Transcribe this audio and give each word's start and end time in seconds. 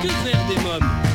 Que 0.00 0.06
faire 0.06 0.46
des 0.46 0.54
mômes 0.62 1.07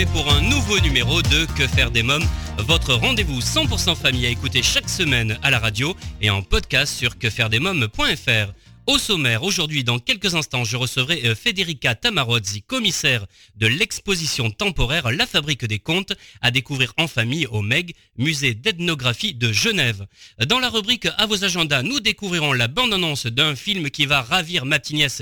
pour 0.00 0.32
un 0.32 0.40
nouveau 0.40 0.80
numéro 0.80 1.20
de 1.20 1.44
Que 1.54 1.66
faire 1.66 1.90
des 1.90 2.02
mômes, 2.02 2.24
votre 2.56 2.94
rendez-vous 2.94 3.40
100% 3.40 3.94
famille 3.94 4.24
à 4.26 4.30
écouter 4.30 4.62
chaque 4.62 4.88
semaine 4.88 5.38
à 5.42 5.50
la 5.50 5.58
radio 5.58 5.94
et 6.22 6.30
en 6.30 6.40
podcast 6.40 6.94
sur 6.94 7.18
quefairedesmômes.fr. 7.18 8.52
Au 8.88 8.98
sommaire, 8.98 9.44
aujourd'hui, 9.44 9.84
dans 9.84 10.00
quelques 10.00 10.34
instants, 10.34 10.64
je 10.64 10.76
recevrai 10.76 11.22
euh, 11.24 11.36
Federica 11.36 11.94
Tamarozzi, 11.94 12.62
commissaire 12.62 13.26
de 13.54 13.68
l'exposition 13.68 14.50
temporaire 14.50 15.12
La 15.12 15.24
Fabrique 15.24 15.64
des 15.64 15.78
Contes, 15.78 16.14
à 16.40 16.50
découvrir 16.50 16.92
en 16.96 17.06
famille 17.06 17.46
au 17.46 17.62
MEG, 17.62 17.94
musée 18.18 18.54
d'ethnographie 18.54 19.34
de 19.34 19.52
Genève. 19.52 20.06
Dans 20.48 20.58
la 20.58 20.68
rubrique 20.68 21.06
À 21.16 21.26
vos 21.26 21.44
agendas, 21.44 21.82
nous 21.84 22.00
découvrirons 22.00 22.52
la 22.52 22.66
bande-annonce 22.66 23.26
d'un 23.26 23.54
film 23.54 23.88
qui 23.88 24.04
va 24.04 24.20
ravir 24.20 24.64
ma 24.64 24.78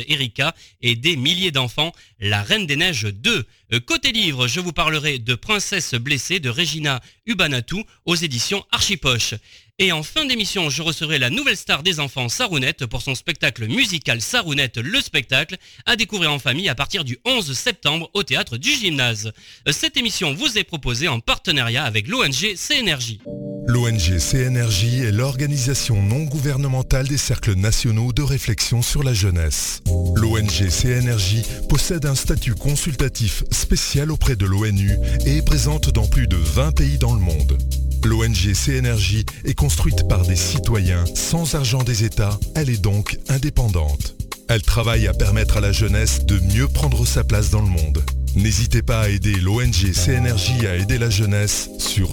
Erika 0.09 0.55
et 0.81 0.97
des 0.97 1.17
milliers 1.17 1.51
d'enfants, 1.51 1.93
La 2.19 2.43
Reine 2.43 2.67
des 2.67 2.77
Neiges 2.77 3.09
2. 3.13 3.45
Euh, 3.75 3.81
Côté 3.81 4.11
livre, 4.13 4.49
je 4.49 4.61
vous 4.61 4.73
parlerai 4.73 5.19
de 5.19 5.35
Princesse 5.35 5.95
blessée 5.95 6.41
de 6.41 6.49
Regina 6.49 7.03
Ubanatou 7.27 7.85
aux 8.07 8.17
éditions 8.17 8.65
Archipoche. 8.73 9.35
Et 9.83 9.93
en 9.93 10.03
fin 10.03 10.27
d'émission, 10.27 10.69
je 10.69 10.83
recevrai 10.83 11.19
la 11.19 11.31
nouvelle 11.31 11.57
star 11.57 11.83
des 11.83 12.01
enfants 12.01 12.29
Sarounette 12.29 12.85
pour 12.85 13.01
son 13.01 13.15
spectacle 13.15 13.67
musical 13.67 14.21
Sarounette 14.21 14.77
le 14.77 15.01
spectacle 15.01 15.57
à 15.87 15.97
découvrir 15.97 16.31
en 16.31 16.39
famille 16.39 16.69
à 16.69 16.75
partir 16.75 17.03
du 17.03 17.17
11 17.25 17.57
septembre 17.57 18.11
au 18.13 18.23
théâtre 18.23 18.59
du 18.59 18.69
gymnase. 18.71 19.33
Cette 19.71 19.97
émission 19.97 20.35
vous 20.35 20.59
est 20.59 20.65
proposée 20.65 21.09
en 21.09 21.21
partenariat 21.21 21.83
avec 21.83 22.09
l'ONG 22.09 22.57
CNRJ. 22.57 23.21
L'ONG 23.69 24.19
CNRJ 24.19 25.01
est 25.01 25.13
l'organisation 25.13 26.03
non 26.03 26.25
gouvernementale 26.25 27.09
des 27.09 27.17
cercles 27.17 27.55
nationaux 27.55 28.13
de 28.13 28.23
réflexion 28.23 28.83
sur 28.83 29.03
la 29.03 29.15
jeunesse. 29.15 29.81
L'ONG 30.15 30.69
CNRJ 30.69 31.43
possède 31.71 32.05
un 32.05 32.15
statut 32.15 32.55
consultatif 32.55 33.45
spécial 33.51 34.11
auprès 34.11 34.37
de 34.37 34.45
l'ONU 34.45 34.91
et 35.25 35.39
est 35.39 35.47
présente 35.47 35.89
dans 35.89 36.07
plus 36.07 36.27
de 36.27 36.37
20 36.37 36.73
pays 36.73 36.99
dans 36.99 37.15
le 37.15 37.21
monde. 37.21 37.57
L'ONG 38.05 38.55
CNRJ 38.55 39.25
est 39.45 39.55
construite 39.55 40.09
par 40.09 40.23
des 40.27 40.37
citoyens 40.37 41.05
sans 41.15 41.55
argent 41.55 41.83
des 41.83 42.05
États, 42.05 42.39
elle 42.55 42.71
est 42.71 42.81
donc 42.81 43.19
indépendante. 43.29 44.15
Elle 44.49 44.63
travaille 44.63 45.07
à 45.07 45.13
permettre 45.13 45.59
à 45.59 45.61
la 45.61 45.71
jeunesse 45.73 46.25
de 46.25 46.39
mieux 46.55 46.67
prendre 46.67 47.07
sa 47.07 47.23
place 47.25 47.51
dans 47.51 47.61
le 47.61 47.69
monde. 47.69 48.03
N'hésitez 48.37 48.83
pas 48.83 49.01
à 49.03 49.09
aider 49.09 49.35
l'ONG 49.35 49.93
CNRJ 49.93 50.65
à 50.67 50.77
aider 50.77 50.99
la 50.99 51.11
jeunesse 51.11 51.69
sur 51.79 52.11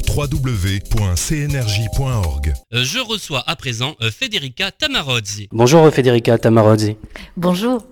www.cnrj.org. 1.18 1.34
Euh, 2.74 2.84
Je 2.84 3.00
reçois 3.00 3.44
à 3.48 3.56
présent 3.56 3.96
euh, 4.02 4.12
Federica 4.12 4.72
Tamarozzi. 4.72 5.48
Bonjour 5.52 5.92
Federica 5.94 6.38
Tamarozzi. 6.38 6.98
Bonjour. 7.38 7.84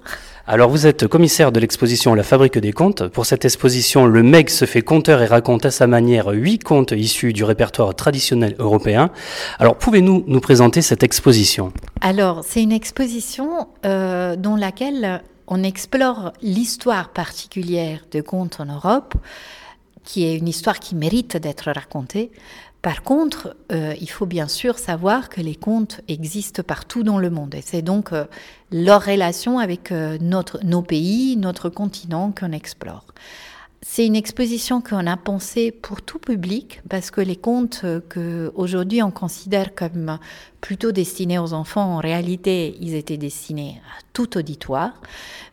Alors 0.47 0.69
vous 0.69 0.85
êtes 0.85 1.07
commissaire 1.07 1.51
de 1.51 1.59
l'exposition 1.59 2.13
La 2.13 2.21
Fabrique 2.21 2.59
des 2.59 2.71
Contes. 2.71 3.07
Pour 3.07 3.25
cette 3.25 3.45
exposition, 3.45 4.05
le 4.05 4.21
MEG 4.21 4.51
se 4.51 4.65
fait 4.65 4.83
conteur 4.83 5.23
et 5.23 5.25
raconte 5.25 5.65
à 5.65 5.71
sa 5.71 5.87
manière 5.87 6.27
huit 6.27 6.63
contes 6.63 6.91
issus 6.91 7.33
du 7.33 7.43
répertoire 7.43 7.95
traditionnel 7.95 8.55
européen. 8.59 9.09
Alors 9.57 9.75
pouvez-nous 9.75 10.23
nous 10.27 10.39
présenter 10.41 10.83
cette 10.83 11.01
exposition? 11.01 11.73
Alors, 12.01 12.43
c'est 12.43 12.61
une 12.61 12.73
exposition 12.73 13.67
euh, 13.87 14.35
dans 14.35 14.55
laquelle 14.55 15.23
on 15.47 15.63
explore 15.63 16.31
l'histoire 16.43 17.09
particulière 17.09 18.05
de 18.11 18.21
contes 18.21 18.59
en 18.59 18.65
Europe, 18.65 19.15
qui 20.03 20.25
est 20.25 20.37
une 20.37 20.47
histoire 20.47 20.79
qui 20.79 20.93
mérite 20.93 21.37
d'être 21.37 21.71
racontée. 21.71 22.29
Par 22.85 23.01
contre, 23.01 23.55
euh, 23.71 23.95
il 23.99 24.11
faut 24.11 24.27
bien 24.27 24.47
sûr 24.47 24.77
savoir 24.77 25.29
que 25.29 25.41
les 25.41 25.55
contes 25.55 26.01
existent 26.07 26.61
partout 26.61 27.01
dans 27.01 27.17
le 27.17 27.31
monde. 27.31 27.55
Et 27.55 27.63
c'est 27.65 27.81
donc 27.81 28.13
euh, 28.13 28.25
leur 28.71 29.03
relation 29.05 29.57
avec 29.57 29.91
euh, 29.91 30.19
notre, 30.21 30.63
nos 30.63 30.83
pays, 30.83 31.35
notre 31.35 31.69
continent 31.69 32.31
qu'on 32.31 32.51
explore. 32.51 33.03
C'est 33.87 34.03
une 34.03 34.15
exposition 34.15 34.81
qu'on 34.81 35.05
a 35.05 35.15
pensée 35.15 35.71
pour 35.71 36.01
tout 36.01 36.17
public 36.17 36.81
parce 36.89 37.11
que 37.11 37.21
les 37.21 37.35
contes 37.35 37.81
euh, 37.83 38.01
que 38.09 38.51
aujourd'hui 38.55 39.03
on 39.03 39.11
considère 39.11 39.75
comme 39.75 40.17
plutôt 40.59 40.91
destinés 40.91 41.37
aux 41.37 41.53
enfants, 41.53 41.97
en 41.97 41.99
réalité, 41.99 42.75
ils 42.81 42.95
étaient 42.95 43.15
destinés 43.15 43.79
à 43.95 44.01
tout 44.11 44.39
auditoire. 44.39 44.99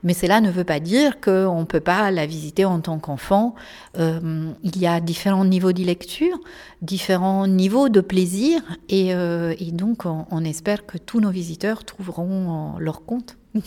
Mais 0.02 0.14
cela 0.14 0.40
ne 0.40 0.50
veut 0.50 0.64
pas 0.64 0.80
dire 0.80 1.20
qu'on 1.20 1.60
ne 1.60 1.66
peut 1.66 1.80
pas 1.80 2.10
la 2.10 2.24
visiter 2.24 2.64
en 2.64 2.80
tant 2.80 2.98
qu'enfant. 2.98 3.54
Euh, 3.98 4.50
il 4.62 4.78
y 4.78 4.86
a 4.86 5.00
différents 5.00 5.44
niveaux 5.44 5.72
de 5.72 5.84
lecture, 5.84 6.40
différents 6.80 7.46
niveaux 7.46 7.90
de 7.90 8.00
plaisir, 8.00 8.62
et, 8.88 9.14
euh, 9.14 9.54
donc 9.72 10.06
on, 10.06 10.24
on 10.30 10.42
espère 10.42 10.86
que 10.86 10.96
tous 10.96 11.20
nos 11.20 11.30
visiteurs 11.30 11.84
trouveront 11.84 12.78
leur 12.78 13.04
compte. 13.04 13.36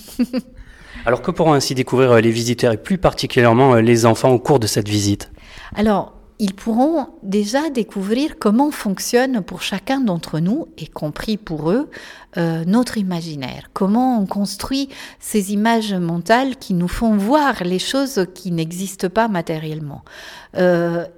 Alors 1.06 1.22
que 1.22 1.32
pourront 1.32 1.54
ainsi 1.54 1.76
découvrir 1.76 2.12
euh, 2.12 2.22
les 2.22 2.32
visiteurs 2.32 2.74
et 2.74 2.78
plus 2.78 2.98
particulièrement 2.98 3.76
euh, 3.76 3.82
les 3.82 4.06
enfants 4.06 4.32
au 4.32 4.40
cours 4.40 4.60
de 4.60 4.68
cette 4.68 4.88
visite? 4.88 5.32
Alors, 5.76 6.14
ils 6.38 6.54
pourront 6.54 7.08
déjà 7.24 7.70
découvrir 7.70 8.38
comment 8.38 8.70
fonctionne 8.70 9.42
pour 9.42 9.62
chacun 9.62 10.02
d'entre 10.02 10.40
nous, 10.40 10.68
y 10.78 10.88
compris 10.88 11.38
pour 11.38 11.72
eux, 11.72 11.90
euh, 12.38 12.66
notre 12.66 12.98
imaginaire. 12.98 13.70
Comment 13.72 14.20
on 14.20 14.26
construit 14.26 14.90
ces 15.20 15.54
images 15.54 15.94
mentales 15.94 16.58
qui 16.58 16.74
nous 16.74 16.90
font 16.90 17.16
voir 17.16 17.64
les 17.64 17.80
choses 17.80 18.26
qui 18.34 18.52
n'existent 18.52 19.08
pas 19.08 19.30
matériellement. 19.30 20.04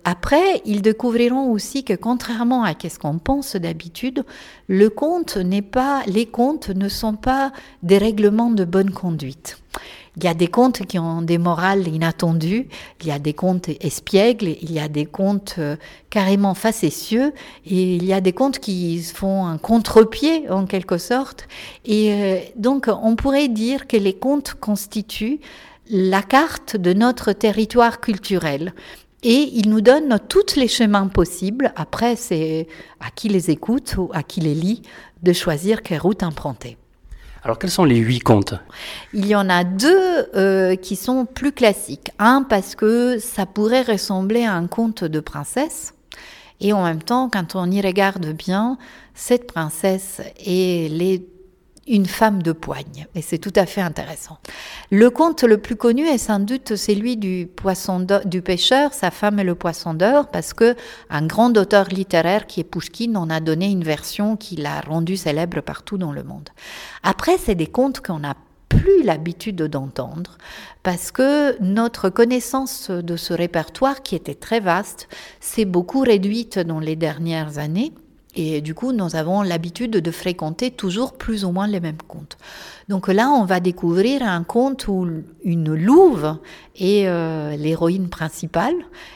Après, 0.03 0.61
ils 0.65 0.81
découvriront 0.81 1.51
aussi 1.51 1.83
que 1.83 1.93
contrairement 1.93 2.63
à 2.63 2.73
ce 2.73 2.97
qu'on 2.97 3.19
pense 3.19 3.55
d'habitude, 3.55 4.23
les 4.67 4.89
contes 4.89 5.37
ne 5.37 6.89
sont 6.89 7.15
pas 7.15 7.51
des 7.83 7.99
règlements 7.99 8.49
de 8.49 8.65
bonne 8.65 8.91
conduite. 8.91 9.57
Il 10.17 10.23
y 10.23 10.27
a 10.27 10.33
des 10.33 10.47
contes 10.47 10.83
qui 10.87 10.97
ont 10.97 11.21
des 11.21 11.37
morales 11.37 11.87
inattendues, 11.87 12.67
il 13.01 13.07
y 13.07 13.11
a 13.11 13.19
des 13.19 13.33
contes 13.33 13.69
espiègles, 13.81 14.55
il 14.63 14.71
y 14.71 14.79
a 14.79 14.87
des 14.87 15.05
contes 15.05 15.55
euh, 15.59 15.75
carrément 16.09 16.55
facétieux, 16.55 17.33
et 17.67 17.95
il 17.95 18.03
y 18.03 18.13
a 18.13 18.19
des 18.19 18.33
contes 18.33 18.57
qui 18.57 18.99
font 19.03 19.45
un 19.45 19.59
contre-pied 19.59 20.49
en 20.49 20.65
quelque 20.65 20.97
sorte. 20.97 21.47
Et 21.85 22.13
euh, 22.13 22.39
donc 22.55 22.89
on 22.89 23.15
pourrait 23.15 23.47
dire 23.47 23.85
que 23.85 23.95
les 23.95 24.15
contes 24.15 24.55
constituent 24.55 25.39
la 25.91 26.23
carte 26.23 26.77
de 26.77 26.93
notre 26.93 27.31
territoire 27.31 28.01
culturel. 28.01 28.73
Et 29.21 29.51
ils 29.53 29.69
nous 29.69 29.81
donnent 29.81 30.19
tous 30.29 30.55
les 30.55 30.67
chemins 30.67 31.07
possibles. 31.07 31.73
Après, 31.75 32.15
c'est 32.15 32.67
à 32.99 33.11
qui 33.11 33.29
les 33.29 33.51
écoute 33.51 33.95
ou 33.97 34.09
à 34.13 34.23
qui 34.23 34.41
les 34.41 34.55
lit 34.55 34.81
de 35.21 35.33
choisir 35.33 35.83
quelle 35.83 35.99
route 35.99 36.23
emprunter. 36.23 36.77
Alors 37.47 37.59
quels 37.59 37.71
sont 37.71 37.85
les 37.85 37.95
huit 37.95 38.19
contes 38.19 38.55
Il 39.13 39.25
y 39.25 39.33
en 39.33 39.49
a 39.49 39.63
deux 39.63 40.27
euh, 40.35 40.75
qui 40.75 40.97
sont 40.97 41.23
plus 41.23 41.53
classiques. 41.53 42.11
Un 42.19 42.43
parce 42.43 42.75
que 42.75 43.19
ça 43.19 43.45
pourrait 43.45 43.83
ressembler 43.83 44.43
à 44.43 44.51
un 44.53 44.67
conte 44.67 45.05
de 45.05 45.21
princesse. 45.21 45.93
Et 46.59 46.73
en 46.73 46.83
même 46.83 47.01
temps, 47.01 47.29
quand 47.31 47.55
on 47.55 47.71
y 47.71 47.79
regarde 47.79 48.33
bien, 48.33 48.77
cette 49.15 49.47
princesse 49.47 50.19
est 50.45 50.91
les 50.91 51.25
une 51.87 52.05
femme 52.05 52.43
de 52.43 52.51
poigne. 52.51 53.07
Et 53.15 53.21
c'est 53.21 53.37
tout 53.37 53.53
à 53.55 53.65
fait 53.65 53.81
intéressant. 53.81 54.37
Le 54.91 55.09
conte 55.09 55.43
le 55.43 55.57
plus 55.57 55.75
connu 55.75 56.05
est 56.05 56.17
sans 56.17 56.39
doute 56.39 56.75
celui 56.75 57.17
du, 57.17 57.47
poisson 57.47 58.05
du 58.25 58.41
pêcheur, 58.41 58.93
sa 58.93 59.11
femme 59.11 59.39
et 59.39 59.43
le 59.43 59.55
poisson 59.55 59.93
d'or, 59.93 60.27
parce 60.27 60.53
que 60.53 60.75
un 61.09 61.25
grand 61.25 61.55
auteur 61.57 61.87
littéraire 61.87 62.47
qui 62.47 62.59
est 62.59 62.63
Pushkin 62.63 63.15
en 63.15 63.29
a 63.29 63.39
donné 63.39 63.67
une 63.67 63.83
version 63.83 64.35
qui 64.37 64.55
l'a 64.55 64.81
rendu 64.81 65.17
célèbre 65.17 65.61
partout 65.61 65.97
dans 65.97 66.11
le 66.11 66.23
monde. 66.23 66.49
Après, 67.03 67.37
c'est 67.37 67.55
des 67.55 67.67
contes 67.67 68.01
qu'on 68.01 68.23
a 68.23 68.35
plus 68.69 69.03
l'habitude 69.03 69.61
d'entendre 69.63 70.37
parce 70.83 71.11
que 71.11 71.61
notre 71.61 72.09
connaissance 72.09 72.91
de 72.91 73.15
ce 73.15 73.33
répertoire 73.33 74.03
qui 74.03 74.15
était 74.15 74.35
très 74.35 74.59
vaste 74.59 75.07
s'est 75.39 75.65
beaucoup 75.65 76.01
réduite 76.01 76.59
dans 76.59 76.79
les 76.79 76.95
dernières 76.95 77.57
années 77.59 77.93
et 78.39 78.61
du 78.61 78.75
coup, 78.75 78.91
nous 78.91 79.15
avons 79.15 79.41
l'habitude 79.41 79.93
de 79.93 80.11
fréquenter 80.11 80.69
toujours 80.69 81.13
plus 81.13 81.43
ou 81.43 81.51
moins 81.51 81.65
les 81.65 81.79
mêmes 81.79 82.01
contes. 82.07 82.37
Donc 82.87 83.07
là, 83.07 83.31
on 83.31 83.45
va 83.45 83.59
découvrir 83.59 84.21
un 84.21 84.43
conte 84.43 84.87
où 84.87 85.07
une 85.43 85.73
louve 85.73 86.37
est 86.75 87.07
euh, 87.07 87.55
l'héroïne 87.57 88.09
principale 88.09 88.75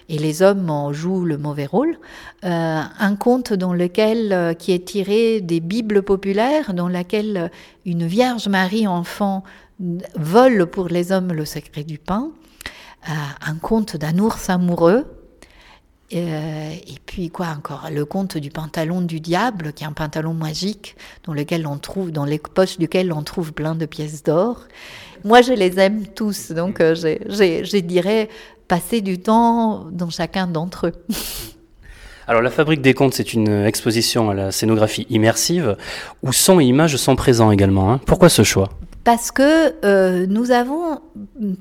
et 0.09 0.17
les 0.17 0.41
hommes 0.41 0.71
en 0.71 0.91
jouent 0.91 1.23
le 1.23 1.37
mauvais 1.37 1.67
rôle. 1.67 1.99
Euh, 2.45 2.81
un 2.99 3.15
conte 3.15 3.53
dans 3.53 3.73
lequel, 3.73 4.33
euh, 4.33 4.53
qui 4.55 4.71
est 4.71 4.85
tiré 4.85 5.39
des 5.39 5.59
Bibles 5.59 6.01
populaires, 6.01 6.73
dans 6.73 6.89
lequel 6.89 7.51
une 7.85 8.07
Vierge 8.07 8.47
Marie 8.47 8.87
enfant 8.87 9.43
vole 10.15 10.65
pour 10.65 10.87
les 10.87 11.11
hommes 11.11 11.31
le 11.31 11.45
secret 11.45 11.83
du 11.83 11.99
pain. 11.99 12.31
un 13.05 13.55
conte 13.61 13.97
d'un 13.97 14.17
ours 14.17 14.49
amoureux 14.49 15.05
Euh, 16.13 16.71
et 16.73 16.99
puis 17.05 17.29
quoi 17.29 17.47
encore? 17.57 17.87
Le 17.91 18.05
conte 18.05 18.37
du 18.37 18.49
pantalon 18.49 19.01
du 19.01 19.19
diable, 19.19 19.73
qui 19.73 19.83
est 19.83 19.87
un 19.87 19.93
pantalon 19.93 20.33
magique 20.33 20.95
dans 21.23 21.33
lequel 21.33 21.65
on 21.67 21.77
trouve, 21.77 22.11
dans 22.11 22.25
les 22.25 22.39
poches 22.39 22.77
duquel 22.77 23.13
on 23.13 23.23
trouve 23.23 23.53
plein 23.53 23.75
de 23.75 23.85
pièces 23.85 24.23
d'or. 24.23 24.67
Moi, 25.23 25.41
je 25.41 25.53
les 25.53 25.79
aime 25.79 26.07
tous, 26.07 26.51
donc 26.51 26.81
euh, 26.81 26.95
je 26.95 27.77
dirais 27.77 28.29
passer 28.67 29.01
du 29.01 29.19
temps 29.19 29.87
dans 29.91 30.09
chacun 30.09 30.47
d'entre 30.47 30.87
eux. 30.87 30.93
Alors 32.27 32.41
la 32.41 32.51
Fabrique 32.51 32.81
des 32.81 32.93
Contes, 32.93 33.13
c'est 33.13 33.33
une 33.33 33.65
exposition 33.65 34.29
à 34.29 34.33
la 34.33 34.51
scénographie 34.51 35.05
immersive 35.09 35.75
où 36.23 36.31
son 36.31 36.59
et 36.61 36.65
images 36.65 36.95
sont 36.95 37.15
présents 37.15 37.51
également. 37.51 37.91
Hein. 37.91 37.99
Pourquoi 38.05 38.29
ce 38.29 38.43
choix? 38.43 38.69
Parce 39.03 39.31
que 39.31 39.73
euh, 39.83 40.27
nous 40.27 40.51
avons 40.51 41.01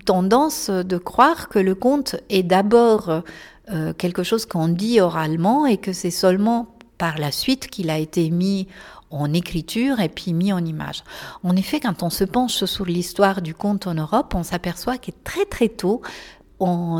tendance 0.05 0.69
de 0.71 0.99
croire 0.99 1.49
que 1.49 1.59
le 1.59 1.75
conte 1.75 2.17
est 2.29 2.43
d'abord 2.43 3.23
euh, 3.73 3.93
quelque 3.93 4.23
chose 4.23 4.47
qu'on 4.47 4.69
dit 4.69 5.01
oralement 5.01 5.67
et 5.67 5.77
que 5.77 5.93
c'est 5.93 6.11
seulement 6.11 6.75
par 6.99 7.19
la 7.19 7.33
suite 7.33 7.69
qu'il 7.69 7.91
a 7.91 7.99
été 7.99 8.31
mis 8.31 8.69
en 9.11 9.33
écriture 9.33 10.01
et 10.01 10.09
puis 10.09 10.33
mis 10.33 10.53
en 10.53 10.65
image. 10.65 11.03
En 11.43 11.57
effet, 11.57 11.81
quand 11.81 12.03
on 12.03 12.11
se 12.11 12.25
penche 12.25 12.65
sur 12.65 12.85
l'histoire 12.85 13.43
du 13.43 13.55
conte 13.55 13.87
en 13.87 13.95
Europe, 13.95 14.35
on 14.35 14.43
s'aperçoit 14.43 14.99
que 14.99 15.11
très 15.25 15.45
très 15.47 15.69
tôt, 15.69 16.03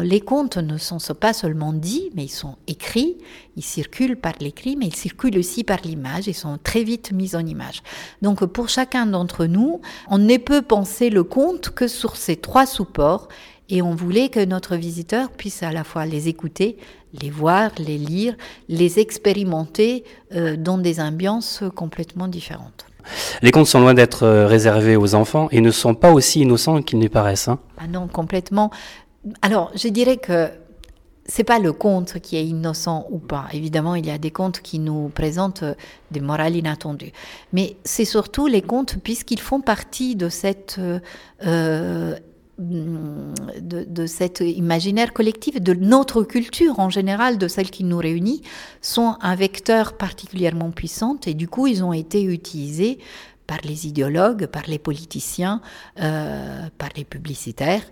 les 0.03 0.21
contes 0.21 0.57
ne 0.57 0.79
sont 0.79 0.99
pas 1.15 1.35
seulement 1.35 1.73
dits, 1.75 2.11
mais 2.15 2.25
ils 2.25 2.29
sont 2.29 2.57
écrits, 2.67 3.19
ils 3.57 3.63
circulent 3.63 4.17
par 4.17 4.33
l'écrit, 4.41 4.75
mais 4.77 4.87
ils 4.87 4.97
circulent 4.97 5.39
aussi 5.39 5.65
par 5.65 5.81
l'image, 5.85 6.27
ils 6.29 6.35
sont 6.35 6.59
très 6.63 6.83
vite 6.83 7.13
mis 7.13 7.37
en 7.37 7.45
image. 7.45 7.83
Donc 8.23 8.45
pour 8.47 8.71
chacun 8.71 9.05
d'entre 9.07 9.45
nous, 9.45 9.83
on 10.09 10.17
ne 10.17 10.37
peut 10.39 10.63
penser 10.63 11.11
le 11.11 11.25
conte 11.25 11.71
que 11.71 11.89
sur 11.89 12.17
ces 12.17 12.37
trois 12.37 12.65
supports, 12.65 13.29
et 13.71 13.83
on 13.83 13.95
voulait 13.95 14.29
que 14.29 14.45
notre 14.45 14.77
visiteur 14.77 15.31
puisse 15.31 15.63
à 15.63 15.73
la 15.73 15.85
fois 15.85 16.05
les 16.05 16.29
écouter, 16.29 16.77
les 17.23 17.31
voir, 17.31 17.71
les 17.79 17.99
lire, 17.99 18.35
les 18.69 18.99
expérimenter 18.99 20.05
euh, 20.35 20.57
dans 20.57 20.79
des 20.79 21.01
ambiances 21.01 21.63
complètement 21.75 22.29
différentes. 22.29 22.87
Les 23.43 23.51
contes 23.51 23.67
sont 23.67 23.81
loin 23.81 23.95
d'être 23.95 24.25
euh, 24.25 24.47
réservés 24.47 24.97
aux 24.97 25.15
enfants 25.15 25.49
et 25.51 25.61
ne 25.61 25.71
sont 25.71 25.95
pas 25.95 26.13
aussi 26.13 26.41
innocents 26.41 26.83
qu'ils 26.83 26.99
n'y 26.99 27.09
paraissent. 27.09 27.49
Hein. 27.49 27.59
Ah 27.79 27.87
non, 27.87 28.09
complètement. 28.09 28.71
Alors, 29.43 29.71
je 29.75 29.89
dirais 29.89 30.17
que 30.17 30.49
c'est 31.27 31.45
pas 31.45 31.59
le 31.59 31.73
conte 31.73 32.19
qui 32.21 32.37
est 32.37 32.45
innocent 32.45 33.07
ou 33.11 33.19
pas. 33.19 33.47
Évidemment, 33.53 33.95
il 33.95 34.05
y 34.05 34.11
a 34.11 34.19
des 34.19 34.31
contes 34.31 34.61
qui 34.61 34.79
nous 34.79 35.09
présentent 35.09 35.65
des 36.11 36.21
morales 36.21 36.57
inattendues. 36.57 37.13
Mais 37.53 37.77
c'est 37.85 38.05
surtout 38.05 38.49
les 38.49 38.63
contes 38.63 38.97
puisqu'ils 39.03 39.41
font 39.41 39.61
partie 39.61 40.17
de 40.17 40.29
cette 40.29 40.81
euh, 41.47 42.17
de, 42.61 43.85
de, 43.85 44.07
cet 44.07 44.41
imaginaire 44.41 45.13
collectif, 45.13 45.61
de 45.61 45.73
notre 45.73 46.23
culture 46.23 46.79
en 46.79 46.91
général, 46.91 47.39
de 47.39 47.49
celle 47.49 47.71
qui 47.71 47.85
nous 47.85 47.99
réunit, 47.99 48.43
sont 48.83 49.17
un 49.21 49.35
vecteur 49.35 49.95
particulièrement 49.95 50.71
puissant 50.71 51.17
et 51.27 51.35
du 51.35 51.49
coup 51.49 51.67
ils 51.67 51.83
ont 51.83 51.93
été 51.93 52.23
utilisés 52.23 52.99
par 53.51 53.59
les 53.65 53.89
idéologues, 53.89 54.47
par 54.47 54.63
les 54.69 54.79
politiciens, 54.79 55.61
euh, 56.01 56.69
par 56.79 56.91
les 56.97 57.03
publicitaires, 57.03 57.83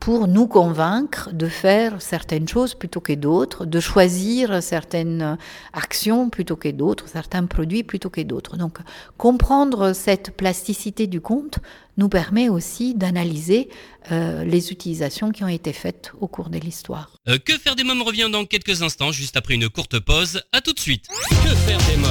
pour 0.00 0.26
nous 0.26 0.48
convaincre 0.48 1.30
de 1.32 1.46
faire 1.46 2.02
certaines 2.02 2.48
choses 2.48 2.74
plutôt 2.74 3.00
que 3.00 3.12
d'autres, 3.12 3.66
de 3.66 3.78
choisir 3.78 4.60
certaines 4.64 5.38
actions 5.72 6.28
plutôt 6.28 6.56
que 6.56 6.70
d'autres, 6.70 7.08
certains 7.08 7.46
produits 7.46 7.84
plutôt 7.84 8.10
que 8.10 8.20
d'autres. 8.20 8.56
Donc 8.56 8.78
comprendre 9.16 9.92
cette 9.92 10.32
plasticité 10.36 11.06
du 11.06 11.20
compte 11.20 11.60
nous 11.96 12.08
permet 12.08 12.48
aussi 12.48 12.94
d'analyser 12.94 13.68
euh, 14.12 14.44
les 14.44 14.70
utilisations 14.70 15.32
qui 15.32 15.42
ont 15.42 15.48
été 15.48 15.72
faites 15.72 16.12
au 16.20 16.28
cours 16.28 16.48
de 16.48 16.58
l'histoire. 16.58 17.10
Euh, 17.28 17.38
que 17.38 17.54
faire 17.58 17.74
des 17.74 17.82
mômes 17.82 18.02
revient 18.02 18.28
dans 18.30 18.44
quelques 18.44 18.82
instants, 18.82 19.10
juste 19.10 19.36
après 19.36 19.54
une 19.54 19.68
courte 19.68 19.98
pause. 19.98 20.42
À 20.52 20.60
tout 20.60 20.72
de 20.72 20.78
suite. 20.78 21.06
Que 21.28 21.54
faire 21.54 21.78
des 21.78 21.96
mômes? 21.96 22.10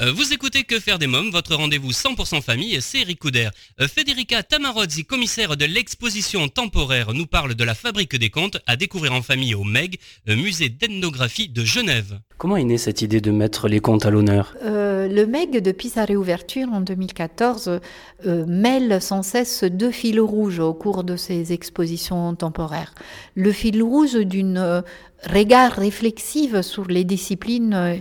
Euh, 0.00 0.12
Vous 0.12 0.32
écoutez 0.32 0.64
Que 0.64 0.80
faire 0.80 0.98
des 0.98 1.06
mômes, 1.06 1.30
votre 1.30 1.54
rendez-vous 1.54 1.92
100% 1.92 2.42
famille, 2.42 2.78
c'est 2.80 2.98
Eric 3.00 3.20
Couder. 3.20 3.50
Federica 3.80 4.42
Tamarozzi, 4.42 5.04
commissaire 5.04 5.56
de 5.56 5.64
l'exposition 5.66 6.48
temporaire, 6.48 7.14
nous 7.14 7.26
parle 7.26 7.54
de 7.54 7.64
la 7.64 7.74
fabrique 7.74 8.16
des 8.16 8.30
contes 8.30 8.58
à 8.66 8.76
découvrir 8.76 9.12
en 9.12 9.22
famille 9.22 9.54
au 9.54 9.62
MEG, 9.64 9.98
musée 10.26 10.68
d'ethnographie 10.68 11.48
de 11.48 11.64
Genève. 11.64 12.18
Comment 12.38 12.56
est 12.56 12.64
née 12.64 12.76
cette 12.76 13.02
idée 13.02 13.20
de 13.20 13.30
mettre 13.30 13.68
les 13.68 13.80
contes 13.80 14.04
à 14.04 14.10
l'honneur? 14.10 14.54
Le 14.62 15.24
MEG, 15.24 15.62
depuis 15.62 15.88
sa 15.88 16.04
réouverture 16.04 16.68
en 16.72 16.80
2014, 16.80 17.80
mêle 18.24 19.00
sans 19.00 19.22
deux 19.64 19.90
fils 19.90 20.20
rouges 20.20 20.60
au 20.60 20.74
cours 20.74 21.04
de 21.04 21.16
ces 21.16 21.52
expositions 21.52 22.34
temporaires. 22.34 22.94
Le 23.34 23.52
fil 23.52 23.82
rouge 23.82 24.14
d'une 24.14 24.58
euh, 24.58 24.82
regard 25.28 25.72
réflexive 25.72 26.62
sur 26.62 26.84
les 26.86 27.04
disciplines 27.04 27.74
euh, 27.74 27.96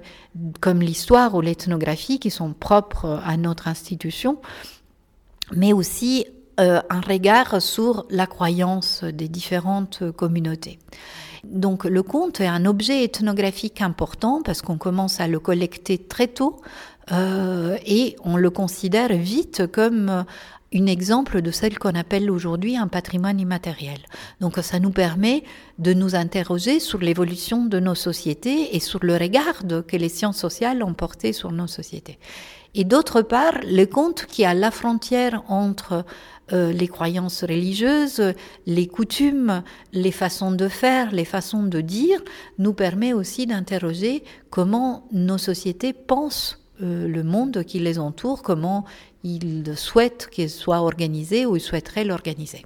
comme 0.62 0.81
l'histoire 0.81 1.36
ou 1.36 1.42
l'ethnographie 1.42 2.19
qui 2.19 2.30
sont 2.30 2.54
propres 2.54 3.22
à 3.25 3.38
notre 3.38 3.68
institution, 3.68 4.38
mais 5.54 5.74
aussi 5.74 6.25
euh, 6.60 6.81
un 6.89 7.01
regard 7.01 7.62
sur 7.62 8.06
la 8.10 8.27
croyance 8.27 9.04
des 9.04 9.27
différentes 9.27 10.04
communautés. 10.12 10.80
Donc 11.44 11.86
le 11.86 12.01
conte 12.01 12.42
est 12.42 12.48
un 12.48 12.66
objet 12.66 13.04
ethnographique 13.04 13.81
important 13.81 14.42
parce 14.44 14.62
qu'on 14.62 14.77
commence 14.77 15.19
à 15.19 15.27
le 15.27 15.39
collecter 15.39 16.00
très 16.00 16.27
tôt 16.27 16.60
et 17.12 18.16
on 18.24 18.36
le 18.36 18.50
considère 18.50 19.10
vite 19.10 19.68
comme 19.68 20.25
un 20.75 20.88
exemple 20.88 21.42
de 21.42 21.51
celle 21.51 21.80
qu'on 21.80 21.95
appelle 21.95 22.30
aujourd'hui 22.30 22.77
un 22.77 22.88
patrimoine 22.88 23.39
immatériel. 23.39 24.00
Donc 24.42 24.57
ça 24.57 24.80
nous 24.80 24.92
permet 24.92 25.44
de 25.80 25.94
nous 25.94 26.16
interroger 26.16 26.80
sur 26.80 27.00
l'évolution 27.00 27.66
de 27.66 27.80
nos 27.80 27.95
sociétés 27.95 28.75
et 28.75 28.80
sur 28.80 29.00
le 29.04 29.16
regard 29.16 29.63
que 29.88 29.98
les 29.98 30.10
sciences 30.10 30.38
sociales 30.38 30.83
ont 30.83 30.94
porté 30.94 31.33
sur 31.33 31.51
nos 31.51 31.68
sociétés. 31.68 32.19
Et 32.77 32.83
d'autre 32.83 33.22
part, 33.22 33.54
le 33.63 33.86
conte 33.86 34.25
qui 34.25 34.44
a 34.44 34.54
la 34.54 34.69
frontière 34.69 35.44
entre 35.48 36.04
euh, 36.51 36.74
les 36.74 36.89
croyances 36.89 37.44
religieuses, 37.44 38.33
les 38.66 38.88
coutumes, 38.88 39.63
les 39.94 40.12
façons 40.12 40.51
de 40.51 40.68
faire, 40.68 41.12
les 41.12 41.25
façons 41.25 41.63
de 41.63 41.80
dire, 41.80 42.22
nous 42.60 42.74
permet 42.74 43.13
aussi 43.13 43.48
d'interroger 43.48 44.24
comment 44.50 45.07
nos 45.13 45.38
sociétés 45.38 45.94
pensent 45.94 46.60
euh, 46.81 47.07
le 47.07 47.24
monde 47.24 47.63
qui 47.63 47.80
les 47.80 47.98
entoure, 47.98 48.44
comment 48.44 48.83
ils 49.25 49.75
souhaitent 49.75 50.30
qu'il 50.31 50.50
soit 50.50 50.80
organisé 50.80 51.45
ou 51.45 51.56
ils 51.56 51.62
souhaiteraient 51.62 52.06
l'organiser. 52.06 52.66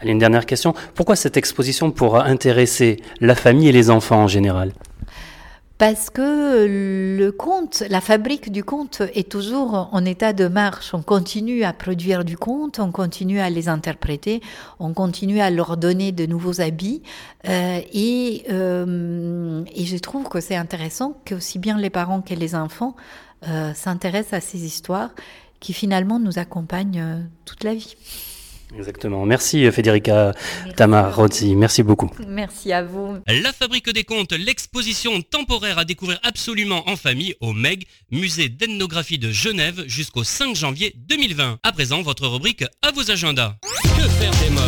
Allez, 0.00 0.12
une 0.12 0.18
dernière 0.18 0.44
question. 0.44 0.74
Pourquoi 0.94 1.16
cette 1.16 1.36
exposition 1.36 1.90
pourra 1.90 2.26
intéresser 2.26 2.98
la 3.20 3.34
famille 3.34 3.68
et 3.68 3.72
les 3.72 3.88
enfants 3.88 4.24
en 4.24 4.28
général? 4.28 4.72
Parce 5.78 6.08
que 6.08 6.66
le 6.66 7.30
conte, 7.32 7.82
la 7.90 8.00
fabrique 8.00 8.50
du 8.50 8.64
conte 8.64 9.02
est 9.14 9.30
toujours 9.30 9.90
en 9.92 10.04
état 10.06 10.32
de 10.32 10.48
marche. 10.48 10.94
On 10.94 11.02
continue 11.02 11.64
à 11.64 11.74
produire 11.74 12.24
du 12.24 12.38
conte, 12.38 12.78
on 12.78 12.90
continue 12.90 13.40
à 13.40 13.50
les 13.50 13.68
interpréter, 13.68 14.40
on 14.80 14.94
continue 14.94 15.40
à 15.40 15.50
leur 15.50 15.76
donner 15.76 16.12
de 16.12 16.24
nouveaux 16.24 16.62
habits. 16.62 17.02
Euh, 17.46 17.80
et, 17.92 18.44
euh, 18.50 19.64
et 19.74 19.84
je 19.84 19.98
trouve 19.98 20.30
que 20.30 20.40
c'est 20.40 20.56
intéressant 20.56 21.20
que 21.26 21.34
aussi 21.34 21.58
bien 21.58 21.76
les 21.76 21.90
parents 21.90 22.22
que 22.22 22.32
les 22.32 22.54
enfants 22.54 22.96
euh, 23.46 23.74
s'intéresse 23.74 24.32
à 24.32 24.40
ces 24.40 24.64
histoires 24.64 25.10
qui 25.66 25.72
finalement 25.72 26.20
nous 26.20 26.38
accompagnent 26.38 27.00
euh, 27.00 27.20
toute 27.44 27.64
la 27.64 27.74
vie. 27.74 27.96
Exactement. 28.78 29.26
Merci 29.26 29.68
Federica 29.72 30.32
Tamarozzi. 30.76 31.56
Merci 31.56 31.82
beaucoup. 31.82 32.08
Merci 32.28 32.72
à 32.72 32.84
vous. 32.84 33.16
La 33.26 33.52
Fabrique 33.52 33.90
des 33.90 34.04
Contes, 34.04 34.32
l'exposition 34.32 35.22
temporaire 35.22 35.78
à 35.78 35.84
découvrir 35.84 36.20
absolument 36.22 36.88
en 36.88 36.94
famille 36.94 37.34
au 37.40 37.52
MEG, 37.52 37.84
musée 38.12 38.48
d'ethnographie 38.48 39.18
de 39.18 39.32
Genève 39.32 39.82
jusqu'au 39.88 40.22
5 40.22 40.54
janvier 40.54 40.94
2020. 41.08 41.58
À 41.64 41.72
présent, 41.72 42.00
votre 42.02 42.28
rubrique 42.28 42.64
à 42.82 42.92
vos 42.92 43.10
agendas. 43.10 43.56
Que 43.82 44.08
faire 44.08 44.30
des 44.42 44.50
mômes 44.50 44.62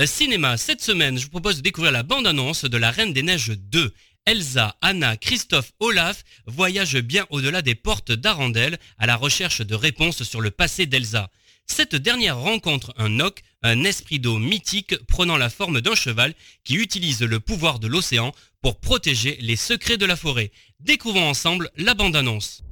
euh, 0.00 0.06
Cinéma, 0.06 0.56
cette 0.56 0.82
semaine, 0.82 1.18
je 1.18 1.24
vous 1.24 1.30
propose 1.30 1.58
de 1.58 1.62
découvrir 1.62 1.92
la 1.92 2.02
bande-annonce 2.02 2.64
de 2.64 2.76
La 2.78 2.90
Reine 2.90 3.12
des 3.12 3.22
Neiges 3.22 3.52
2. 3.56 3.92
Elsa, 4.30 4.76
Anna, 4.80 5.16
Christophe, 5.16 5.72
Olaf 5.80 6.22
voyagent 6.46 7.00
bien 7.00 7.26
au-delà 7.30 7.62
des 7.62 7.74
portes 7.74 8.12
d'Arendelle 8.12 8.78
à 8.96 9.06
la 9.06 9.16
recherche 9.16 9.60
de 9.60 9.74
réponses 9.74 10.22
sur 10.22 10.40
le 10.40 10.52
passé 10.52 10.86
d'Elsa. 10.86 11.32
Cette 11.66 11.96
dernière 11.96 12.38
rencontre 12.38 12.94
un 12.96 13.08
Noc, 13.08 13.42
un 13.64 13.82
esprit 13.82 14.20
d'eau 14.20 14.38
mythique 14.38 14.96
prenant 15.08 15.36
la 15.36 15.50
forme 15.50 15.80
d'un 15.80 15.96
cheval 15.96 16.34
qui 16.62 16.76
utilise 16.76 17.22
le 17.22 17.40
pouvoir 17.40 17.80
de 17.80 17.88
l'océan 17.88 18.32
pour 18.62 18.78
protéger 18.78 19.36
les 19.40 19.56
secrets 19.56 19.98
de 19.98 20.06
la 20.06 20.14
forêt. 20.14 20.52
Découvrons 20.78 21.28
ensemble 21.28 21.68
la 21.76 21.94
bande-annonce. 21.94 22.62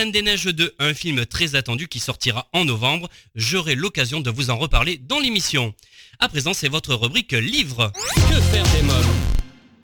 Reine 0.00 0.12
des 0.12 0.22
Neiges 0.22 0.46
2, 0.46 0.76
un 0.78 0.94
film 0.94 1.26
très 1.26 1.56
attendu 1.56 1.86
qui 1.86 2.00
sortira 2.00 2.48
en 2.54 2.64
novembre. 2.64 3.10
J'aurai 3.34 3.74
l'occasion 3.74 4.20
de 4.20 4.30
vous 4.30 4.48
en 4.48 4.56
reparler 4.56 4.96
dans 4.96 5.20
l'émission. 5.20 5.74
À 6.18 6.30
présent, 6.30 6.54
c'est 6.54 6.70
votre 6.70 6.94
rubrique 6.94 7.32
livre. 7.32 7.92
Que 8.30 8.40
faire 8.40 8.64
des 8.72 8.80
mômes? 8.80 9.04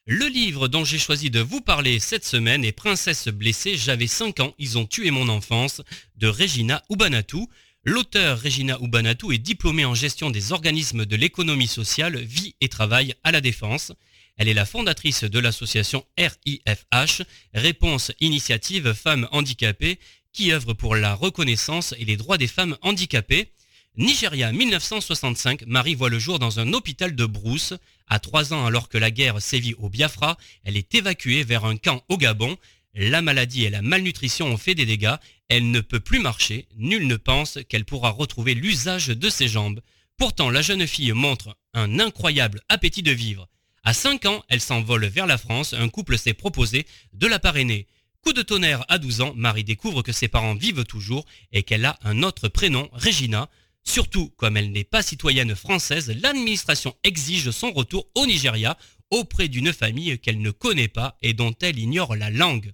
Le 0.06 0.26
livre 0.28 0.68
dont 0.68 0.86
j'ai 0.86 0.98
choisi 0.98 1.28
de 1.28 1.40
vous 1.40 1.60
parler 1.60 2.00
cette 2.00 2.24
semaine 2.24 2.64
est 2.64 2.72
Princesse 2.72 3.28
blessée, 3.28 3.76
j'avais 3.76 4.06
5 4.06 4.40
ans, 4.40 4.54
ils 4.58 4.78
ont 4.78 4.86
tué 4.86 5.10
mon 5.10 5.28
enfance, 5.28 5.82
de 6.16 6.28
Regina 6.28 6.82
Ubanatou. 6.88 7.50
L'auteur 7.84 8.40
Regina 8.40 8.78
Ubanatou 8.80 9.32
est 9.32 9.38
diplômée 9.38 9.84
en 9.84 9.94
gestion 9.94 10.30
des 10.30 10.50
organismes 10.50 11.04
de 11.04 11.16
l'économie 11.16 11.68
sociale, 11.68 12.16
vie 12.16 12.54
et 12.62 12.70
travail 12.70 13.12
à 13.22 13.32
la 13.32 13.42
défense. 13.42 13.92
Elle 14.36 14.48
est 14.48 14.54
la 14.54 14.66
fondatrice 14.66 15.24
de 15.24 15.38
l'association 15.38 16.04
RIFH, 16.18 17.22
Réponse 17.54 18.12
Initiative 18.20 18.92
Femmes 18.92 19.28
Handicapées, 19.32 19.98
qui 20.32 20.52
œuvre 20.52 20.74
pour 20.74 20.94
la 20.94 21.14
reconnaissance 21.14 21.94
et 21.98 22.04
les 22.04 22.18
droits 22.18 22.36
des 22.36 22.46
femmes 22.46 22.76
handicapées. 22.82 23.48
Nigeria 23.96 24.52
1965, 24.52 25.64
Marie 25.66 25.94
voit 25.94 26.10
le 26.10 26.18
jour 26.18 26.38
dans 26.38 26.60
un 26.60 26.74
hôpital 26.74 27.16
de 27.16 27.24
Brousse. 27.24 27.72
À 28.08 28.18
trois 28.18 28.52
ans, 28.52 28.66
alors 28.66 28.90
que 28.90 28.98
la 28.98 29.10
guerre 29.10 29.40
sévit 29.40 29.72
au 29.78 29.88
Biafra, 29.88 30.36
elle 30.64 30.76
est 30.76 30.94
évacuée 30.94 31.42
vers 31.42 31.64
un 31.64 31.78
camp 31.78 32.04
au 32.10 32.18
Gabon. 32.18 32.58
La 32.94 33.22
maladie 33.22 33.64
et 33.64 33.70
la 33.70 33.80
malnutrition 33.80 34.48
ont 34.48 34.58
fait 34.58 34.74
des 34.74 34.84
dégâts. 34.84 35.16
Elle 35.48 35.70
ne 35.70 35.80
peut 35.80 36.00
plus 36.00 36.20
marcher. 36.20 36.66
Nul 36.76 37.06
ne 37.06 37.16
pense 37.16 37.58
qu'elle 37.70 37.86
pourra 37.86 38.10
retrouver 38.10 38.52
l'usage 38.52 39.08
de 39.08 39.30
ses 39.30 39.48
jambes. 39.48 39.80
Pourtant, 40.18 40.50
la 40.50 40.60
jeune 40.60 40.86
fille 40.86 41.12
montre 41.12 41.56
un 41.72 41.98
incroyable 41.98 42.60
appétit 42.68 43.02
de 43.02 43.12
vivre. 43.12 43.48
À 43.86 43.94
5 43.94 44.26
ans, 44.26 44.42
elle 44.48 44.60
s'envole 44.60 45.06
vers 45.06 45.28
la 45.28 45.38
France. 45.38 45.72
Un 45.72 45.88
couple 45.88 46.18
s'est 46.18 46.34
proposé 46.34 46.88
de 47.12 47.28
la 47.28 47.38
parrainer. 47.38 47.86
Coup 48.20 48.32
de 48.32 48.42
tonnerre 48.42 48.84
à 48.88 48.98
12 48.98 49.20
ans, 49.20 49.32
Marie 49.36 49.62
découvre 49.62 50.02
que 50.02 50.10
ses 50.10 50.26
parents 50.26 50.56
vivent 50.56 50.82
toujours 50.82 51.24
et 51.52 51.62
qu'elle 51.62 51.84
a 51.84 51.96
un 52.02 52.24
autre 52.24 52.48
prénom, 52.48 52.90
Regina. 52.92 53.48
Surtout, 53.84 54.30
comme 54.30 54.56
elle 54.56 54.72
n'est 54.72 54.82
pas 54.82 55.04
citoyenne 55.04 55.54
française, 55.54 56.12
l'administration 56.20 56.96
exige 57.04 57.52
son 57.52 57.70
retour 57.70 58.08
au 58.16 58.26
Nigeria 58.26 58.76
auprès 59.10 59.46
d'une 59.46 59.72
famille 59.72 60.18
qu'elle 60.18 60.40
ne 60.40 60.50
connaît 60.50 60.88
pas 60.88 61.16
et 61.22 61.32
dont 61.32 61.54
elle 61.62 61.78
ignore 61.78 62.16
la 62.16 62.30
langue. 62.30 62.72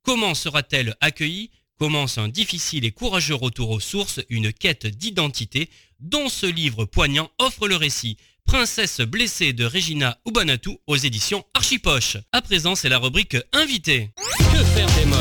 Comment 0.00 0.34
sera-t-elle 0.34 0.96
accueillie? 1.02 1.50
Commence 1.78 2.16
un 2.16 2.28
difficile 2.28 2.86
et 2.86 2.90
courageux 2.90 3.34
retour 3.34 3.68
aux 3.68 3.80
sources, 3.80 4.20
une 4.30 4.50
quête 4.50 4.86
d'identité 4.86 5.68
dont 6.00 6.30
ce 6.30 6.46
livre 6.46 6.86
poignant 6.86 7.30
offre 7.38 7.68
le 7.68 7.76
récit. 7.76 8.16
Princesse 8.46 9.00
blessée 9.00 9.52
de 9.52 9.64
Regina 9.64 10.18
Ubanatou 10.26 10.78
aux 10.86 10.96
éditions 10.96 11.44
Archipoche. 11.54 12.16
À 12.32 12.42
présent, 12.42 12.74
c'est 12.74 12.88
la 12.88 12.98
rubrique 12.98 13.36
Invité. 13.52 14.10
Que 14.52 14.64
faire 14.64 14.88
des 14.98 15.06
mômes 15.06 15.18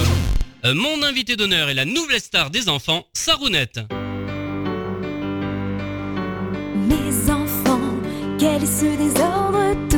euh, 0.66 0.74
Mon 0.74 1.04
invité 1.04 1.36
d'honneur 1.36 1.70
est 1.70 1.74
la 1.74 1.86
nouvelle 1.86 2.22
star 2.22 2.50
des 2.50 2.70
enfants, 2.70 3.06
Sarounette. 3.14 3.80
Quel 8.40 8.62
est 8.62 8.66
ce 8.66 8.98
désordre 8.98 9.93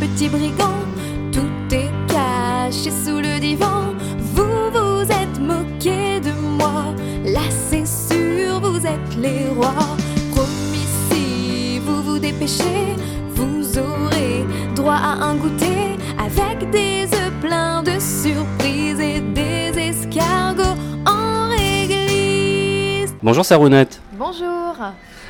petit 0.00 0.28
brigand 0.28 0.84
Tout 1.32 1.74
est 1.74 1.90
caché 2.08 2.90
sous 2.90 3.20
le 3.20 3.38
divan. 3.40 3.94
Vous 4.34 4.70
vous 4.72 5.02
êtes 5.02 5.38
moqué 5.40 6.20
de 6.20 6.32
moi. 6.58 6.84
Là, 7.24 7.42
c'est 7.68 7.86
sûr, 7.86 8.60
vous 8.60 8.86
êtes 8.86 9.16
les 9.16 9.48
rois 9.48 9.96
dépêcher, 12.18 12.96
vous 13.30 13.78
aurez 13.78 14.44
droit 14.74 14.94
à 14.94 15.12
un 15.24 15.34
goûter 15.36 15.96
avec 16.18 16.70
des 16.70 17.04
œufs 17.04 17.32
pleins 17.40 17.82
de 17.82 17.98
surprises 18.00 19.00
et 19.00 19.20
des 19.20 19.72
escargots 19.78 20.76
en 21.06 21.48
réglisse. 21.50 23.14
Bonjour 23.22 23.44
Sarounette. 23.44 24.00
Bonjour. 24.12 24.74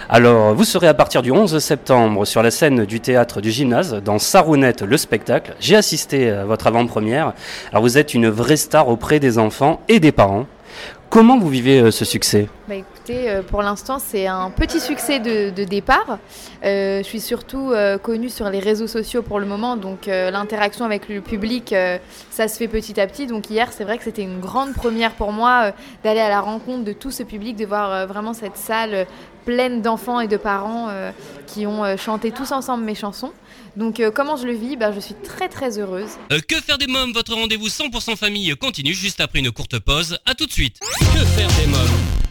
Alors, 0.09 0.55
vous 0.55 0.63
serez 0.63 0.87
à 0.87 0.95
partir 0.95 1.21
du 1.21 1.33
11 1.33 1.59
septembre 1.59 2.25
sur 2.27 2.41
la 2.41 2.53
scène 2.53 2.85
du 2.85 3.01
théâtre 3.01 3.41
du 3.41 3.51
gymnase 3.51 3.95
dans 4.05 4.21
Sarounette 4.21 4.83
le 4.83 4.97
spectacle. 4.97 5.57
J'ai 5.59 5.75
assisté 5.75 6.31
à 6.31 6.45
votre 6.45 6.69
avant-première. 6.69 7.33
Alors, 7.73 7.83
vous 7.83 7.99
êtes 7.99 8.15
une 8.15 8.29
vraie 8.29 8.57
star 8.57 8.87
auprès 8.89 9.19
des 9.19 9.37
enfants 9.37 9.81
et 9.89 9.99
des 9.99 10.13
parents. 10.13 10.47
Comment 11.09 11.39
vous 11.39 11.49
vivez 11.49 11.81
euh, 11.81 11.91
ce 11.91 12.05
succès? 12.05 12.49
Bah, 12.69 12.75
Écoutez, 12.75 13.31
euh, 13.31 13.43
pour 13.43 13.63
l'instant, 13.63 13.99
c'est 13.99 14.27
un 14.27 14.51
petit 14.51 14.81
succès 14.81 15.19
de, 15.19 15.65
départ. 15.65 16.19
Euh, 16.65 16.99
je 16.99 17.05
suis 17.05 17.21
surtout 17.21 17.73
connue 18.03 18.29
sur 18.29 18.49
les 18.51 18.59
réseaux 18.59 18.87
sociaux 18.87 19.23
pour 19.23 19.41
le 19.41 19.47
moment, 19.47 19.77
donc 19.77 20.07
l'interaction 20.07 20.85
avec 20.85 21.09
le 21.09 21.21
public, 21.21 21.75
ça 22.31 22.49
se 22.49 22.57
fait 22.57 22.69
petit 22.69 23.01
à 23.01 23.07
petit. 23.07 23.27
Donc 23.27 23.51
hier, 23.51 23.73
c'est 23.73 23.85
vrai 23.85 23.99
que 23.99 24.05
c'était 24.05 24.23
une 24.23 24.41
grande 24.41 24.75
première 24.75 25.13
pour 25.13 25.33
moi 25.33 25.73
d'aller 26.05 26.21
à 26.21 26.29
la 26.29 26.41
rencontre 26.41 26.85
de 26.85 26.93
tout 26.93 27.11
ce 27.11 27.23
public, 27.23 27.57
de 27.57 27.67
voir 27.67 28.07
vraiment 28.07 28.33
cette 28.33 28.57
salle 28.57 29.07
pleine 29.47 29.81
d'enfants 29.81 30.21
et 30.21 30.29
de 30.29 30.37
parents 30.37 30.91
qui 31.47 31.67
ont 31.67 31.97
chanté 31.97 32.33
tous 32.33 32.53
ensemble 32.53 32.85
mes 32.85 32.95
chansons. 32.95 33.33
Donc 33.77 34.01
euh, 34.01 34.11
comment 34.11 34.37
je 34.37 34.47
le 34.47 34.55
vis? 34.55 34.77
Ben, 34.77 34.93
Je 34.93 35.01
suis 35.01 35.15
très 35.15 35.49
très 35.49 35.79
heureuse. 35.79 36.09
Euh, 36.33 36.41
que 36.41 36.57
faire 36.57 36.79
des 36.79 36.87
mômes? 36.87 37.13
Votre 37.13 37.35
rendez-vous 37.35 37.69
100% 37.69 38.17
famille 38.17 38.55
continue 38.57 38.95
juste 38.95 39.21
après 39.21 39.41
une 39.41 39.51
courte 39.51 39.79
pause. 39.79 40.19
A 40.25 40.35
tout 40.35 40.47
de 40.47 40.53
suite. 40.53 40.81
Que 40.81 41.25
faire 41.25 41.49
des 41.61 41.67
mômes? 41.67 41.81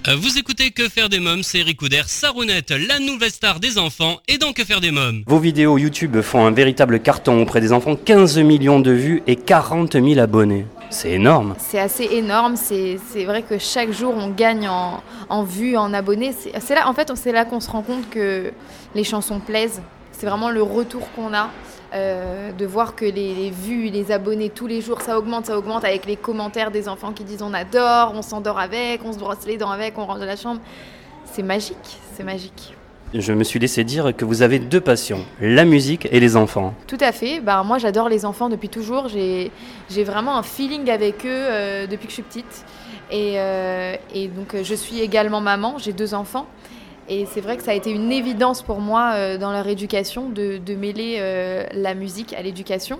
Euh, 0.07 0.15
vous 0.15 0.39
écoutez 0.39 0.71
Que 0.71 0.89
faire 0.89 1.07
des 1.07 1.19
mômes, 1.19 1.43
c'est 1.43 1.59
Eric 1.59 1.79
Sarounette, 2.07 2.71
la 2.71 2.99
nouvelle 2.99 3.31
star 3.31 3.59
des 3.59 3.77
enfants, 3.77 4.19
et 4.27 4.37
donc 4.37 4.55
Que 4.55 4.63
faire 4.63 4.81
des 4.81 4.91
mômes? 4.91 5.23
Vos 5.27 5.39
vidéos 5.39 5.77
YouTube 5.77 6.21
font 6.21 6.45
un 6.45 6.51
véritable 6.51 6.99
carton 6.99 7.41
auprès 7.41 7.61
des 7.61 7.71
enfants, 7.71 7.95
15 7.95 8.39
millions 8.39 8.79
de 8.79 8.91
vues 8.91 9.23
et 9.27 9.35
40 9.35 9.93
000 9.93 10.19
abonnés. 10.19 10.65
C'est 10.95 11.11
énorme. 11.11 11.55
C'est 11.57 11.79
assez 11.79 12.05
énorme. 12.05 12.55
C'est 12.55 13.25
vrai 13.25 13.41
que 13.43 13.57
chaque 13.57 13.91
jour, 13.91 14.13
on 14.15 14.29
gagne 14.29 14.69
en, 14.69 15.43
vues, 15.43 15.75
en 15.75 15.93
abonnés. 15.93 16.33
C'est 16.59 16.75
là, 16.75 16.87
en 16.87 16.93
fait, 16.93 17.11
c'est 17.15 17.49
qu'on 17.49 17.59
se 17.59 17.69
rend 17.69 17.81
compte 17.81 18.09
que 18.09 18.51
les 18.93 19.03
chansons 19.03 19.39
plaisent 19.39 19.81
c'est 20.17 20.25
vraiment 20.25 20.49
le 20.49 20.63
retour 20.63 21.11
qu'on 21.13 21.33
a. 21.33 21.49
Euh, 21.93 22.51
de 22.51 22.65
voir 22.65 22.95
que 22.95 23.05
les, 23.05 23.51
vues, 23.51 23.89
les 23.89 24.11
abonnés 24.11 24.49
tous 24.49 24.67
les 24.67 24.81
jours, 24.81 25.01
ça 25.01 25.17
augmente, 25.17 25.45
ça 25.45 25.57
augmente 25.57 25.85
avec 25.85 26.05
les 26.05 26.17
commentaires 26.17 26.69
des 26.69 26.89
enfants 26.89 27.13
qui 27.13 27.23
disent 27.23 27.41
on 27.41 27.53
adore, 27.53 28.11
on 28.13 28.21
s'endort 28.21 28.59
avec, 28.59 29.05
on 29.05 29.13
se 29.13 29.19
brosse 29.19 29.45
les 29.45 29.55
dents 29.55 29.71
avec, 29.71 29.97
on 29.97 30.05
rentre 30.05 30.19
de 30.19 30.25
la 30.25 30.35
chambre. 30.35 30.59
C'est 31.25 31.43
magique, 31.43 31.99
c'est 32.13 32.23
magique. 32.23 32.75
Je 33.17 33.31
me 33.31 33.45
suis 33.45 33.59
laissé 33.59 33.85
dire 33.85 34.13
que 34.13 34.25
vous 34.25 34.41
avez 34.41 34.59
deux 34.59 34.81
passions, 34.81 35.25
la 35.39 35.63
musique 35.63 36.05
et 36.11 36.19
les 36.19 36.35
enfants. 36.35 36.73
Tout 36.85 36.97
à 36.99 37.13
fait. 37.13 37.39
Ben, 37.39 37.63
moi, 37.63 37.77
j'adore 37.77 38.09
les 38.09 38.25
enfants 38.25 38.49
depuis 38.49 38.67
toujours. 38.67 39.07
J'ai 39.07 39.51
vraiment 40.03 40.37
un 40.37 40.43
feeling 40.43 40.89
avec 40.89 41.25
eux 41.25 41.29
euh, 41.29 41.87
depuis 41.87 42.07
que 42.07 42.11
je 42.11 42.15
suis 42.15 42.23
petite. 42.23 42.65
Et, 43.09 43.35
euh, 43.37 43.95
et 44.13 44.27
donc, 44.27 44.57
je 44.61 44.75
suis 44.75 44.99
également 44.99 45.39
maman. 45.39 45.77
J'ai 45.77 45.93
deux 45.93 46.13
enfants. 46.13 46.45
Et 47.07 47.25
c'est 47.31 47.41
vrai 47.41 47.55
que 47.55 47.63
ça 47.63 47.71
a 47.71 47.73
été 47.75 47.91
une 47.91 48.11
évidence 48.11 48.63
pour 48.63 48.79
moi 48.79 49.11
euh, 49.13 49.37
dans 49.37 49.51
leur 49.51 49.67
éducation 49.67 50.29
de, 50.29 50.59
mêler 50.75 51.17
euh, 51.19 51.65
la 51.73 51.93
musique 51.93 52.33
à 52.33 52.41
l'éducation. 52.41 52.99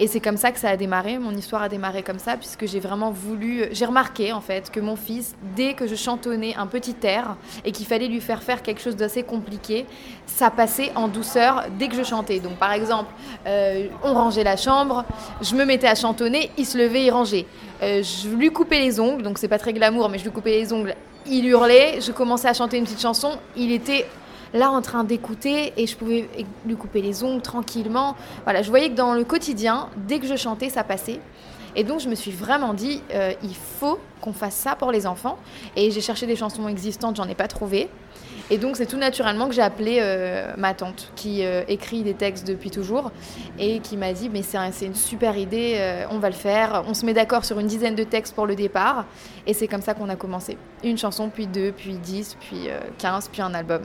Et 0.00 0.06
c'est 0.06 0.20
comme 0.20 0.36
ça 0.36 0.52
que 0.52 0.60
ça 0.60 0.70
a 0.70 0.76
démarré, 0.76 1.18
mon 1.18 1.32
histoire 1.32 1.62
a 1.62 1.68
démarré 1.68 2.04
comme 2.04 2.20
ça, 2.20 2.36
puisque 2.36 2.66
j'ai 2.66 2.78
vraiment 2.78 3.10
voulu, 3.10 3.64
j'ai 3.72 3.84
remarqué 3.84 4.32
en 4.32 4.40
fait 4.40 4.70
que 4.70 4.78
mon 4.78 4.94
fils, 4.94 5.34
dès 5.56 5.74
que 5.74 5.88
je 5.88 5.96
chantonnais 5.96 6.54
un 6.56 6.68
petit 6.68 6.94
air 7.02 7.36
et 7.64 7.72
qu'il 7.72 7.84
fallait 7.84 8.06
lui 8.06 8.20
faire 8.20 8.42
faire 8.42 8.62
quelque 8.62 8.80
chose 8.80 8.94
d'assez 8.94 9.24
compliqué, 9.24 9.86
ça 10.26 10.50
passait 10.50 10.92
en 10.94 11.08
douceur 11.08 11.64
dès 11.78 11.88
que 11.88 11.96
je 11.96 12.04
chantais. 12.04 12.38
Donc 12.38 12.58
par 12.58 12.72
exemple, 12.72 13.12
euh, 13.46 13.88
on 14.04 14.14
rangeait 14.14 14.44
la 14.44 14.56
chambre, 14.56 15.04
je 15.42 15.56
me 15.56 15.64
mettais 15.64 15.88
à 15.88 15.96
chantonner, 15.96 16.52
il 16.56 16.66
se 16.66 16.78
levait, 16.78 17.04
il 17.04 17.10
rangeait. 17.10 17.46
je 17.82 18.28
lui 18.28 18.50
coupais 18.50 18.78
les 18.78 19.00
ongles, 19.00 19.22
donc 19.22 19.38
c'est 19.38 19.48
pas 19.48 19.58
très 19.58 19.72
glamour, 19.72 20.08
mais 20.08 20.18
je 20.18 20.24
lui 20.24 20.30
coupais 20.30 20.52
les 20.52 20.72
ongles, 20.72 20.94
il 21.26 21.46
hurlait, 21.46 22.00
je 22.00 22.12
commençais 22.12 22.48
à 22.48 22.54
chanter 22.54 22.78
une 22.78 22.84
petite 22.84 23.00
chanson, 23.00 23.32
il 23.56 23.72
était 23.72 24.06
là 24.54 24.70
en 24.70 24.80
train 24.82 25.04
d'écouter 25.04 25.72
et 25.76 25.86
je 25.86 25.96
pouvais 25.96 26.28
lui 26.66 26.76
couper 26.76 27.02
les 27.02 27.22
ongles 27.24 27.42
tranquillement. 27.42 28.16
Voilà, 28.44 28.62
je 28.62 28.70
voyais 28.70 28.90
que 28.90 28.94
dans 28.96 29.14
le 29.14 29.24
quotidien, 29.24 29.88
dès 29.96 30.18
que 30.18 30.26
je 30.26 30.36
chantais, 30.36 30.68
ça 30.70 30.84
passait. 30.84 31.20
Et 31.76 31.84
donc 31.84 32.00
je 32.00 32.08
me 32.08 32.14
suis 32.14 32.30
vraiment 32.32 32.74
dit, 32.74 33.02
euh, 33.14 33.32
il 33.42 33.54
faut 33.54 33.98
qu'on 34.20 34.32
fasse 34.32 34.54
ça 34.54 34.74
pour 34.74 34.90
les 34.90 35.06
enfants. 35.06 35.38
Et 35.76 35.90
j'ai 35.90 36.00
cherché 36.00 36.26
des 36.26 36.34
chansons 36.34 36.66
existantes, 36.66 37.16
j'en 37.16 37.28
ai 37.28 37.34
pas 37.34 37.46
trouvé. 37.46 37.88
Et 38.50 38.56
donc 38.56 38.76
c'est 38.76 38.86
tout 38.86 38.96
naturellement 38.96 39.46
que 39.46 39.54
j'ai 39.54 39.60
appelé 39.62 39.98
euh, 40.00 40.54
ma 40.56 40.72
tante 40.72 41.12
qui 41.14 41.44
euh, 41.44 41.62
écrit 41.68 42.02
des 42.02 42.14
textes 42.14 42.46
depuis 42.46 42.70
toujours 42.70 43.12
et 43.58 43.80
qui 43.80 43.98
m'a 43.98 44.14
dit 44.14 44.30
mais 44.30 44.40
c'est 44.42 44.56
un- 44.56 44.70
une 44.70 44.94
super 44.94 45.36
idée, 45.36 45.78
on 46.10 46.18
va 46.18 46.30
le 46.30 46.34
faire. 46.34 46.82
On 46.88 46.94
se 46.94 47.04
met 47.04 47.12
d'accord 47.12 47.44
sur 47.44 47.58
une 47.60 47.66
dizaine 47.66 47.94
de 47.94 48.04
textes 48.04 48.34
pour 48.34 48.46
le 48.46 48.54
départ 48.56 49.04
et 49.46 49.52
c'est 49.52 49.68
comme 49.68 49.82
ça 49.82 49.92
qu'on 49.92 50.08
a 50.08 50.16
commencé. 50.16 50.56
Une 50.82 50.96
chanson, 50.96 51.28
puis 51.28 51.46
deux, 51.46 51.72
puis 51.72 51.98
dix, 51.98 52.36
puis 52.40 52.68
quinze, 52.96 53.28
puis 53.30 53.42
un 53.42 53.52
album. 53.52 53.82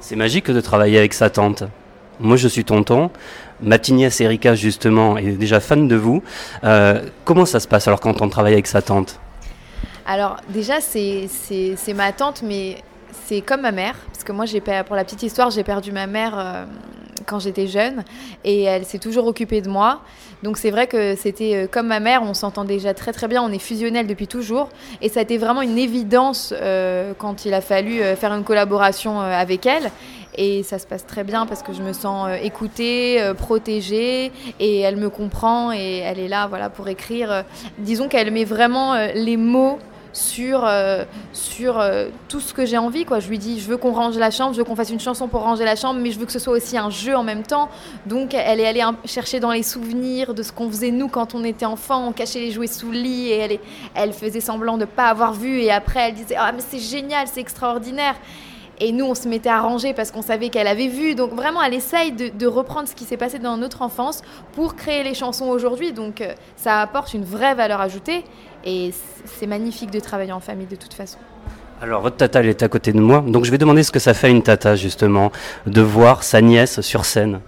C'est 0.00 0.16
magique 0.16 0.50
de 0.50 0.60
travailler 0.60 0.98
avec 0.98 1.14
sa 1.14 1.30
tante. 1.30 1.64
Moi, 2.18 2.36
je 2.36 2.48
suis 2.48 2.64
tonton. 2.64 3.10
Ma 3.62 3.76
Erika, 4.20 4.54
justement, 4.54 5.16
est 5.16 5.32
déjà 5.32 5.60
fan 5.60 5.88
de 5.88 5.96
vous. 5.96 6.22
Euh, 6.64 7.02
comment 7.24 7.46
ça 7.46 7.60
se 7.60 7.68
passe 7.68 7.86
alors 7.86 8.00
quand 8.00 8.20
on 8.22 8.28
travaille 8.28 8.54
avec 8.54 8.66
sa 8.66 8.82
tante? 8.82 9.18
Alors 10.06 10.38
déjà 10.48 10.80
c'est 10.80 11.28
ma 11.94 12.10
tante 12.10 12.42
mais 12.42 12.78
c'est 13.26 13.42
comme 13.42 13.60
ma 13.60 13.70
mère 13.70 13.94
parce 14.12 14.24
que 14.24 14.32
moi 14.32 14.44
pour 14.82 14.96
la 14.96 15.04
petite 15.04 15.22
histoire 15.22 15.50
j'ai 15.50 15.62
perdu 15.62 15.92
ma 15.92 16.08
mère 16.08 16.36
euh, 16.36 16.64
quand 17.26 17.38
j'étais 17.38 17.66
jeune 17.66 18.04
et 18.44 18.62
elle 18.62 18.84
s'est 18.84 18.98
toujours 18.98 19.26
occupée 19.26 19.60
de 19.60 19.68
moi. 19.68 20.00
Donc 20.42 20.56
c'est 20.56 20.70
vrai 20.70 20.86
que 20.86 21.16
c'était 21.16 21.54
euh, 21.54 21.66
comme 21.66 21.86
ma 21.86 22.00
mère, 22.00 22.22
on 22.22 22.34
s'entend 22.34 22.64
déjà 22.64 22.94
très 22.94 23.12
très 23.12 23.28
bien, 23.28 23.42
on 23.42 23.52
est 23.52 23.58
fusionnels 23.58 24.06
depuis 24.06 24.26
toujours 24.26 24.70
et 25.02 25.08
ça 25.08 25.20
a 25.20 25.22
été 25.22 25.36
vraiment 25.38 25.62
une 25.62 25.78
évidence 25.78 26.54
euh, 26.56 27.12
quand 27.18 27.44
il 27.44 27.52
a 27.52 27.60
fallu 27.60 28.00
euh, 28.00 28.16
faire 28.16 28.32
une 28.32 28.44
collaboration 28.44 29.20
avec 29.20 29.66
elle. 29.66 29.90
Et 30.36 30.62
ça 30.62 30.78
se 30.78 30.86
passe 30.86 31.04
très 31.04 31.24
bien 31.24 31.44
parce 31.44 31.62
que 31.62 31.72
je 31.72 31.82
me 31.82 31.92
sens 31.92 32.30
écoutée, 32.40 33.20
protégée 33.36 34.30
et 34.60 34.78
elle 34.78 34.96
me 34.96 35.10
comprend 35.10 35.72
et 35.72 35.98
elle 35.98 36.20
est 36.20 36.28
là 36.28 36.46
voilà, 36.46 36.70
pour 36.70 36.88
écrire. 36.88 37.44
Disons 37.78 38.06
qu'elle 38.06 38.30
met 38.30 38.44
vraiment 38.44 38.94
les 39.12 39.36
mots 39.36 39.80
sur, 40.12 40.64
euh, 40.64 41.04
sur 41.32 41.78
euh, 41.78 42.08
tout 42.28 42.40
ce 42.40 42.52
que 42.52 42.64
j'ai 42.66 42.78
envie. 42.78 43.04
Quoi. 43.04 43.20
Je 43.20 43.28
lui 43.28 43.38
dis, 43.38 43.60
je 43.60 43.68
veux 43.68 43.76
qu'on 43.76 43.92
range 43.92 44.16
la 44.18 44.30
chambre, 44.30 44.52
je 44.52 44.58
veux 44.58 44.64
qu'on 44.64 44.76
fasse 44.76 44.90
une 44.90 45.00
chanson 45.00 45.28
pour 45.28 45.42
ranger 45.42 45.64
la 45.64 45.76
chambre, 45.76 46.00
mais 46.00 46.10
je 46.10 46.18
veux 46.18 46.26
que 46.26 46.32
ce 46.32 46.38
soit 46.38 46.52
aussi 46.54 46.76
un 46.78 46.90
jeu 46.90 47.14
en 47.16 47.22
même 47.22 47.42
temps. 47.42 47.68
Donc 48.06 48.34
elle 48.34 48.60
est 48.60 48.66
allée 48.66 48.82
chercher 49.04 49.40
dans 49.40 49.52
les 49.52 49.62
souvenirs 49.62 50.34
de 50.34 50.42
ce 50.42 50.52
qu'on 50.52 50.68
faisait 50.70 50.90
nous 50.90 51.08
quand 51.08 51.34
on 51.34 51.44
était 51.44 51.66
enfant, 51.66 52.08
on 52.08 52.12
cachait 52.12 52.40
les 52.40 52.50
jouets 52.50 52.66
sous 52.66 52.90
le 52.90 52.98
lit 52.98 53.28
et 53.28 53.36
elle, 53.38 53.52
est- 53.52 53.60
elle 53.94 54.12
faisait 54.12 54.40
semblant 54.40 54.74
de 54.74 54.80
ne 54.80 54.84
pas 54.86 55.08
avoir 55.08 55.32
vu 55.32 55.60
et 55.60 55.70
après 55.70 56.08
elle 56.08 56.14
disait, 56.14 56.36
ah 56.38 56.52
mais 56.52 56.62
c'est 56.66 56.78
génial, 56.78 57.26
c'est 57.26 57.40
extraordinaire. 57.40 58.14
Et 58.80 58.92
nous, 58.92 59.04
on 59.04 59.14
se 59.14 59.28
mettait 59.28 59.50
à 59.50 59.60
ranger 59.60 59.92
parce 59.92 60.10
qu'on 60.10 60.22
savait 60.22 60.48
qu'elle 60.48 60.66
avait 60.66 60.88
vu. 60.88 61.14
Donc 61.14 61.32
vraiment, 61.34 61.62
elle 61.62 61.74
essaye 61.74 62.12
de, 62.12 62.46
reprendre 62.46 62.88
ce 62.88 62.94
qui 62.94 63.04
s'est 63.04 63.18
passé 63.18 63.38
dans 63.38 63.56
notre 63.56 63.82
enfance 63.82 64.22
pour 64.52 64.74
créer 64.74 65.04
les 65.04 65.14
chansons 65.14 65.46
aujourd'hui. 65.46 65.92
Donc 65.92 66.20
euh, 66.20 66.32
ça 66.56 66.80
apporte 66.80 67.12
une 67.14 67.24
vraie 67.24 67.54
valeur 67.54 67.80
ajoutée. 67.80 68.24
Et 68.64 68.92
c'est 69.26 69.46
magnifique 69.46 69.90
de 69.90 70.00
travailler 70.00 70.32
en 70.32 70.40
famille 70.40 70.66
de 70.66 70.76
toute 70.76 70.94
façon. 70.94 71.18
Alors, 71.82 72.02
votre 72.02 72.16
tata, 72.16 72.40
elle 72.40 72.48
est 72.48 72.62
à 72.62 72.68
côté 72.68 72.92
de 72.92 73.00
moi. 73.00 73.24
Donc, 73.26 73.46
je 73.46 73.50
vais 73.50 73.56
demander 73.56 73.82
ce 73.82 73.90
que 73.90 73.98
ça 73.98 74.12
fait 74.12 74.30
une 74.30 74.42
tata, 74.42 74.76
justement, 74.76 75.32
de 75.66 75.80
voir 75.80 76.24
sa 76.24 76.42
nièce 76.42 76.82
sur 76.82 77.06
scène. 77.06 77.40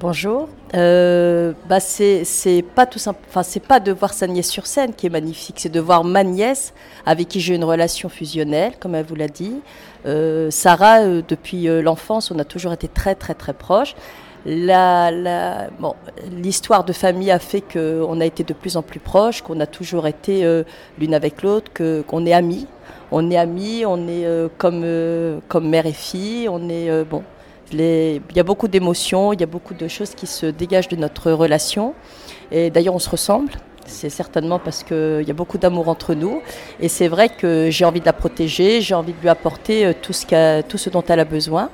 Bonjour. 0.00 0.48
Euh, 0.74 1.52
bah 1.68 1.78
c'est 1.78 2.64
pas 2.74 2.84
tout 2.84 2.98
simple. 2.98 3.20
Enfin 3.28 3.44
c'est 3.44 3.60
pas 3.60 3.78
de 3.78 3.92
voir 3.92 4.12
sa 4.12 4.26
nièce 4.26 4.50
sur 4.50 4.66
scène 4.66 4.92
qui 4.92 5.06
est 5.06 5.10
magnifique, 5.10 5.60
c'est 5.60 5.68
de 5.68 5.78
voir 5.78 6.02
ma 6.02 6.24
nièce 6.24 6.74
avec 7.06 7.28
qui 7.28 7.38
j'ai 7.40 7.54
une 7.54 7.62
relation 7.64 8.08
fusionnelle, 8.08 8.72
comme 8.80 8.96
elle 8.96 9.06
vous 9.06 9.14
l'a 9.14 9.28
dit. 9.28 9.60
Euh, 10.04 10.50
Sarah, 10.50 11.02
euh, 11.02 11.22
depuis 11.26 11.68
euh, 11.68 11.80
l'enfance, 11.80 12.32
on 12.32 12.38
a 12.40 12.44
toujours 12.44 12.72
été 12.72 12.88
très 12.88 13.14
très 13.14 13.34
très 13.34 13.52
proches. 13.52 13.94
La, 14.46 15.10
la, 15.10 15.68
bon, 15.78 15.94
l'histoire 16.30 16.84
de 16.84 16.92
famille 16.92 17.30
a 17.30 17.38
fait 17.38 17.62
qu'on 17.62 18.20
a 18.20 18.26
été 18.26 18.44
de 18.44 18.52
plus 18.52 18.76
en 18.76 18.82
plus 18.82 19.00
proches, 19.00 19.42
qu'on 19.42 19.60
a 19.60 19.66
toujours 19.66 20.06
été 20.06 20.44
euh, 20.44 20.64
l'une 20.98 21.14
avec 21.14 21.42
l'autre, 21.42 21.72
que, 21.72 22.02
qu'on 22.02 22.26
est 22.26 22.34
amis. 22.34 22.66
On 23.10 23.30
est 23.30 23.36
amis, 23.36 23.84
on 23.86 24.08
est 24.08 24.26
euh, 24.26 24.48
comme, 24.58 24.82
euh, 24.84 25.38
comme 25.48 25.68
mère 25.68 25.86
et 25.86 25.92
fille, 25.92 26.48
on 26.48 26.68
est 26.68 26.90
euh, 26.90 27.04
bon. 27.08 27.22
Il 27.80 28.36
y 28.36 28.40
a 28.40 28.44
beaucoup 28.44 28.68
d'émotions, 28.68 29.32
il 29.32 29.40
y 29.40 29.42
a 29.42 29.46
beaucoup 29.46 29.74
de 29.74 29.88
choses 29.88 30.14
qui 30.14 30.26
se 30.26 30.46
dégagent 30.46 30.88
de 30.88 30.96
notre 30.96 31.32
relation. 31.32 31.94
Et 32.52 32.70
d'ailleurs, 32.70 32.94
on 32.94 33.00
se 33.00 33.10
ressemble. 33.10 33.52
C'est 33.86 34.10
certainement 34.10 34.58
parce 34.58 34.82
qu'il 34.82 35.24
y 35.26 35.30
a 35.30 35.34
beaucoup 35.34 35.58
d'amour 35.58 35.88
entre 35.88 36.14
nous. 36.14 36.40
Et 36.80 36.88
c'est 36.88 37.08
vrai 37.08 37.28
que 37.28 37.68
j'ai 37.70 37.84
envie 37.84 38.00
de 38.00 38.06
la 38.06 38.12
protéger, 38.12 38.80
j'ai 38.80 38.94
envie 38.94 39.12
de 39.12 39.20
lui 39.20 39.28
apporter 39.28 39.86
euh, 39.86 39.92
tout 40.00 40.12
ce, 40.12 40.90
dont 40.90 41.04
elle 41.08 41.20
a 41.20 41.24
besoin. 41.24 41.70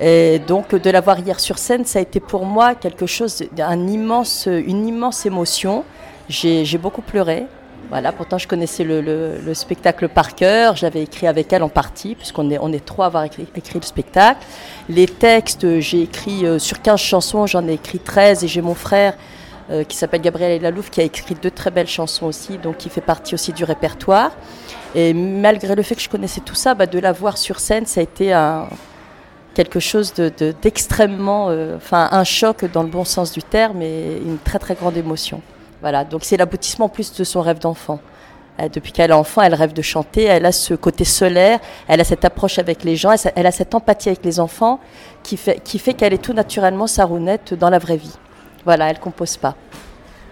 Et 0.00 0.38
donc, 0.38 0.74
de 0.74 0.90
la 0.90 1.00
voir 1.00 1.18
hier 1.18 1.38
sur 1.38 1.58
scène, 1.58 1.84
ça 1.84 1.98
a 1.98 2.02
été 2.02 2.20
pour 2.20 2.46
moi 2.46 2.74
quelque 2.74 3.06
chose, 3.06 3.44
un 3.58 3.86
immense, 3.86 4.48
une 4.50 4.86
immense 4.86 5.26
émotion. 5.26 5.84
J'ai 6.28 6.78
beaucoup 6.78 7.02
pleuré. 7.02 7.44
Voilà, 7.88 8.12
pourtant 8.12 8.38
je 8.38 8.46
connaissais 8.46 8.84
le, 8.84 9.00
le- 9.00 9.38
le 9.44 9.54
spectacle 9.54 10.08
par 10.08 10.36
cœur, 10.36 10.76
j'avais 10.76 11.02
écrit 11.02 11.26
avec 11.26 11.52
elle 11.52 11.64
en 11.64 11.68
partie, 11.68 12.14
puisqu'on 12.14 12.48
est, 12.50 12.58
on 12.60 12.72
est 12.72 12.84
trois 12.84 13.06
à 13.06 13.08
avoir 13.08 13.24
écrit, 13.24 13.48
écrit 13.56 13.80
le 13.80 13.84
spectacle. 13.84 14.40
Les 14.88 15.06
textes, 15.06 15.80
j'ai 15.80 16.02
écrit 16.02 16.46
euh, 16.46 16.60
sur 16.60 16.82
15 16.82 17.00
chansons, 17.00 17.46
j'en 17.48 17.66
ai 17.66 17.72
écrit 17.72 17.98
13 17.98 18.44
et 18.44 18.48
j'ai 18.48 18.62
mon 18.62 18.74
frère 18.76 19.14
euh, 19.72 19.82
qui 19.82 19.96
s'appelle 19.96 20.20
Gabriel 20.20 20.62
Lalouf 20.62 20.90
qui 20.90 21.00
a 21.00 21.04
écrit 21.04 21.34
deux 21.34 21.50
très 21.50 21.72
belles 21.72 21.88
chansons 21.88 22.26
aussi, 22.26 22.58
donc 22.58 22.76
qui 22.76 22.90
fait 22.90 23.00
partie 23.00 23.34
aussi 23.34 23.52
du 23.52 23.64
répertoire. 23.64 24.30
Et 24.94 25.12
malgré 25.12 25.74
le 25.74 25.82
fait 25.82 25.96
que 25.96 26.02
je 26.02 26.08
connaissais 26.08 26.40
tout 26.42 26.54
ça, 26.54 26.74
bah, 26.74 26.86
de 26.86 26.98
la 27.00 27.10
voir 27.12 27.38
sur 27.38 27.58
scène, 27.58 27.86
ça 27.86 27.98
a 28.00 28.02
été 28.04 28.32
quelque 29.54 29.80
chose 29.80 30.14
de- 30.14 30.30
de- 30.38 30.54
d'extrêmement, 30.62 31.48
euh, 31.50 31.76
enfin 31.76 32.08
un 32.12 32.22
choc 32.24 32.64
dans 32.72 32.84
le 32.84 32.88
bon 32.88 33.04
sens 33.04 33.32
du 33.32 33.42
terme 33.42 33.82
et 33.82 34.16
une 34.24 34.38
très 34.38 34.60
très 34.60 34.74
grande 34.76 34.96
émotion. 34.96 35.42
Voilà, 35.80 36.04
donc 36.04 36.24
c'est 36.24 36.36
l'aboutissement 36.36 36.86
en 36.86 36.88
plus 36.90 37.12
de 37.14 37.24
son 37.24 37.40
rêve 37.40 37.58
d'enfant. 37.58 38.00
Euh, 38.60 38.68
Depuis 38.68 38.92
qu'elle 38.92 39.10
est 39.10 39.14
enfant, 39.14 39.42
elle 39.42 39.54
rêve 39.54 39.72
de 39.72 39.82
chanter, 39.82 40.24
elle 40.24 40.44
a 40.44 40.52
ce 40.52 40.74
côté 40.74 41.04
solaire, 41.04 41.58
elle 41.88 42.00
a 42.00 42.04
cette 42.04 42.24
approche 42.24 42.58
avec 42.58 42.84
les 42.84 42.96
gens, 42.96 43.14
elle 43.34 43.46
a- 43.46 43.50
cette 43.52 43.74
empathie 43.74 44.08
avec 44.10 44.24
les 44.24 44.40
enfants 44.40 44.80
qui 45.22 45.36
fait, 45.36 45.60
qui 45.64 45.78
fait 45.78 45.94
qu'elle 45.94 46.12
est 46.12 46.18
tout 46.22 46.34
naturellement 46.34 46.86
sarounette 46.86 47.54
dans 47.54 47.70
la 47.70 47.78
vraie 47.78 47.96
vie. 47.96 48.14
Voilà, 48.66 48.90
elle 48.90 48.98
compose 48.98 49.36
pas. 49.38 49.54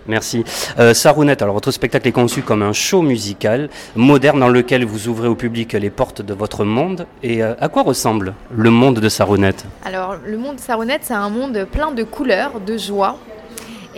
Merci. 0.06 0.42
Euh, 0.78 0.94
Sarounette, 0.94 1.42
alors 1.42 1.54
votre 1.54 1.70
spectacle 1.70 2.08
est 2.08 2.12
conçu 2.12 2.40
comme 2.40 2.62
un 2.62 2.72
show 2.72 3.02
musical 3.02 3.68
moderne 3.94 4.40
dans 4.40 4.48
lequel 4.48 4.84
vous 4.86 5.06
ouvrez 5.08 5.28
au 5.28 5.34
public 5.34 5.74
les 5.74 5.90
portes 5.90 6.22
de 6.22 6.32
votre 6.32 6.64
monde. 6.64 7.06
Et 7.22 7.42
euh, 7.42 7.54
à 7.60 7.68
quoi 7.68 7.82
ressemble 7.82 8.32
le 8.50 8.70
monde 8.70 9.00
de 9.00 9.08
Sarounette 9.10 9.66
Alors, 9.84 10.16
le 10.24 10.38
monde 10.38 10.60
Saronette, 10.60 11.02
c'est 11.04 11.12
un 11.12 11.28
monde 11.28 11.66
plein 11.70 11.92
de 11.92 12.04
couleurs, 12.04 12.58
de 12.58 12.78
joie, 12.78 13.18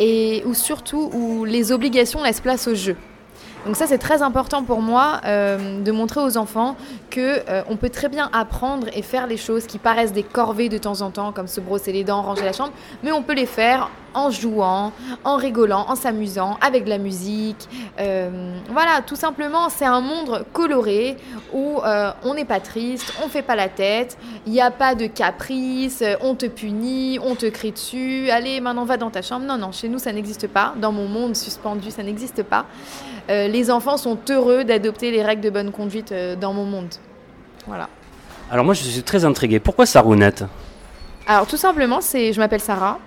et 0.00 0.42
surtout 0.54 1.10
où 1.12 1.44
les 1.44 1.70
obligations 1.70 2.22
laissent 2.22 2.40
place 2.40 2.66
au 2.66 2.74
jeu. 2.74 2.96
Donc 3.66 3.76
ça, 3.76 3.86
c'est 3.86 3.98
très 3.98 4.22
important 4.22 4.64
pour 4.64 4.80
moi 4.80 5.20
euh, 5.26 5.82
de 5.82 5.92
montrer 5.92 6.20
aux 6.20 6.38
enfants 6.38 6.76
que 7.10 7.42
euh, 7.46 7.62
on 7.68 7.76
peut 7.76 7.90
très 7.90 8.08
bien 8.08 8.30
apprendre 8.32 8.86
et 8.94 9.02
faire 9.02 9.26
les 9.26 9.36
choses 9.36 9.66
qui 9.66 9.78
paraissent 9.78 10.14
des 10.14 10.22
corvées 10.22 10.70
de 10.70 10.78
temps 10.78 11.02
en 11.02 11.10
temps, 11.10 11.30
comme 11.32 11.46
se 11.46 11.60
brosser 11.60 11.92
les 11.92 12.02
dents, 12.02 12.22
ranger 12.22 12.44
la 12.44 12.54
chambre, 12.54 12.72
mais 13.02 13.12
on 13.12 13.22
peut 13.22 13.34
les 13.34 13.44
faire 13.44 13.90
en 14.14 14.30
jouant, 14.30 14.92
en 15.24 15.36
rigolant, 15.36 15.86
en 15.88 15.94
s'amusant, 15.94 16.58
avec 16.60 16.84
de 16.84 16.90
la 16.90 16.98
musique. 16.98 17.68
Euh, 17.98 18.52
voilà, 18.70 19.02
tout 19.06 19.16
simplement, 19.16 19.68
c'est 19.68 19.84
un 19.84 20.00
monde 20.00 20.44
coloré 20.52 21.16
où 21.52 21.80
euh, 21.84 22.12
on 22.24 22.34
n'est 22.34 22.44
pas 22.44 22.60
triste, 22.60 23.12
on 23.24 23.28
fait 23.28 23.42
pas 23.42 23.56
la 23.56 23.68
tête, 23.68 24.16
il 24.46 24.52
n'y 24.52 24.60
a 24.60 24.70
pas 24.70 24.94
de 24.94 25.06
caprice, 25.06 26.02
on 26.20 26.34
te 26.34 26.46
punit, 26.46 27.18
on 27.22 27.34
te 27.34 27.46
crie 27.46 27.72
dessus, 27.72 28.30
allez, 28.30 28.60
maintenant 28.60 28.84
va 28.84 28.96
dans 28.96 29.10
ta 29.10 29.22
chambre. 29.22 29.46
Non, 29.46 29.58
non, 29.58 29.72
chez 29.72 29.88
nous, 29.88 29.98
ça 29.98 30.12
n'existe 30.12 30.48
pas. 30.48 30.74
Dans 30.76 30.92
mon 30.92 31.08
monde 31.08 31.36
suspendu, 31.36 31.90
ça 31.90 32.02
n'existe 32.02 32.42
pas. 32.42 32.66
Euh, 33.28 33.48
les 33.48 33.70
enfants 33.70 33.96
sont 33.96 34.18
heureux 34.28 34.64
d'adopter 34.64 35.10
les 35.10 35.22
règles 35.22 35.42
de 35.42 35.50
bonne 35.50 35.72
conduite 35.72 36.14
dans 36.40 36.52
mon 36.52 36.64
monde. 36.64 36.94
Voilà. 37.66 37.88
Alors 38.50 38.64
moi 38.64 38.74
je 38.74 38.82
suis 38.82 39.02
très 39.02 39.24
intrigué. 39.24 39.60
Pourquoi 39.60 39.86
Sarounette 39.86 40.44
Alors 41.26 41.46
tout 41.46 41.56
simplement, 41.56 42.00
c'est, 42.00 42.32
je 42.32 42.40
m'appelle 42.40 42.60
Sarah 42.60 42.98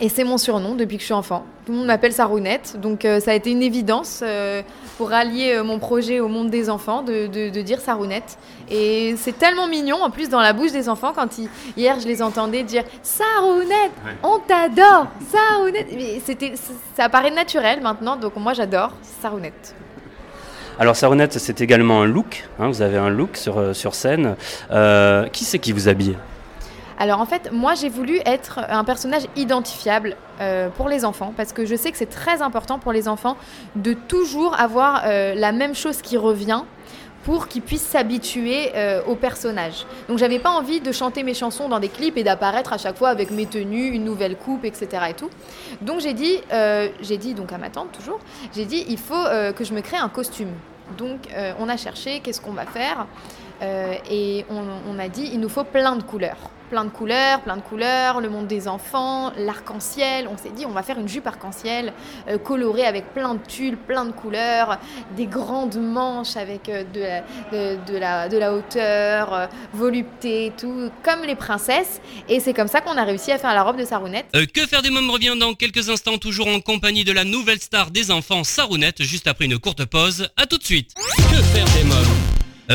et 0.00 0.08
c'est 0.08 0.24
mon 0.24 0.38
surnom 0.38 0.74
depuis 0.74 0.96
que 0.96 1.00
je 1.00 1.06
suis 1.06 1.14
enfant. 1.14 1.44
Tout 1.66 1.72
le 1.72 1.78
monde 1.78 1.86
m'appelle 1.88 2.12
Sarounette, 2.12 2.76
donc 2.80 3.04
euh, 3.04 3.20
ça 3.20 3.32
a 3.32 3.34
été 3.34 3.50
une 3.50 3.62
évidence 3.62 4.20
euh, 4.22 4.62
pour 4.96 5.12
allier 5.12 5.54
euh, 5.56 5.64
mon 5.64 5.78
projet 5.78 6.20
au 6.20 6.28
monde 6.28 6.48
des 6.50 6.70
enfants 6.70 7.02
de, 7.02 7.26
de- 7.26 7.50
de 7.50 7.62
dire 7.62 7.80
Sarounette. 7.80 8.38
Et 8.70 9.14
c'est 9.18 9.36
tellement 9.36 9.66
mignon 9.66 10.02
en 10.02 10.10
plus 10.10 10.28
dans 10.28 10.40
la 10.40 10.52
bouche 10.52 10.72
des 10.72 10.88
enfants 10.88 11.12
quand 11.14 11.36
ils, 11.38 11.48
hier 11.76 11.98
je 12.00 12.06
les 12.06 12.22
entendais 12.22 12.62
dire 12.62 12.84
Sarounette, 13.02 13.92
on 14.22 14.38
t'adore, 14.38 15.08
Sarounette. 15.30 15.88
Mais 15.94 16.20
C'était, 16.24 16.54
ça 16.96 17.08
paraît 17.08 17.30
naturel 17.30 17.80
maintenant, 17.82 18.16
donc 18.16 18.36
moi 18.36 18.52
j'adore 18.54 18.92
Sarounette. 19.20 19.74
Alors 20.78 20.94
Sarounette 20.96 21.38
c'est 21.38 21.60
également 21.60 22.02
un 22.02 22.06
look. 22.06 22.48
hein, 22.60 22.68
vous 22.68 22.82
avez 22.82 22.98
un 22.98 23.10
look 23.10 23.36
sur, 23.36 23.58
euh, 23.58 23.72
sur 23.74 23.94
scène. 23.94 24.36
Qui 25.32 25.44
c'est 25.44 25.58
qui 25.58 25.72
vous 25.72 25.88
habille? 25.88 26.16
Alors 26.98 27.20
en 27.20 27.26
fait, 27.26 27.52
moi 27.52 27.74
j'ai 27.74 27.88
voulu 27.88 28.20
être 28.26 28.58
un 28.68 28.82
personnage 28.82 29.22
identifiable 29.36 30.16
euh, 30.40 30.68
pour 30.68 30.88
les 30.88 31.04
enfants 31.04 31.32
parce 31.36 31.52
que 31.52 31.64
je 31.64 31.76
sais 31.76 31.92
que 31.92 31.96
c'est 31.96 32.06
très 32.06 32.42
important 32.42 32.80
pour 32.80 32.92
les 32.92 33.06
enfants 33.06 33.36
de 33.76 33.92
toujours 33.92 34.58
avoir 34.58 35.02
euh, 35.06 35.34
la 35.34 35.52
même 35.52 35.76
chose 35.76 36.02
qui 36.02 36.16
revient 36.16 36.62
pour 37.22 37.46
qu'ils 37.46 37.62
puissent 37.62 37.86
s'habituer 37.86 38.72
euh, 38.74 39.00
au 39.06 39.14
personnage. 39.14 39.86
Donc 40.08 40.18
j'avais 40.18 40.40
pas 40.40 40.50
envie 40.50 40.80
de 40.80 40.90
chanter 40.90 41.22
mes 41.22 41.34
chansons 41.34 41.68
dans 41.68 41.78
des 41.78 41.88
clips 41.88 42.16
et 42.16 42.24
d'apparaître 42.24 42.72
à 42.72 42.78
chaque 42.78 42.96
fois 42.96 43.10
avec 43.10 43.30
mes 43.30 43.46
tenues, 43.46 43.90
une 43.90 44.04
nouvelle 44.04 44.36
coupe, 44.36 44.64
etc. 44.64 44.88
Et 45.10 45.14
tout. 45.14 45.30
Donc 45.80 46.00
j'ai 46.00 46.14
dit, 46.14 46.40
j'ai 47.00 47.16
dit 47.16 47.34
donc 47.34 47.52
à 47.52 47.58
ma 47.58 47.70
tante 47.70 47.92
toujours, 47.92 48.18
j'ai 48.54 48.64
dit 48.64 48.84
il 48.88 48.98
faut 48.98 49.24
que 49.54 49.62
je 49.62 49.72
me 49.74 49.82
crée 49.82 49.98
un 49.98 50.08
costume. 50.08 50.52
Donc 50.96 51.28
on 51.58 51.68
a 51.68 51.76
cherché 51.76 52.20
qu'est-ce 52.20 52.40
qu'on 52.40 52.52
va 52.52 52.64
faire? 52.64 53.06
Et 54.10 54.46
on 54.48 54.98
a 54.98 55.08
dit 55.08 55.28
il 55.32 55.40
nous 55.40 55.50
faut 55.50 55.64
plein 55.64 55.96
de 55.96 56.02
couleurs. 56.02 56.38
Plein 56.70 56.84
de 56.84 56.90
couleurs, 56.90 57.40
plein 57.40 57.56
de 57.56 57.62
couleurs, 57.62 58.20
le 58.20 58.28
monde 58.28 58.46
des 58.46 58.68
enfants, 58.68 59.32
l'arc-en-ciel. 59.38 60.28
On 60.30 60.36
s'est 60.36 60.50
dit 60.50 60.66
on 60.66 60.70
va 60.72 60.82
faire 60.82 60.98
une 60.98 61.08
jupe 61.08 61.26
arc-en-ciel 61.26 61.94
euh, 62.28 62.36
colorée 62.36 62.84
avec 62.84 63.14
plein 63.14 63.34
de 63.34 63.40
tulles, 63.46 63.78
plein 63.78 64.04
de 64.04 64.12
couleurs, 64.12 64.78
des 65.16 65.26
grandes 65.26 65.76
manches 65.76 66.36
avec 66.36 66.68
euh, 66.68 66.84
de, 66.92 67.00
la, 67.00 67.20
de, 67.52 67.78
de 67.90 67.96
la, 67.98 68.28
de 68.28 68.36
la 68.36 68.52
hauteur, 68.52 69.32
euh, 69.32 69.46
volupté, 69.72 70.52
tout, 70.58 70.90
comme 71.02 71.22
les 71.22 71.36
princesses. 71.36 72.02
Et 72.28 72.38
c'est 72.38 72.52
comme 72.52 72.68
ça 72.68 72.82
qu'on 72.82 72.98
a 72.98 73.04
réussi 73.04 73.32
à 73.32 73.38
faire 73.38 73.54
la 73.54 73.62
robe 73.62 73.78
de 73.78 73.84
Sarounette. 73.86 74.26
Euh, 74.36 74.44
que 74.44 74.66
faire 74.66 74.82
des 74.82 74.90
mômes 74.90 75.10
revient 75.10 75.36
dans 75.40 75.54
quelques 75.54 75.88
instants, 75.88 76.18
toujours 76.18 76.48
en 76.48 76.60
compagnie 76.60 77.04
de 77.04 77.12
la 77.12 77.24
nouvelle 77.24 77.60
star 77.60 77.90
des 77.90 78.10
enfants, 78.10 78.44
Sarounette, 78.44 79.02
juste 79.02 79.26
après 79.26 79.46
une 79.46 79.58
courte 79.58 79.86
pause. 79.86 80.28
À 80.36 80.44
tout 80.44 80.58
de 80.58 80.64
suite. 80.64 80.92
Que 81.16 81.42
faire 81.42 81.66
des 81.74 81.84
mômes? 81.84 82.17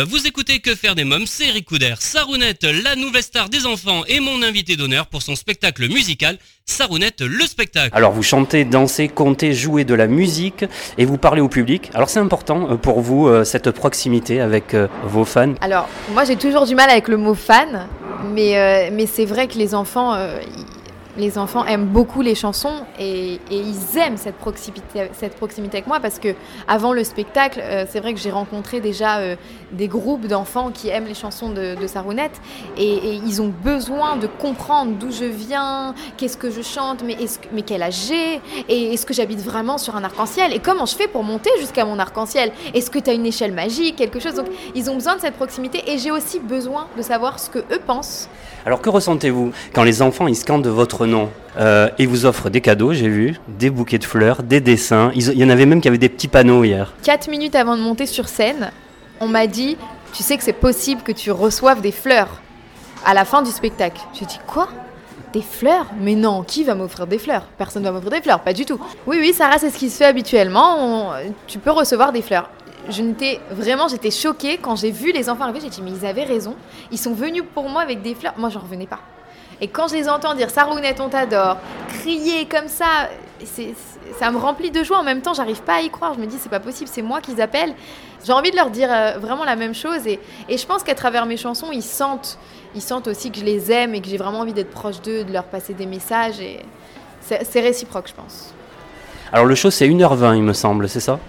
Vous 0.02 0.26
écoutez 0.26 0.60
Que 0.60 0.74
faire 0.74 0.96
des 0.96 1.04
mômes, 1.04 1.28
c'est 1.28 1.50
Eric 1.50 1.66
Couder. 1.66 1.94
Sarounette, 2.00 2.64
la 2.64 2.96
nouvelle 2.96 3.22
star 3.22 3.48
des 3.48 3.68
enfants, 3.68 4.04
est 4.08 4.20
mon 4.20 4.42
invité 4.42 4.76
d'honneur 4.76 5.06
pour 5.06 5.22
son 5.22 5.36
spectacle 5.36 5.88
musical, 5.88 6.40
Sarounette 6.66 7.22
le 7.22 7.46
spectacle. 7.46 7.96
Alors 7.96 8.12
vous 8.12 8.24
chantez, 8.24 8.66
dansez, 8.66 9.08
comptez, 9.08 9.54
jouez 9.54 9.84
de 9.84 9.94
la 9.94 10.08
musique 10.08 10.66
et 10.98 11.06
vous 11.06 11.20
parlez 11.20 11.42
au 11.42 11.48
public. 11.48 11.92
Alors 11.94 12.10
c'est 12.10 12.20
important 12.20 12.72
euh, 12.72 12.76
pour 12.76 13.02
vous 13.02 13.28
euh, 13.28 13.44
cette 13.44 13.70
proximité 13.70 14.42
avec 14.42 14.74
euh, 14.74 14.88
vos 15.04 15.26
fans. 15.26 15.54
Alors, 15.62 15.88
moi 16.12 16.24
j'ai 16.24 16.38
toujours 16.38 16.66
du 16.66 16.74
mal 16.74 16.90
avec 16.90 17.08
le 17.08 17.18
mot 17.18 17.36
fan, 17.36 17.88
mais, 18.34 18.58
euh, 18.58 18.90
mais 18.92 19.06
c'est 19.06 19.26
vrai 19.26 19.48
que 19.48 19.60
les 19.60 19.76
enfants, 19.76 20.16
euh, 20.16 20.40
les 21.18 21.38
enfants 21.38 21.64
aiment 21.66 21.86
beaucoup 21.86 22.24
les 22.24 22.34
chansons 22.34 22.74
et, 22.98 23.34
et 23.34 23.40
ils 23.52 24.00
aiment 24.00 24.18
cette 24.18 24.38
proximité, 24.38 25.10
cette 25.14 25.36
proximité 25.36 25.78
avec 25.78 25.88
moi 25.88 26.00
parce 26.00 26.18
que 26.18 26.30
avant 26.68 26.92
le 26.94 27.04
spectacle, 27.04 27.60
euh, 27.62 27.86
c'est 27.88 28.00
vrai 28.00 28.16
que 28.16 28.20
j'ai 28.20 28.32
rencontré 28.32 28.80
déjà 28.80 29.18
euh, 29.20 29.36
des 29.74 29.88
groupes 29.88 30.28
d'enfants 30.28 30.72
qui 30.74 30.90
aiment 30.90 31.06
les 31.08 31.14
chansons 31.14 31.50
de, 31.50 31.76
de 31.80 31.88
Sarounette 31.88 32.40
et, 32.78 32.84
et 32.94 33.14
ils 33.16 33.42
ont 33.42 33.52
besoin 33.64 34.16
de 34.16 34.28
comprendre 34.28 34.94
d'où 35.00 35.12
je 35.12 35.26
viens, 35.26 35.94
qu'est-ce 36.18 36.38
que 36.38 36.50
je 36.52 36.62
chante, 36.62 37.04
mais, 37.06 37.14
est-ce 37.14 37.40
mais 37.52 37.64
quel 37.64 37.84
âge 37.84 38.08
j'ai? 38.08 38.42
Et 38.70 38.94
est-ce 38.94 39.06
que 39.06 39.14
j'habite 39.14 39.40
vraiment 39.40 39.78
sur 39.78 39.96
un 39.96 40.04
arc-en-ciel? 40.04 40.54
Et 40.54 40.60
comment 40.60 40.86
je 40.86 40.96
fais 40.96 41.08
pour 41.08 41.24
monter 41.24 41.50
jusqu'à 41.60 41.86
mon 41.86 42.00
arc-en-ciel? 42.00 42.52
Est-ce 42.74 42.90
que 42.90 43.00
tu 43.00 43.10
as 43.10 43.14
une 43.14 43.26
échelle 43.26 43.52
magique, 43.52 43.96
quelque 43.96 44.20
chose? 44.20 44.36
Donc 44.36 44.48
ils 44.76 44.90
ont 44.90 44.96
besoin 44.96 45.16
de 45.16 45.22
cette 45.22 45.36
proximité 45.36 45.84
et 45.92 45.98
j'ai 45.98 46.12
aussi 46.12 46.40
besoin 46.40 46.88
de 46.98 47.02
savoir 47.02 47.40
ce 47.40 47.50
que 47.50 47.60
eux 47.60 47.82
pensent. 47.86 48.30
Alors 48.66 48.82
que 48.82 48.90
ressentez-vous 48.90 49.52
quand 49.74 49.84
les 49.84 50.02
enfants 50.02 50.28
ils 50.28 50.36
scandent 50.36 50.68
votre 50.68 51.06
nom 51.06 51.30
euh, 51.58 51.90
et 52.00 52.06
vous 52.06 52.26
offrent 52.26 52.50
des 52.50 52.62
cadeaux, 52.62 52.94
j'ai 52.94 53.10
vu, 53.10 53.40
des 53.48 53.70
bouquets 53.70 53.98
de 53.98 54.06
fleurs, 54.06 54.44
des 54.44 54.62
dessins? 54.62 55.12
Ils- 55.16 55.30
Il 55.34 55.40
y 55.40 55.44
en 55.44 55.50
avait 55.50 55.66
même 55.66 55.82
qui 55.82 55.88
avaient 55.88 55.98
des 55.98 56.10
petits 56.10 56.28
panneaux 56.28 56.64
hier. 56.64 56.94
Quatre 57.04 57.28
minutes 57.30 57.56
avant 57.56 57.76
de 57.76 57.82
monter 57.82 58.06
sur 58.06 58.28
scène, 58.30 58.72
on 59.24 59.28
m'a 59.28 59.48
dit 59.48 59.78
Tu 60.14 60.24
sais 60.24 60.38
que 60.38 60.44
c'est 60.44 60.54
possible 60.54 61.02
que 61.02 61.12
tu 61.12 61.32
reçoives 61.32 61.82
des 61.82 61.92
fleurs 61.92 62.42
à 63.06 63.14
la 63.14 63.26
fin 63.26 63.42
du 63.42 63.52
spectacle. 63.52 64.02
J'ai 64.14 64.26
dit 64.26 64.40
Quoi? 64.46 64.68
Des 65.32 65.42
fleurs? 65.42 65.88
Mais 66.00 66.16
non, 66.16 66.44
qui 66.44 66.64
va 66.64 66.76
m'offrir 66.76 67.08
des 67.08 67.18
fleurs? 67.18 67.44
Personne 67.58 67.84
ne 67.84 67.88
va 67.88 67.94
m'offrir 67.94 68.12
des 68.12 68.22
fleurs, 68.22 68.42
pas 68.42 68.54
du 68.54 68.66
tout. 68.66 68.80
Oui, 69.08 69.18
oui, 69.20 69.34
Sarah, 69.34 69.58
c'est 69.58 69.70
ce 69.70 69.78
qui 69.78 69.90
se 69.90 69.98
fait 69.98 70.06
habituellement. 70.06 71.14
Tu 71.48 71.58
peux 71.58 71.72
recevoir 71.72 72.12
des 72.12 72.22
fleurs. 72.22 72.50
Je 72.90 73.02
n'étais 73.02 73.40
vraiment, 73.50 73.88
j'étais 73.88 74.12
choquée 74.12 74.58
quand 74.58 74.76
j'ai 74.76 74.92
vu 74.92 75.12
les 75.12 75.30
enfants 75.30 75.46
arriver. 75.46 75.62
J'ai 75.62 75.70
dit 75.70 75.82
Mais 75.82 75.92
ils 75.92 76.06
avaient 76.06 76.26
raison. 76.26 76.56
Ils 76.92 77.00
sont 77.00 77.14
venus 77.14 77.44
pour 77.54 77.70
moi 77.70 77.82
avec 77.82 78.02
des 78.02 78.14
fleurs. 78.14 78.34
Moi, 78.38 78.50
j'en 78.50 78.60
revenais 78.60 78.88
pas. 78.88 79.00
Et 79.62 79.68
quand 79.68 79.88
je 79.88 79.94
les 79.96 80.10
entends 80.10 80.34
dire 80.34 80.50
Sarounette, 80.50 81.00
on 81.00 81.08
t'adore, 81.10 81.58
crier 81.88 82.46
comme 82.46 82.68
ça, 82.68 83.10
ça 84.20 84.32
me 84.32 84.38
remplit 84.38 84.72
de 84.72 84.84
joie. 84.84 84.98
En 84.98 85.04
même 85.04 85.22
temps, 85.22 85.34
j'arrive 85.34 85.62
pas 85.62 85.76
à 85.76 85.82
y 85.82 85.90
croire. 85.90 86.14
Je 86.16 86.20
me 86.20 86.26
dis, 86.26 86.38
c'est 86.38 86.50
pas 86.50 86.60
possible, 86.60 86.90
c'est 86.92 87.02
moi 87.02 87.22
qu'ils 87.22 87.42
appellent. 87.42 87.74
J'ai 88.24 88.34
envie 88.34 88.52
de 88.52 88.56
leur 88.56 88.70
dire 88.70 88.90
euh, 88.92 89.18
vraiment 89.20 89.44
la 89.44 89.56
même 89.56 89.76
chose. 89.76 90.08
Et, 90.08 90.20
et 90.50 90.58
je 90.58 90.66
pense 90.66 90.84
qu'à 90.84 90.96
travers 90.96 91.26
mes 91.26 91.38
chansons, 91.38 91.72
ils 91.72 91.84
sentent, 91.84 92.38
ils 92.76 92.82
sentent 92.82 93.08
aussi 93.08 93.32
que 93.32 93.40
je 93.40 93.46
les 93.46 93.72
aime 93.72 93.96
et 93.96 94.02
que 94.02 94.08
j'ai 94.08 94.18
vraiment 94.18 94.40
envie 94.40 94.54
d'être 94.54 94.72
proche 94.72 95.02
d'eux, 95.02 95.24
de 95.24 95.32
leur 95.32 95.46
passer 95.46 95.74
des 95.74 95.86
messages. 95.86 96.40
Et 96.40 96.60
c'est 97.22 97.62
réciproque, 97.62 98.08
je 98.08 98.14
pense. 98.14 98.54
Alors 99.32 99.46
le 99.46 99.56
show 99.56 99.72
c'est 99.72 99.88
1h20 99.88 100.36
il 100.38 100.44
me 100.44 100.54
semble, 100.54 100.88
c'est 100.88 101.00
ça? 101.00 101.20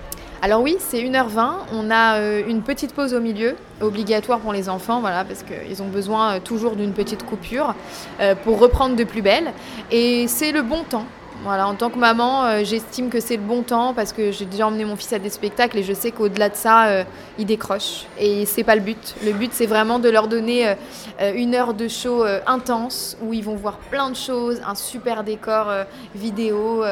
Alors 0.45 0.61
oui, 0.61 0.77
c'est 0.79 0.99
1h20. 0.99 1.53
On 1.73 1.91
a 1.91 2.17
euh, 2.17 2.43
une 2.47 2.61
petite 2.61 2.93
pause 2.93 3.15
au 3.15 3.21
milieu, 3.21 3.57
obligatoire 3.81 4.41
pour 4.41 4.53
les 4.53 4.69
enfants, 4.69 5.01
voilà, 5.01 5.25
parce 5.25 5.43
qu'ils 5.43 5.83
ont 5.83 5.87
besoin 5.87 6.35
euh, 6.35 6.39
toujours 6.39 6.77
d'une 6.77 6.93
petite 6.93 7.25
coupure 7.25 7.75
euh, 8.21 8.35
pour 8.35 8.59
reprendre 8.59 8.95
de 8.95 9.05
plus 9.05 9.23
belle. 9.23 9.55
Et 9.91 10.29
c'est 10.29 10.53
le 10.53 10.61
bon 10.61 10.83
temps. 10.83 11.07
Voilà, 11.45 11.69
en 11.69 11.75
tant 11.75 11.91
que 11.91 11.99
maman, 11.99 12.47
euh, 12.47 12.61
j'estime 12.65 13.11
que 13.11 13.21
c'est 13.21 13.37
le 13.37 13.43
bon 13.43 13.63
temps 13.63 13.93
parce 13.93 14.15
que 14.15 14.33
j'ai 14.33 14.47
déjà 14.47 14.67
emmené 14.67 14.87
mon 14.87 14.97
fils 14.97 15.13
à 15.13 15.19
des 15.19 15.29
spectacles 15.29 15.77
et 15.77 15.83
je 15.83 15.93
sais 15.93 16.11
qu'au-delà 16.11 16.49
de 16.49 16.55
ça, 16.55 16.87
euh, 16.87 17.05
il 17.39 17.45
décroche. 17.45 18.07
Et 18.19 18.47
c'est 18.47 18.65
pas 18.65 18.75
le 18.75 18.81
but. 18.81 19.15
Le 19.23 19.33
but, 19.33 19.51
c'est 19.53 19.67
vraiment 19.67 19.99
de 19.99 20.09
leur 20.09 20.27
donner 20.27 20.69
euh, 20.69 20.75
euh, 21.21 21.33
une 21.35 21.55
heure 21.55 21.75
de 21.75 21.87
show 21.87 22.25
intense 22.47 23.19
où 23.23 23.35
ils 23.35 23.45
vont 23.45 23.57
voir 23.57 23.77
plein 23.77 24.09
de 24.09 24.17
choses, 24.17 24.63
un 24.67 24.75
super 24.75 25.23
décor 25.23 25.67
vidéo, 26.15 26.83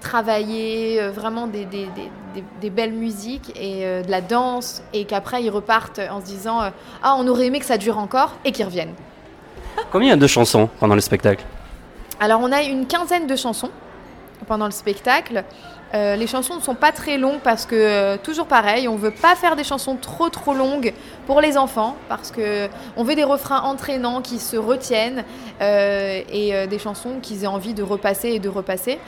travailler, 0.00 1.00
vraiment 1.08 1.46
des, 1.46 1.64
des- 1.64 1.86
des- 1.94 2.10
des- 2.34 2.44
des 2.60 2.70
belles 2.70 2.92
musiques 2.92 3.52
et 3.58 3.84
de 4.04 4.10
la 4.10 4.20
danse, 4.20 4.82
et 4.92 5.04
qu'après 5.04 5.42
ils 5.42 5.50
repartent 5.50 6.00
en 6.10 6.20
se 6.20 6.26
disant 6.26 6.60
Ah, 7.02 7.16
on 7.18 7.26
aurait 7.28 7.46
aimé 7.46 7.60
que 7.60 7.64
ça 7.66 7.78
dure 7.78 7.98
encore, 7.98 8.34
et 8.44 8.52
qu'ils 8.52 8.64
reviennent. 8.66 8.94
Combien 9.90 10.08
il 10.08 10.10
y 10.10 10.14
a 10.14 10.16
de 10.16 10.26
chansons 10.26 10.68
pendant 10.80 10.94
le 10.94 11.00
spectacle 11.00 11.44
Alors, 12.20 12.40
on 12.42 12.52
a 12.52 12.62
une 12.62 12.86
quinzaine 12.86 13.26
de 13.26 13.36
chansons 13.36 13.70
pendant 14.52 14.66
le 14.66 14.70
spectacle. 14.72 15.44
Euh, 15.94 16.14
les 16.16 16.26
chansons 16.26 16.56
ne 16.56 16.60
sont 16.60 16.74
pas 16.74 16.92
très 16.92 17.16
longues 17.16 17.40
parce 17.42 17.64
que, 17.64 17.74
euh, 17.74 18.16
toujours 18.22 18.44
pareil, 18.46 18.86
on 18.86 18.96
veut 18.96 19.10
pas 19.10 19.34
faire 19.34 19.56
des 19.56 19.64
chansons 19.64 19.96
trop 19.96 20.28
trop 20.28 20.52
longues 20.52 20.92
pour 21.26 21.40
les 21.40 21.56
enfants 21.56 21.96
parce 22.10 22.30
que 22.30 22.68
on 22.98 23.02
veut 23.02 23.14
des 23.14 23.24
refrains 23.24 23.62
entraînants 23.62 24.20
qui 24.20 24.38
se 24.38 24.58
retiennent 24.58 25.24
euh, 25.62 26.20
et 26.30 26.66
des 26.66 26.78
chansons 26.78 27.12
qu'ils 27.22 27.44
aient 27.44 27.54
envie 27.58 27.72
de 27.72 27.82
repasser 27.82 28.28
et 28.28 28.38
de 28.40 28.50
repasser. 28.50 28.98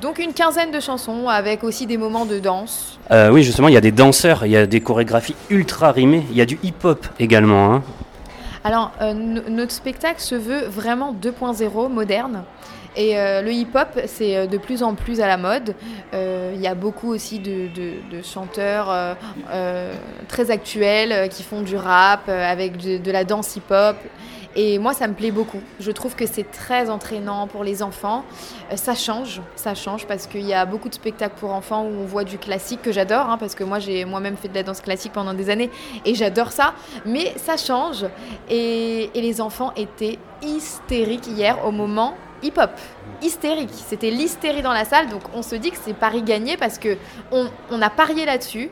Donc 0.00 0.20
une 0.20 0.34
quinzaine 0.34 0.70
de 0.70 0.78
chansons 0.78 1.28
avec 1.28 1.64
aussi 1.64 1.86
des 1.86 1.96
moments 1.96 2.26
de 2.26 2.38
danse. 2.38 3.00
Oui 3.10 3.42
justement 3.42 3.66
il 3.66 3.74
y 3.74 3.76
a 3.76 3.80
des 3.80 3.90
danseurs, 3.92 4.46
il 4.46 4.52
y 4.52 4.56
a 4.56 4.66
des 4.66 4.80
chorégraphies 4.80 5.34
ultra 5.50 5.90
rimées, 5.90 6.24
il 6.30 6.36
y 6.36 6.40
a 6.40 6.46
du 6.46 6.60
hip-hop 6.62 7.06
également. 7.18 7.74
hein. 7.74 7.82
Alors, 8.64 8.92
no- 9.00 9.42
notre 9.48 9.72
spectacle 9.72 10.20
se 10.20 10.36
veut 10.36 10.64
vraiment 10.68 11.12
2.0 11.12 11.88
moderne. 11.88 12.44
Et 12.96 13.18
euh, 13.18 13.40
le 13.42 13.52
hip-hop, 13.52 14.00
c'est 14.06 14.36
euh, 14.36 14.46
de 14.46 14.58
plus 14.58 14.82
en 14.82 14.94
plus 14.94 15.20
à 15.20 15.26
la 15.26 15.36
mode. 15.36 15.74
Euh, 16.12 16.52
Il 16.54 16.60
y 16.60 16.66
a 16.66 16.74
beaucoup 16.74 17.10
aussi 17.10 17.38
de, 17.38 17.70
chanteurs 18.22 19.16
très 20.28 20.50
actuels 20.50 21.28
qui 21.28 21.42
font 21.42 21.62
du 21.62 21.76
rap 21.76 22.28
avec 22.28 22.76
de, 22.76 23.10
la 23.10 23.24
danse 23.24 23.56
hip-hop. 23.56 23.96
Et 24.54 24.78
moi, 24.78 24.92
ça 24.92 25.08
me 25.08 25.14
plaît 25.14 25.30
beaucoup. 25.30 25.60
Je 25.80 25.90
trouve 25.90 26.14
que 26.14 26.26
c'est 26.26 26.50
très 26.50 26.90
entraînant 26.90 27.46
pour 27.46 27.64
les 27.64 27.82
enfants. 27.82 28.22
Ça 28.74 28.94
change, 28.94 29.40
ça 29.56 29.74
change 29.74 30.06
parce 30.06 30.26
qu'il 30.26 30.46
y 30.46 30.52
a 30.52 30.66
beaucoup 30.66 30.90
de 30.90 30.94
spectacles 30.94 31.36
pour 31.40 31.52
enfants 31.52 31.84
où 31.84 32.02
on 32.02 32.04
voit 32.04 32.24
du 32.24 32.36
classique 32.36 32.82
que 32.82 32.92
j'adore, 32.92 33.30
hein, 33.30 33.38
parce 33.38 33.54
que 33.54 33.64
moi, 33.64 33.78
j'ai 33.78 34.04
moi-même 34.04 34.36
fait 34.36 34.48
de 34.48 34.54
la 34.54 34.62
danse 34.62 34.82
classique 34.82 35.12
pendant 35.12 35.32
des 35.32 35.48
années 35.48 35.70
et 36.04 36.14
j'adore 36.14 36.52
ça. 36.52 36.74
Mais 37.06 37.32
ça 37.36 37.56
change 37.56 38.04
et 38.50 39.10
les 39.14 39.40
enfants 39.40 39.72
étaient 39.74 40.18
hystériques 40.42 41.28
hier 41.28 41.64
au 41.64 41.70
moment 41.70 42.14
hip-hop. 42.42 42.70
Hystérique. 43.22 43.70
C'était 43.72 44.10
l'hystérie 44.10 44.62
dans 44.62 44.72
la 44.72 44.84
salle. 44.84 45.08
Donc 45.08 45.22
on 45.34 45.42
se 45.42 45.54
dit 45.54 45.70
que 45.70 45.78
c'est 45.82 45.94
Paris 45.94 46.22
gagné 46.22 46.56
parce 46.56 46.78
que 46.78 46.96
on, 47.30 47.82
a 47.82 47.90
parié 47.90 48.24
là-dessus. 48.26 48.70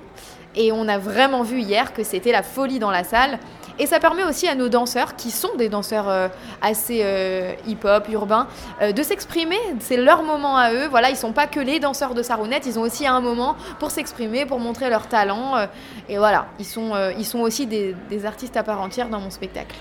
Et 0.57 0.73
on 0.73 0.89
a 0.89 0.99
vraiment 0.99 1.43
vu 1.43 1.61
hier 1.61 1.93
que 1.93 2.03
c'était 2.03 2.33
la 2.33 2.43
folie 2.43 2.81
dans 2.81 2.91
la 2.91 3.05
salle. 3.05 3.39
Et 3.79 3.87
ça 3.87 3.99
permet 3.99 4.25
aussi 4.25 4.47
à 4.47 4.55
nos 4.55 4.69
danseurs, 4.69 5.17
qui 5.17 5.31
sont 5.31 5.55
des 5.57 5.71
danseurs 5.71 6.07
euh, 6.09 6.29
assez 6.61 7.01
euh, 7.03 7.55
hip-hop, 7.67 8.09
urbains, 8.11 8.47
euh, 8.83 8.93
de 8.93 9.03
s'exprimer. 9.03 9.57
C'est 9.79 9.97
leur 9.97 10.23
moment 10.23 10.59
à 10.59 10.73
eux. 10.73 10.87
Voilà, 10.89 11.09
ils 11.09 11.17
sont 11.17 11.33
pas 11.33 11.47
que 11.47 11.61
les 11.61 11.81
danseurs 11.81 12.15
de 12.15 12.23
Sarounette, 12.23 12.67
ils 12.67 12.79
ont 12.79 12.83
aussi 12.83 13.07
un 13.07 13.21
moment 13.21 13.57
pour 13.79 13.91
s'exprimer, 13.91 14.45
pour 14.45 14.59
montrer 14.59 14.91
leur 14.91 15.07
talent. 15.07 15.55
et 16.11 16.19
voilà, 16.19 16.49
ils 16.59 16.67
sont, 16.67 16.93
ils 17.17 17.25
sont 17.25 17.39
aussi 17.39 17.67
des 17.67 18.27
artistes 18.27 18.57
à 18.59 18.63
part 18.63 18.83
entière 18.83 19.09
dans 19.09 19.21
mon 19.21 19.31
spectacle. 19.31 19.77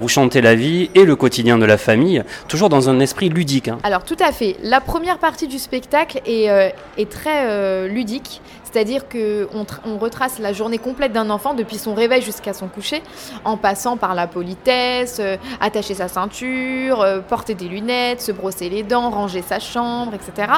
Vous 0.00 0.08
chantez 0.08 0.40
la 0.40 0.54
vie 0.54 0.90
et 0.94 1.04
le 1.04 1.16
quotidien 1.16 1.58
de 1.58 1.64
la 1.64 1.76
famille, 1.76 2.22
toujours 2.46 2.68
dans 2.68 2.88
un 2.88 3.00
esprit 3.00 3.28
ludique. 3.30 3.68
hein. 3.68 3.78
Alors 3.82 4.04
tout 4.04 4.16
à 4.20 4.30
fait. 4.30 4.56
La 4.62 4.80
première 4.80 5.18
partie 5.18 5.48
du 5.48 5.58
spectacle 5.58 6.20
est, 6.24 6.48
euh, 6.50 6.68
très 7.10 7.46
euh, 7.46 7.88
ludique, 7.88 8.40
c'est-à-dire 8.62 9.08
que 9.08 9.48
on, 9.54 9.64
tra- 9.64 9.80
on 9.86 9.98
retrace 9.98 10.38
la 10.38 10.52
journée 10.52 10.78
complète 10.78 11.12
d'un 11.12 11.30
enfant 11.30 11.52
depuis 11.54 11.78
son 11.78 11.94
réveil 11.94 12.22
jusqu'à 12.22 12.52
son 12.52 12.68
coucher, 12.68 13.02
en 13.44 13.56
passant 13.56 13.96
par 13.96 14.14
la 14.14 14.26
politesse, 14.28 15.16
euh, 15.20 15.36
attacher 15.60 15.94
sa 15.94 16.06
ceinture, 16.06 17.04
porter 17.28 17.54
des 17.54 17.66
lunettes, 17.66 18.20
se 18.20 18.30
brosser 18.30 18.68
les 18.68 18.84
dents, 18.84 19.10
ranger 19.10 19.42
sa 19.42 19.58
chambre, 19.58 20.12
etc. 20.14 20.52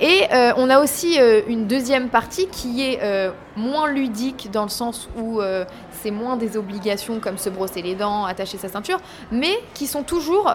Et 0.00 0.26
euh, 0.32 0.52
on 0.56 0.70
a 0.70 0.80
aussi 0.80 1.20
euh, 1.20 1.42
une 1.46 1.66
deuxième 1.66 2.08
partie 2.08 2.46
qui 2.48 2.82
est 2.82 3.00
euh, 3.02 3.32
moins 3.56 3.86
ludique 3.86 4.50
dans 4.50 4.62
le 4.62 4.70
sens 4.70 5.08
où 5.18 5.40
c'est 5.90 6.10
moins 6.10 6.36
des 6.36 6.56
obligations 6.56 7.20
comme 7.20 7.36
se 7.36 7.50
brosser 7.50 7.82
les 7.82 7.94
dents, 7.94 8.24
attacher 8.24 8.56
sa 8.56 8.68
ceinture, 8.68 8.98
mais 9.30 9.58
qui 9.74 9.86
sont 9.86 10.02
toujours 10.02 10.54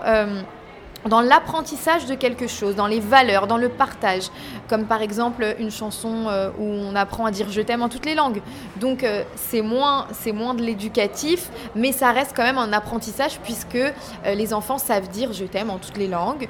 dans 1.10 1.22
l'apprentissage 1.22 2.06
de 2.06 2.16
quelque 2.16 2.48
chose, 2.48 2.76
dans 2.76 2.88
les 2.88 3.00
valeurs, 3.00 3.48
dans 3.48 3.58
le 3.58 3.70
partage. 3.70 4.24
Comme 4.68 4.86
par 4.86 5.02
exemple 5.02 5.56
une 5.60 5.72
chanson 5.72 6.26
euh, 6.28 6.50
où 6.58 6.64
on 6.64 6.96
apprend 6.96 7.26
à 7.26 7.32
dire 7.32 7.48
je 7.52 7.62
t'aime 7.62 7.84
en 7.84 7.90
toutes 7.90 8.06
les 8.06 8.16
langues. 8.16 8.42
Donc 8.78 9.04
euh, 9.04 9.24
c'est 9.36 9.62
moins, 9.62 10.08
c'est 10.12 10.32
moins 10.32 10.54
de 10.54 10.64
l'éducatif, 10.64 11.50
mais 11.76 11.92
ça 11.92 12.12
reste 12.12 12.34
quand 12.36 12.44
même 12.44 12.58
un 12.58 12.74
apprentissage 12.74 13.40
puisque 13.44 13.76
euh, 13.76 13.92
les 14.26 14.54
enfants 14.54 14.78
savent 14.78 15.10
dire 15.10 15.34
je 15.34 15.46
t'aime 15.46 15.70
en 15.70 15.78
toutes 15.78 15.98
les 15.98 16.08
langues. 16.08 16.48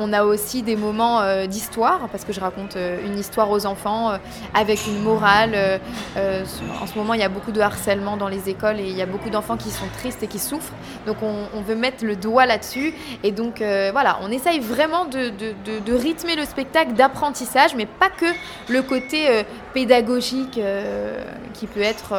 On 0.00 0.12
a 0.12 0.24
aussi 0.24 0.62
des 0.62 0.76
moments 0.76 1.20
d'histoire, 1.46 2.08
parce 2.10 2.24
que 2.24 2.32
je 2.32 2.40
raconte 2.40 2.76
une 2.76 3.18
histoire 3.18 3.50
aux 3.50 3.66
enfants 3.66 4.12
avec 4.54 4.86
une 4.86 5.02
morale. 5.02 5.80
en 6.16 6.86
ce 6.86 6.98
moment, 6.98 7.14
il 7.14 7.20
y 7.20 7.24
a 7.24 7.28
beaucoup 7.28 7.52
de 7.52 7.60
harcèlement 7.60 8.16
dans 8.16 8.28
les 8.28 8.48
écoles 8.48 8.80
et 8.80 8.88
il 8.88 8.96
y 8.96 9.02
a 9.02 9.06
beaucoup 9.06 9.30
d'enfants 9.30 9.56
qui 9.56 9.70
sont 9.70 9.86
tristes 9.98 10.22
et 10.22 10.26
qui 10.26 10.38
souffrent. 10.38 10.72
Donc 11.06 11.16
on, 11.22 11.34
on 11.54 11.60
veut 11.60 11.74
mettre 11.74 12.04
le 12.04 12.16
doigt 12.16 12.46
là-dessus. 12.46 12.94
Et 13.24 13.32
donc 13.32 13.60
euh, 13.60 13.90
voilà, 13.92 14.18
on 14.22 14.30
essaye 14.30 14.60
vraiment 14.60 15.04
de, 15.04 15.30
de- 15.30 15.54
de- 15.64 15.78
de 15.84 15.92
rythmer 15.94 16.36
le 16.36 16.44
spectacle 16.44 16.92
d'apprentissage, 16.92 17.74
mais 17.74 17.86
pas 17.86 18.10
que 18.10 18.26
le 18.68 18.82
côté 18.82 19.28
euh, 19.28 19.42
pédagogique 19.74 20.58
euh, 20.58 21.18
qui 21.54 21.66
peut 21.66 21.80
être... 21.82 22.12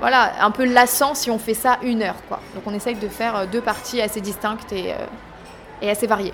voilà, 0.00 0.32
un 0.40 0.50
peu 0.50 0.64
lassant 0.64 1.14
si 1.14 1.30
on 1.30 1.38
fait 1.38 1.54
ça 1.54 1.78
une 1.82 2.02
heure, 2.02 2.16
quoi. 2.28 2.40
Donc 2.54 2.64
on 2.66 2.74
essaye 2.74 2.94
de 2.96 3.08
faire 3.08 3.46
deux 3.46 3.60
parties 3.60 4.00
assez 4.00 4.20
distinctes 4.20 4.72
et, 4.72 4.94
et 5.82 5.90
assez 5.90 6.06
variées. 6.06 6.32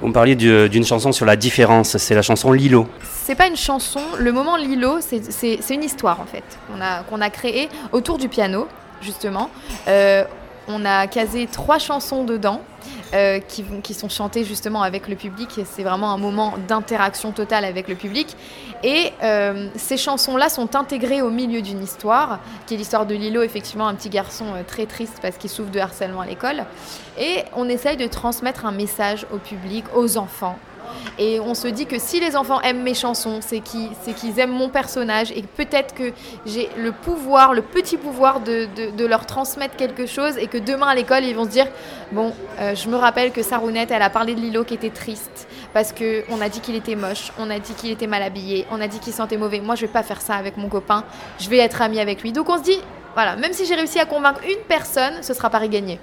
Vous 0.00 0.08
me 0.08 0.12
parliez 0.12 0.34
du- 0.34 0.68
d'une 0.68 0.84
chanson 0.84 1.12
sur 1.12 1.26
la 1.26 1.36
différence, 1.36 1.96
c'est 1.96 2.14
la 2.14 2.22
chanson 2.22 2.50
Lilo. 2.52 2.88
C'est 3.02 3.34
pas 3.36 3.46
une 3.46 3.56
chanson, 3.56 4.00
le 4.18 4.32
moment 4.32 4.56
Lilo, 4.56 5.00
c'est- 5.00 5.70
une 5.70 5.84
histoire 5.84 6.20
en 6.20 6.26
fait, 6.26 6.44
qu'on 6.66 6.80
a, 6.80 7.02
qu'on 7.04 7.20
a 7.20 7.30
créée 7.30 7.68
autour 7.92 8.18
du 8.18 8.28
piano, 8.28 8.66
justement. 9.00 9.48
Euh, 9.88 10.24
on 10.68 10.84
a 10.84 11.06
casé 11.06 11.46
trois 11.46 11.78
chansons 11.78 12.24
dedans 12.24 12.60
euh, 13.14 13.40
qui, 13.40 13.94
sont 13.94 14.08
chantées 14.08 14.44
justement 14.44 14.82
avec 14.82 15.06
le 15.08 15.16
public. 15.16 15.58
et 15.58 15.64
C'est 15.64 15.82
vraiment 15.82 16.12
un 16.12 16.18
moment 16.18 16.54
d'interaction 16.66 17.32
totale 17.32 17.64
avec 17.64 17.88
le 17.88 17.94
public. 17.94 18.36
Et 18.82 19.12
euh, 19.22 19.68
ces 19.76 19.96
chansons-là 19.96 20.48
sont 20.48 20.74
intégrées 20.74 21.22
au 21.22 21.30
milieu 21.30 21.62
d'une 21.62 21.82
histoire, 21.82 22.40
qui 22.66 22.74
est 22.74 22.76
l'histoire 22.76 23.06
de 23.06 23.14
Lilo, 23.14 23.42
effectivement 23.42 23.86
un 23.86 23.94
petit 23.94 24.08
garçon 24.08 24.46
euh, 24.54 24.62
très 24.66 24.86
triste 24.86 25.18
parce 25.20 25.36
qu'il 25.36 25.50
souffre 25.50 25.70
de 25.70 25.78
harcèlement 25.78 26.22
à 26.22 26.26
l'école. 26.26 26.64
Et 27.18 27.44
on 27.54 27.68
essaye 27.68 27.96
de 27.96 28.06
transmettre 28.06 28.64
un 28.64 28.72
message 28.72 29.26
au 29.32 29.38
public, 29.38 29.84
aux 29.94 30.16
enfants. 30.16 30.58
Et 31.18 31.40
on 31.40 31.54
se 31.54 31.68
dit 31.68 31.86
que 31.86 31.98
si 31.98 32.20
les 32.20 32.36
enfants 32.36 32.60
aiment 32.62 32.82
mes 32.82 32.94
chansons, 32.94 33.40
c'est 33.40 33.60
qu'ils 33.60 34.40
aiment 34.40 34.52
mon 34.52 34.68
personnage 34.68 35.30
et 35.32 35.42
peut-être 35.42 35.94
que 35.94 36.12
j'ai 36.46 36.68
le 36.76 36.92
pouvoir, 36.92 37.54
le 37.54 37.62
petit 37.62 37.96
pouvoir 37.96 38.40
de, 38.40 38.68
leur 39.06 39.26
transmettre 39.26 39.76
quelque 39.76 40.06
chose 40.06 40.38
et 40.38 40.46
que 40.46 40.58
demain 40.58 40.88
à 40.88 40.94
l'école, 40.94 41.24
ils 41.24 41.34
vont 41.34 41.44
se 41.44 41.50
dire, 41.50 41.66
bon, 42.12 42.32
euh, 42.60 42.74
je 42.74 42.88
me 42.88 42.96
rappelle 42.96 43.32
que 43.32 43.42
Sarounette, 43.42 43.90
elle 43.90 44.02
a 44.02 44.10
parlé 44.10 44.34
de 44.34 44.40
Lilo 44.40 44.64
qui 44.64 44.74
était 44.74 44.90
triste 44.90 45.48
parce 45.74 45.92
qu'on 45.92 46.40
a 46.40 46.48
dit 46.48 46.60
qu'il 46.60 46.74
était 46.74 46.96
moche, 46.96 47.32
on 47.38 47.50
a 47.50 47.58
dit 47.58 47.72
qu'il 47.74 47.90
était 47.90 48.06
mal 48.06 48.22
habillé, 48.22 48.66
on 48.70 48.80
a 48.80 48.88
dit 48.88 48.98
qu'il 48.98 49.12
sentait 49.12 49.36
mauvais. 49.36 49.60
Moi, 49.60 49.74
je 49.74 49.82
vais 49.82 49.92
pas 49.92 50.02
faire 50.02 50.20
ça 50.20 50.34
avec 50.34 50.56
mon 50.56 50.68
copain, 50.68 51.04
je 51.38 51.48
vais 51.48 51.58
être 51.58 51.82
amie 51.82 52.00
avec 52.00 52.22
lui. 52.22 52.32
Donc 52.32 52.48
on 52.48 52.58
se 52.58 52.62
dit, 52.62 52.78
voilà, 53.14 53.36
même 53.36 53.52
si 53.52 53.66
j'ai 53.66 53.74
réussi 53.74 53.98
à 53.98 54.06
convaincre 54.06 54.40
une 54.44 54.62
personne, 54.68 55.14
ce 55.22 55.34
sera 55.34 55.50
pas 55.50 55.66
gagné. 55.66 55.98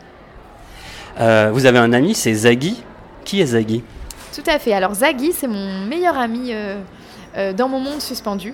Euh, 1.19 1.49
vous 1.51 1.65
avez 1.65 1.79
un 1.79 1.93
ami, 1.93 2.15
c'est 2.15 2.33
Zaggy. 2.33 2.83
Qui 3.25 3.41
est 3.41 3.47
Zaggy 3.47 3.83
Tout 4.33 4.43
à 4.45 4.59
fait. 4.59 4.73
Alors 4.73 4.93
Zaggy, 4.93 5.31
c'est 5.33 5.47
mon 5.47 5.85
meilleur 5.85 6.17
ami 6.17 6.53
euh, 6.53 6.79
euh, 7.35 7.51
dans 7.51 7.67
mon 7.67 7.79
monde 7.79 7.99
suspendu. 7.99 8.53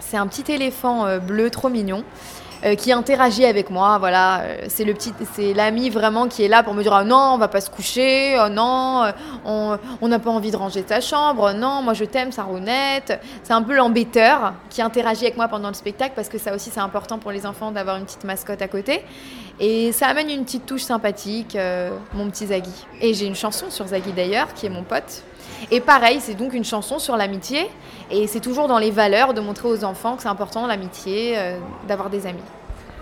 C'est 0.00 0.18
un 0.18 0.26
petit 0.26 0.52
éléphant 0.52 1.06
euh, 1.06 1.18
bleu 1.18 1.50
trop 1.50 1.68
mignon 1.68 2.04
qui 2.78 2.92
interagit 2.92 3.44
avec 3.44 3.70
moi. 3.70 3.98
Voilà, 3.98 4.42
c'est 4.68 4.84
le 4.84 4.94
petit, 4.94 5.12
c'est 5.32 5.52
l'ami 5.52 5.90
vraiment 5.90 6.28
qui 6.28 6.44
est 6.44 6.48
là 6.48 6.62
pour 6.62 6.74
me 6.74 6.82
dire 6.84 6.92
ah 6.92 7.02
non, 7.02 7.32
on 7.34 7.36
va 7.36 7.48
pas 7.48 7.60
se 7.60 7.68
coucher, 7.68 8.36
oh 8.38 8.48
non, 8.48 9.12
on 9.44 10.06
n'a 10.06 10.20
pas 10.20 10.30
envie 10.30 10.52
de 10.52 10.56
ranger 10.56 10.84
ta 10.84 11.00
chambre, 11.00 11.54
non, 11.54 11.82
moi 11.82 11.92
je 11.92 12.04
t'aime, 12.04 12.30
Sarounette. 12.30 13.20
C'est 13.42 13.52
un 13.52 13.62
peu 13.62 13.74
l'embêteur 13.74 14.52
qui 14.70 14.80
interagit 14.80 15.24
avec 15.24 15.36
moi 15.36 15.48
pendant 15.48 15.66
le 15.66 15.74
spectacle 15.74 16.12
parce 16.14 16.28
que 16.28 16.38
ça 16.38 16.54
aussi 16.54 16.70
c'est 16.72 16.78
important 16.78 17.18
pour 17.18 17.32
les 17.32 17.46
enfants 17.46 17.72
d'avoir 17.72 17.96
une 17.96 18.04
petite 18.04 18.22
mascotte 18.22 18.62
à 18.62 18.68
côté. 18.68 19.04
Et 19.60 19.92
ça 19.92 20.08
amène 20.08 20.30
une 20.30 20.44
petite 20.44 20.66
touche 20.66 20.82
sympathique, 20.82 21.56
euh, 21.56 21.90
mon 22.14 22.28
petit 22.30 22.46
Zaggy. 22.46 22.70
Et 23.00 23.14
j'ai 23.14 23.26
une 23.26 23.34
chanson 23.34 23.66
sur 23.70 23.86
Zaggy 23.86 24.12
d'ailleurs, 24.12 24.54
qui 24.54 24.66
est 24.66 24.70
mon 24.70 24.82
pote. 24.82 25.22
Et 25.70 25.80
pareil, 25.80 26.18
c'est 26.20 26.34
donc 26.34 26.54
une 26.54 26.64
chanson 26.64 26.98
sur 26.98 27.16
l'amitié. 27.16 27.68
Et 28.10 28.26
c'est 28.26 28.40
toujours 28.40 28.68
dans 28.68 28.78
les 28.78 28.90
valeurs 28.90 29.34
de 29.34 29.40
montrer 29.40 29.68
aux 29.68 29.84
enfants 29.84 30.16
que 30.16 30.22
c'est 30.22 30.28
important 30.28 30.66
l'amitié, 30.66 31.34
euh, 31.36 31.58
d'avoir 31.86 32.10
des 32.10 32.26
amis. 32.26 32.40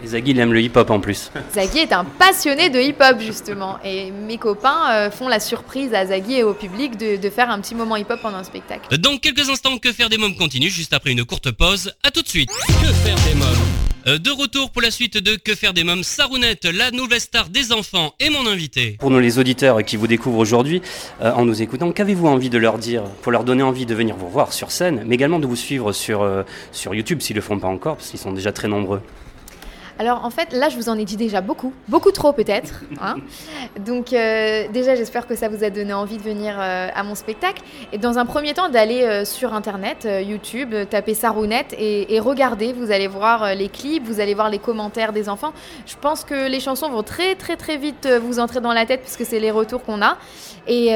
Et 0.03 0.07
Zaggy, 0.07 0.31
il 0.31 0.39
aime 0.39 0.53
le 0.53 0.63
hip-hop 0.63 0.89
en 0.91 1.01
plus. 1.01 1.31
Zaggy 1.55 1.79
est 1.79 1.93
un 1.93 2.05
passionné 2.05 2.71
de 2.71 2.81
hip-hop 2.81 3.21
justement. 3.21 3.79
Et 3.85 4.11
mes 4.11 4.39
copains 4.39 4.91
euh, 4.91 5.11
font 5.11 5.29
la 5.29 5.41
surprise 5.41 5.93
à 5.93 6.07
Zaggy 6.07 6.37
et 6.37 6.43
au 6.43 6.55
public 6.55 6.97
de, 6.97 7.17
de 7.17 7.31
faire 7.31 7.51
un 7.51 7.61
petit 7.61 7.75
moment 7.75 7.97
hip-hop 7.97 8.21
pendant 8.23 8.39
un 8.39 8.45
spectacle. 8.45 8.97
Dans 8.99 9.17
quelques 9.19 9.49
instants, 9.49 9.79
Que 9.79 9.93
faire 9.93 10.09
des 10.09 10.19
mômes 10.19 10.37
continue, 10.37 10.69
juste 10.69 10.93
après 10.93 11.13
une 11.13 11.25
courte 11.25 11.51
pause. 11.53 11.93
À 12.03 12.11
tout 12.11 12.23
de 12.23 12.29
suite. 12.29 12.51
Que 12.67 12.93
faire 12.93 13.17
des 13.27 13.35
mômes? 13.35 13.90
De 14.07 14.31
retour 14.31 14.71
pour 14.71 14.81
la 14.81 14.91
suite 14.91 15.19
de 15.19 15.37
Que 15.37 15.55
faire 15.55 15.75
des 15.75 15.85
mômes, 15.85 16.03
Sarounette, 16.03 16.65
la 16.65 16.91
nouvelle 16.91 17.21
star 17.21 17.51
des 17.51 17.71
enfants, 17.71 18.15
et 18.19 18.31
mon 18.31 18.47
invité. 18.47 18.97
Pour 18.99 19.11
nous 19.11 19.19
les 19.19 19.39
auditeurs 19.39 19.85
qui 19.85 19.97
vous 19.97 20.07
découvrent 20.07 20.39
aujourd'hui, 20.39 20.81
euh, 21.21 21.33
en 21.33 21.45
nous 21.45 21.61
écoutant, 21.61 21.93
qu'avez-vous 21.93 22.27
envie 22.27 22.49
de 22.49 22.57
leur 22.57 22.79
dire 22.79 23.05
pour 23.21 23.31
leur 23.31 23.45
donner 23.45 23.63
envie 23.63 23.85
de 23.85 23.95
venir 23.95 24.17
vous 24.17 24.31
voir 24.31 24.55
sur 24.55 24.71
scène, 24.71 25.03
mais 25.07 25.17
également 25.17 25.39
de 25.39 25.47
vous 25.47 25.55
suivre 25.55 25.93
sur, 25.93 26.23
euh, 26.23 26.45
sur 26.73 26.95
YouTube 26.95 27.21
s'ils 27.21 27.37
ne 27.37 27.41
le 27.41 27.45
font 27.45 27.59
pas 27.59 27.69
encore, 27.69 27.97
parce 27.97 28.09
qu'ils 28.09 28.19
sont 28.19 28.33
déjà 28.33 28.53
très 28.53 28.69
nombreux 28.69 29.03
Alors 30.01 30.25
en 30.25 30.31
fait, 30.31 30.55
là, 30.55 30.71
je 30.71 30.77
vous 30.77 30.89
en 30.89 30.97
ai 30.97 31.05
dit 31.05 31.19
déjà 31.19 31.43
beaucoup, 31.43 31.75
beaucoup 31.87 32.11
trop 32.11 32.33
peut-être. 32.33 32.85
hein. 33.03 33.17
Donc 33.85 34.15
euh, 34.15 34.67
déjà, 34.73 34.95
j'espère 34.95 35.27
que 35.27 35.37
ça 35.37 35.51
vous 35.51 35.63
a 35.63 35.69
donné 35.69 35.93
envie 35.93 36.17
de 36.17 36.23
venir 36.23 36.57
euh, 36.59 36.89
à 36.95 37.03
mon 37.03 37.15
spectacle. 37.15 37.63
Et 37.93 37.99
dans 37.99 38.17
un 38.17 38.25
premier 38.25 38.55
temps, 38.55 38.71
d'aller 38.71 39.03
euh, 39.03 39.27
sur 39.27 39.53
Internet, 39.53 40.09
YouTube, 40.23 40.75
taper 40.89 41.13
Sarounette 41.13 41.75
et, 41.77 42.15
et 42.15 42.19
regarder. 42.19 42.73
Vous 42.73 42.93
allez 42.93 43.09
voir 43.09 43.55
les 43.55 43.69
clips, 43.69 44.03
vous 44.03 44.21
allez 44.21 44.33
voir 44.33 44.49
les 44.49 44.59
commentaires 44.59 45.13
des 45.13 45.29
enfants. 45.29 45.53
Je 45.85 45.97
pense 46.01 46.25
que 46.25 46.49
les 46.49 46.61
chansons 46.61 46.89
vont 46.89 47.03
très 47.03 47.35
très 47.35 47.57
très 47.57 47.77
vite 47.77 48.09
vous 48.23 48.39
entrer 48.39 48.63
dans 48.63 48.73
la 48.73 48.87
tête 48.87 49.03
puisque 49.03 49.27
c'est 49.27 49.39
les 49.39 49.51
retours 49.51 49.85
qu'on 49.85 50.01
a. 50.01 50.17
Et 50.67 50.95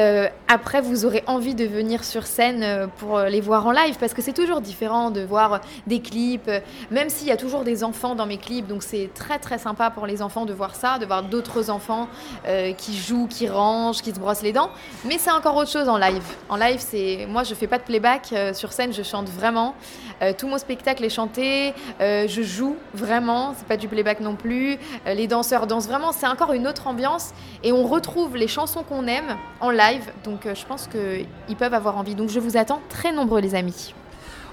après, 0.49 0.81
vous 0.81 1.05
aurez 1.05 1.25
envie 1.27 1.55
de 1.55 1.64
venir 1.64 2.05
sur 2.05 2.27
scène 2.27 2.88
pour 2.99 3.19
les 3.19 3.40
voir 3.40 3.67
en 3.67 3.73
live 3.73 3.97
parce 3.99 4.14
que 4.14 4.23
c'est 4.23 4.33
toujours 4.33 4.61
différent 4.61 5.11
de 5.11 5.21
voir 5.23 5.61
des 5.87 6.01
clips, 6.01 6.51
même 6.90 7.09
s'il 7.11 7.29
y 7.29 7.33
a 7.33 7.37
toujours 7.37 7.64
des 7.64 7.83
enfants 7.83 8.14
dans 8.14 8.27
mes 8.27 8.38
clips. 8.38 8.67
Donc 8.67 8.83
très 9.15 9.39
très 9.39 9.59
sympa 9.59 9.91
pour 9.91 10.07
les 10.07 10.23
enfants 10.23 10.45
de 10.47 10.53
voir 10.53 10.75
ça, 10.75 10.99
de 10.99 11.07
voir 11.07 11.23
d'autres 11.23 11.71
enfants 11.71 12.09
euh, 12.47 12.73
qui 12.73 12.97
jouent, 12.97 13.27
qui 13.27 13.49
rangent, 13.49 14.03
qui 14.03 14.13
se 14.13 14.19
brossent 14.19 14.43
les 14.43 14.53
dents. 14.53 14.71
Mais 15.05 15.19
c'est 15.19 15.31
encore 15.31 15.57
autre 15.57 15.71
chose 15.71 15.89
en 15.89 15.99
live. 15.99 16.23
En 16.49 16.57
live, 16.57 16.81
c'est 16.81 17.27
moi 17.29 17.43
je 17.43 17.55
fais 17.55 17.67
pas 17.67 17.79
de 17.79 17.85
playback 17.85 18.33
euh, 18.33 18.55
sur 18.55 18.73
scène, 18.73 18.93
je 18.93 19.03
chante 19.03 19.29
vraiment. 19.29 19.75
Euh, 20.23 20.33
tout 20.37 20.47
mon 20.47 20.59
spectacle 20.59 21.05
est 21.05 21.11
chanté, 21.11 21.75
je 22.01 22.43
joue 22.43 22.77
vraiment, 22.95 23.55
c'est 23.57 23.67
pas 23.67 23.77
du 23.77 23.89
playback 23.89 24.21
non 24.21 24.37
plus. 24.37 24.79
Les 25.07 25.27
danseurs 25.27 25.67
dansent 25.67 25.89
vraiment, 25.89 26.13
c'est 26.13 26.27
encore 26.27 26.53
une 26.53 26.67
autre 26.67 26.87
ambiance 26.87 27.33
et 27.63 27.73
on 27.73 27.85
retrouve 27.85 28.37
les 28.37 28.49
chansons 28.49 28.83
qu'on 28.83 29.07
aime 29.07 29.37
en 29.61 29.71
live. 29.71 30.13
Donc 30.23 30.47
je 30.53 30.67
pense 30.67 30.87
qu'ils 30.89 31.57
peuvent 31.57 31.75
avoir 31.75 31.97
envie. 31.97 32.15
Donc 32.15 32.29
je 32.31 32.41
vous 32.41 32.57
attends 32.57 32.81
très 32.89 33.13
nombreux 33.13 33.41
les 33.41 33.55
amis. 33.55 33.95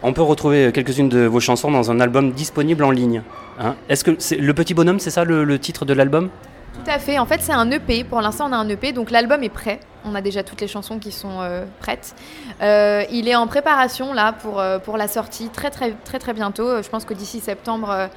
On 0.04 0.14
peut 0.14 0.24
retrouver 0.24 0.72
quelques-unes 0.72 1.10
de 1.10 1.26
vos 1.26 1.40
chansons 1.40 1.70
dans 1.70 1.92
un 1.92 2.00
album 2.00 2.32
disponible 2.32 2.84
en 2.84 2.90
ligne. 2.92 3.22
hein. 3.60 3.76
Est-ce 3.88 4.04
que 4.04 4.12
Le 4.36 4.54
Petit 4.54 4.74
Bonhomme, 4.74 5.00
c'est 5.00 5.12
ça 5.12 5.24
le, 5.24 5.60
titre 5.60 5.86
de 5.86 5.94
l'album? 5.94 6.30
Tout 6.74 6.90
à 6.90 6.98
fait. 6.98 7.20
En 7.20 7.26
fait, 7.28 7.42
c'est 7.42 7.52
un 7.52 7.70
EP. 7.70 8.04
Pour 8.04 8.22
l'instant, 8.22 8.48
on 8.50 8.54
a 8.54 8.58
un 8.58 8.68
EP, 8.70 8.94
donc 8.94 9.12
l'album 9.12 9.44
est 9.44 9.50
prêt. 9.50 9.80
On 10.04 10.16
a 10.16 10.22
déjà 10.22 10.42
toutes 10.42 10.62
les 10.62 10.68
chansons 10.68 10.98
qui 10.98 11.12
sont 11.12 11.42
euh, 11.42 11.66
prêtes. 11.80 12.16
Euh, 12.62 13.04
il 13.12 13.28
est 13.28 13.36
en 13.36 13.46
préparation 13.46 14.14
là 14.14 14.34
pour, 14.34 14.60
euh, 14.60 14.80
pour 14.80 14.98
la 14.98 15.08
sortie 15.08 15.50
très 15.50 15.70
très 15.70 15.92
très 16.04 16.18
très 16.18 16.34
bientôt. 16.34 16.82
Je 16.82 16.90
pense 16.90 17.06
que 17.06 17.14
d'ici 17.14 17.40
septembre, 17.40 18.10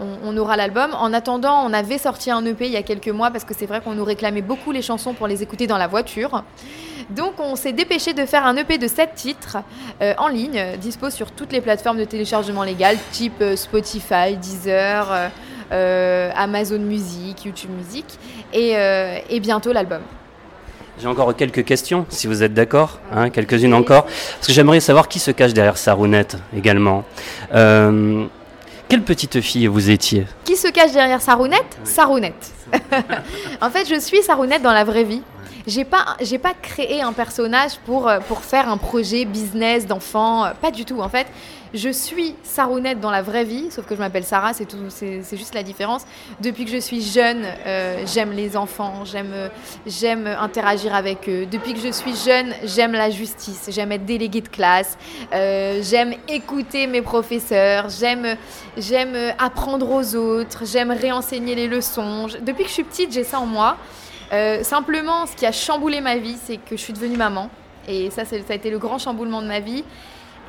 on, 0.00 0.36
aura 0.36 0.56
l'album. 0.56 0.90
En 0.94 1.12
attendant, 1.12 1.62
on 1.64 1.72
avait 1.72 1.98
sorti 1.98 2.30
un 2.30 2.44
EP 2.44 2.66
il 2.66 2.72
y 2.72 2.76
a 2.76 2.82
quelques 2.82 3.08
mois 3.08 3.30
parce 3.30 3.44
que 3.44 3.54
c'est 3.54 3.66
vrai 3.66 3.80
qu'on 3.80 3.94
nous 3.94 4.04
réclamait 4.04 4.42
beaucoup 4.42 4.72
les 4.72 4.82
chansons 4.82 5.14
pour 5.14 5.26
les 5.26 5.42
écouter 5.42 5.66
dans 5.66 5.78
la 5.78 5.86
voiture. 5.86 6.44
Donc 7.10 7.34
on 7.38 7.56
s'est 7.56 7.72
dépêché 7.72 8.12
de 8.12 8.24
faire 8.26 8.46
un 8.46 8.56
EP 8.56 8.78
de 8.78 8.86
7 8.86 9.14
titres 9.14 9.58
euh, 10.02 10.14
en 10.18 10.28
ligne, 10.28 10.62
dispo 10.80 11.10
sur 11.10 11.30
toutes 11.30 11.52
les 11.52 11.60
plateformes 11.60 11.98
de 11.98 12.04
téléchargement 12.04 12.64
légal, 12.64 12.96
type 13.12 13.40
euh, 13.40 13.56
Spotify, 13.56 14.36
Deezer, 14.36 15.30
euh, 15.72 16.30
Amazon 16.36 16.80
Music, 16.80 17.44
YouTube 17.44 17.70
Music, 17.70 18.04
et, 18.52 19.40
bientôt 19.40 19.72
l'album. 19.72 20.02
J'ai 21.00 21.06
encore 21.06 21.34
quelques 21.36 21.64
questions, 21.64 22.06
si 22.08 22.26
vous 22.26 22.42
êtes 22.42 22.54
d'accord, 22.54 22.98
hein, 23.12 23.30
quelques-unes 23.30 23.74
encore. 23.74 24.04
Parce 24.04 24.48
que 24.48 24.52
j'aimerais 24.52 24.80
savoir 24.80 25.06
qui 25.06 25.20
se 25.20 25.30
cache 25.30 25.54
derrière 25.54 25.78
Sarounette 25.78 26.36
également. 26.56 27.04
Quelle 28.88 29.02
petite 29.02 29.42
fille 29.42 29.66
vous 29.66 29.90
étiez? 29.90 30.26
Qui 30.46 30.56
se 30.56 30.68
cache 30.68 30.92
derrière 30.92 31.20
Sarounette 31.20 31.78
Sarounette. 31.84 32.52
en 33.60 33.68
fait, 33.68 33.86
je 33.86 34.00
suis 34.00 34.22
Sarounette 34.22 34.62
dans 34.62 34.72
la 34.72 34.84
vraie 34.84 35.04
vie. 35.04 35.20
J'ai 35.68 35.84
pas, 35.84 36.16
j'ai 36.22 36.38
pas 36.38 36.54
créé 36.54 37.02
un 37.02 37.12
personnage 37.12 37.76
pour, 37.84 38.08
euh, 38.08 38.20
pour 38.20 38.40
faire 38.40 38.68
un 38.70 38.78
projet 38.78 39.26
business 39.26 39.86
d'enfant, 39.86 40.46
euh, 40.46 40.50
pas 40.60 40.70
du 40.70 40.86
tout. 40.86 41.00
En 41.00 41.10
fait, 41.10 41.26
je 41.74 41.90
suis 41.90 42.34
Sarounette 42.42 43.00
dans 43.00 43.10
la 43.10 43.20
vraie 43.20 43.44
vie, 43.44 43.70
sauf 43.70 43.84
que 43.84 43.94
je 43.94 44.00
m'appelle 44.00 44.24
Sarah, 44.24 44.54
c'est 44.54 44.64
tout, 44.64 44.78
c'est 44.88 45.36
juste 45.36 45.54
la 45.54 45.62
différence. 45.62 46.06
Depuis 46.40 46.64
que 46.64 46.70
je 46.70 46.78
suis 46.78 47.02
jeune, 47.02 47.44
euh, 47.66 48.02
j'aime 48.06 48.32
les 48.32 48.56
enfants, 48.56 49.04
j'aime, 49.04 49.50
j'aime 49.86 50.26
interagir 50.26 50.94
avec 50.94 51.28
eux. 51.28 51.44
Depuis 51.44 51.74
que 51.74 51.80
je 51.80 51.92
suis 51.92 52.16
jeune, 52.16 52.54
j'aime 52.64 52.92
la 52.92 53.10
justice, 53.10 53.68
j'aime 53.68 53.92
être 53.92 54.06
déléguée 54.06 54.40
de 54.40 54.48
classe, 54.48 54.96
j'aime 55.30 56.14
écouter 56.28 56.86
mes 56.86 57.02
professeurs, 57.02 57.90
j'aime, 57.90 58.36
j'aime 58.78 59.34
apprendre 59.38 59.90
aux 59.90 60.14
autres, 60.14 60.62
j'aime 60.64 60.90
réenseigner 60.90 61.54
les 61.54 61.68
leçons. 61.68 62.28
Depuis 62.40 62.62
que 62.62 62.70
je 62.70 62.74
suis 62.74 62.84
petite, 62.84 63.12
j'ai 63.12 63.24
ça 63.24 63.40
en 63.40 63.46
moi. 63.46 63.76
Euh, 64.32 64.62
simplement, 64.62 65.26
ce 65.26 65.34
qui 65.34 65.46
a 65.46 65.52
chamboulé 65.52 66.00
ma 66.00 66.16
vie, 66.16 66.36
c'est 66.42 66.56
que 66.56 66.76
je 66.76 66.82
suis 66.82 66.92
devenue 66.92 67.16
maman. 67.16 67.50
Et 67.86 68.10
ça, 68.10 68.24
ça 68.24 68.36
a 68.48 68.54
été 68.54 68.70
le 68.70 68.78
grand 68.78 68.98
chamboulement 68.98 69.40
de 69.40 69.46
ma 69.46 69.60
vie. 69.60 69.84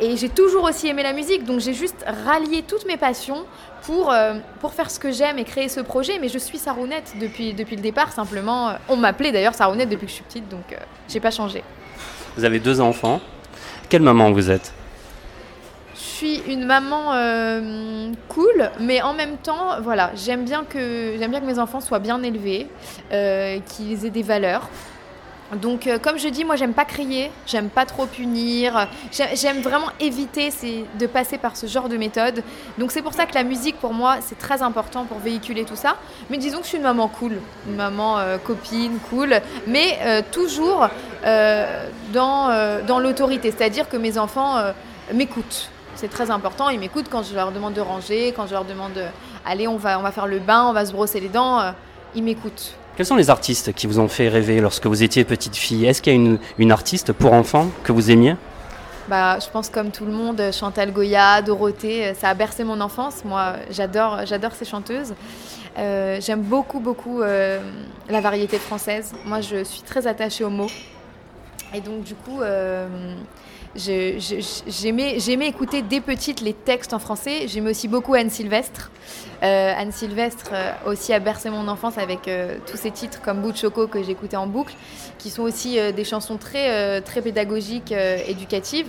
Et 0.02 0.16
j'ai 0.16 0.30
toujours 0.30 0.64
aussi 0.64 0.88
aimé 0.88 1.04
la 1.04 1.12
musique, 1.12 1.44
donc 1.44 1.60
j'ai 1.60 1.74
juste 1.74 2.06
rallié 2.26 2.64
toutes 2.66 2.86
mes 2.86 2.96
passions 2.96 3.44
pour, 3.82 4.12
euh, 4.12 4.36
pour 4.62 4.74
faire 4.74 4.90
ce 4.90 4.98
que 4.98 5.12
j'aime 5.12 5.38
et 5.40 5.44
créer 5.44 5.68
ce 5.68 5.82
projet. 5.82 6.20
Mais 6.20 6.30
je 6.30 6.38
suis 6.38 6.58
Sarounette 6.58 7.14
depuis, 7.20 7.54
depuis 7.54 7.76
le 7.76 7.82
départ, 7.82 8.14
simplement. 8.14 8.70
euh, 8.70 8.74
On 8.88 8.96
m'appelait 8.96 9.34
d'ailleurs 9.34 9.56
Sarounette 9.56 9.90
depuis 9.90 10.06
que 10.06 10.12
je 10.12 10.16
suis 10.16 10.24
petite, 10.24 10.48
donc 10.48 10.76
j'ai 11.10 11.20
pas 11.20 11.32
changé. 11.32 11.64
Vous 12.38 12.46
avez 12.46 12.60
deux 12.60 12.80
enfants. 12.80 13.20
Quelle 13.90 14.02
maman 14.02 14.32
vous 14.32 14.50
êtes? 14.50 14.74
Suis 16.20 16.42
une 16.54 16.66
maman 16.66 17.14
euh, 17.14 18.12
cool, 18.28 18.70
mais 18.80 19.02
en 19.02 19.14
même 19.14 19.38
temps, 19.38 19.80
voilà, 19.82 20.12
j'aime 20.16 20.44
bien 20.44 20.66
que 20.66 21.16
j'aime 21.18 21.32
bien 21.32 21.40
que 21.40 21.46
mes 21.46 21.60
enfants 21.60 21.80
soient 21.80 22.00
bien 22.00 22.22
élevés, 22.24 22.68
euh, 23.14 23.60
qu'ils 23.70 24.06
aient 24.06 24.10
des 24.10 24.24
valeurs. 24.24 24.68
Donc, 25.62 25.88
euh, 25.88 25.98
comme 25.98 26.20
je 26.20 26.28
dis, 26.28 26.44
moi, 26.46 26.58
j'aime 26.58 26.74
pas 26.74 26.86
crier, 26.86 27.32
j'aime 27.48 27.70
pas 27.70 27.86
trop 27.86 28.06
punir, 28.06 28.88
j'ai- 29.12 29.36
j'aime 29.36 29.62
vraiment 29.62 29.88
éviter 30.00 30.50
de 31.00 31.08
passer 31.08 31.38
par 31.40 31.56
ce 31.58 31.66
genre 31.68 31.88
de 31.90 31.98
méthode. 31.98 32.44
Donc, 32.78 32.92
c'est 32.92 33.02
pour 33.02 33.14
ça 33.14 33.26
que 33.26 33.34
la 33.34 33.44
musique, 33.44 33.78
pour 33.80 33.94
moi, 33.94 34.18
c'est 34.22 34.38
très 34.38 34.62
important 34.62 35.06
pour 35.06 35.20
véhiculer 35.20 35.64
tout 35.64 35.78
ça. 35.78 35.96
Mais 36.30 36.38
disons 36.38 36.58
que 36.58 36.64
je 36.66 36.70
suis 36.70 36.78
une 36.78 36.84
maman 36.84 37.08
cool, 37.08 37.38
une 37.68 37.76
maman 37.78 38.18
copine, 38.44 39.00
cool, 39.10 39.42
mais 39.66 39.98
toujours 40.32 40.88
dans, 42.14 42.82
dans 42.86 43.00
l'autorité, 43.00 43.52
c'est-à-dire 43.56 43.90
que 43.90 43.98
mes 43.98 44.20
enfants 44.20 44.56
m'écoutent. 45.14 45.72
C'est 46.00 46.08
très 46.08 46.32
important, 46.32 46.70
ils 46.70 46.80
m'écoutent 46.80 47.10
quand 47.12 47.24
je 47.24 47.36
leur 47.36 47.52
demande 47.52 47.74
de 47.74 47.82
ranger, 47.82 48.32
quand 48.34 48.48
je 48.48 48.54
leur 48.54 48.64
demande, 48.64 48.98
euh, 48.98 49.10
allez, 49.46 49.68
on 49.68 49.76
va, 49.76 50.00
on 50.00 50.02
va 50.02 50.14
faire 50.14 50.28
le 50.28 50.40
bain, 50.40 50.64
on 50.70 50.72
va 50.72 50.86
se 50.86 50.94
brosser 50.94 51.20
les 51.20 51.28
dents, 51.28 51.60
euh, 51.60 51.72
ils 52.16 52.24
m'écoutent. 52.24 52.74
Quels 52.96 53.06
sont 53.06 53.18
les 53.18 53.30
artistes 53.30 53.74
qui 53.74 53.86
vous 53.86 54.00
ont 54.00 54.08
fait 54.08 54.30
rêver 54.30 54.62
lorsque 54.62 54.86
vous 54.86 55.04
étiez 55.04 55.26
petite 55.26 55.58
fille? 55.58 55.86
Est-ce 55.86 56.02
qu'il 56.02 56.14
y 56.14 56.16
a 56.16 56.20
une, 56.20 56.40
une 56.58 56.72
artiste 56.72 57.12
pour 57.12 57.34
enfants 57.34 57.68
que 57.84 57.92
vous 57.92 58.12
aimiez? 58.12 58.38
Bah, 59.10 59.40
je 59.40 59.50
pense 59.50 59.68
comme 59.68 59.92
tout 59.92 60.06
le 60.06 60.14
monde, 60.14 60.42
Chantal 60.54 60.94
Goya, 60.94 61.42
Dorothée, 61.42 62.06
euh, 62.06 62.14
ça 62.14 62.30
a 62.30 62.34
bercé 62.34 62.64
mon 62.64 62.80
enfance. 62.80 63.26
Moi, 63.26 63.56
j'adore, 63.70 64.20
j'adore 64.26 64.54
ces 64.54 64.64
chanteuses. 64.64 65.16
Euh, 65.78 66.22
j'aime 66.22 66.44
beaucoup, 66.44 66.80
beaucoup 66.80 67.22
euh, 67.22 67.60
la 68.08 68.22
variété 68.22 68.58
française. 68.58 69.12
Moi, 69.26 69.42
je 69.42 69.66
suis 69.66 69.82
très 69.82 70.08
attachée 70.08 70.46
aux 70.46 70.50
mots. 70.50 70.72
Et 71.74 71.82
donc, 71.82 72.04
du 72.04 72.16
coup, 72.16 72.42
euh, 72.42 72.88
j'aimais, 73.76 75.48
écouter 75.48 75.82
dès 75.82 76.02
petite 76.02 76.42
les 76.42 76.54
textes 76.54 76.94
en 76.94 77.00
français. 77.00 77.48
J'aimais 77.48 77.72
aussi 77.72 77.88
beaucoup 77.88 78.14
Anne 78.14 78.30
Sylvestre. 78.30 78.92
Euh, 79.42 79.74
Anne 79.78 79.92
Sylvestre 79.92 80.52
euh, 80.54 80.72
aussi 80.86 81.14
a 81.14 81.20
bercé 81.20 81.50
mon 81.50 81.68
enfance 81.68 81.98
avec 81.98 82.28
euh, 82.28 82.58
tous 82.70 82.78
ces 82.78 82.92
titres 82.92 83.22
comme 83.22 83.42
Bout 83.42 83.54
de 83.54 83.58
Choco 83.58 83.88
que 83.88 84.04
j'écoutais 84.04 84.38
en 84.38 84.48
boucle, 84.48 84.74
qui 85.18 85.30
sont 85.30 85.44
aussi 85.44 85.78
des 85.94 86.04
chansons 86.04 86.38
très, 86.38 87.02
très 87.02 87.22
pédagogiques, 87.22 87.94
éducatives. 88.28 88.88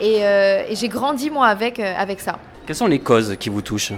Et, 0.00 0.20
et 0.20 0.74
j'ai 0.74 0.88
grandi 0.88 1.30
moi 1.30 1.46
avec, 1.46 1.78
avec 1.78 2.20
ça. 2.20 2.38
Quelles 2.66 2.76
sont 2.76 2.86
les 2.86 2.98
causes 2.98 3.36
qui 3.38 3.48
vous 3.48 3.62
touchent? 3.62 3.92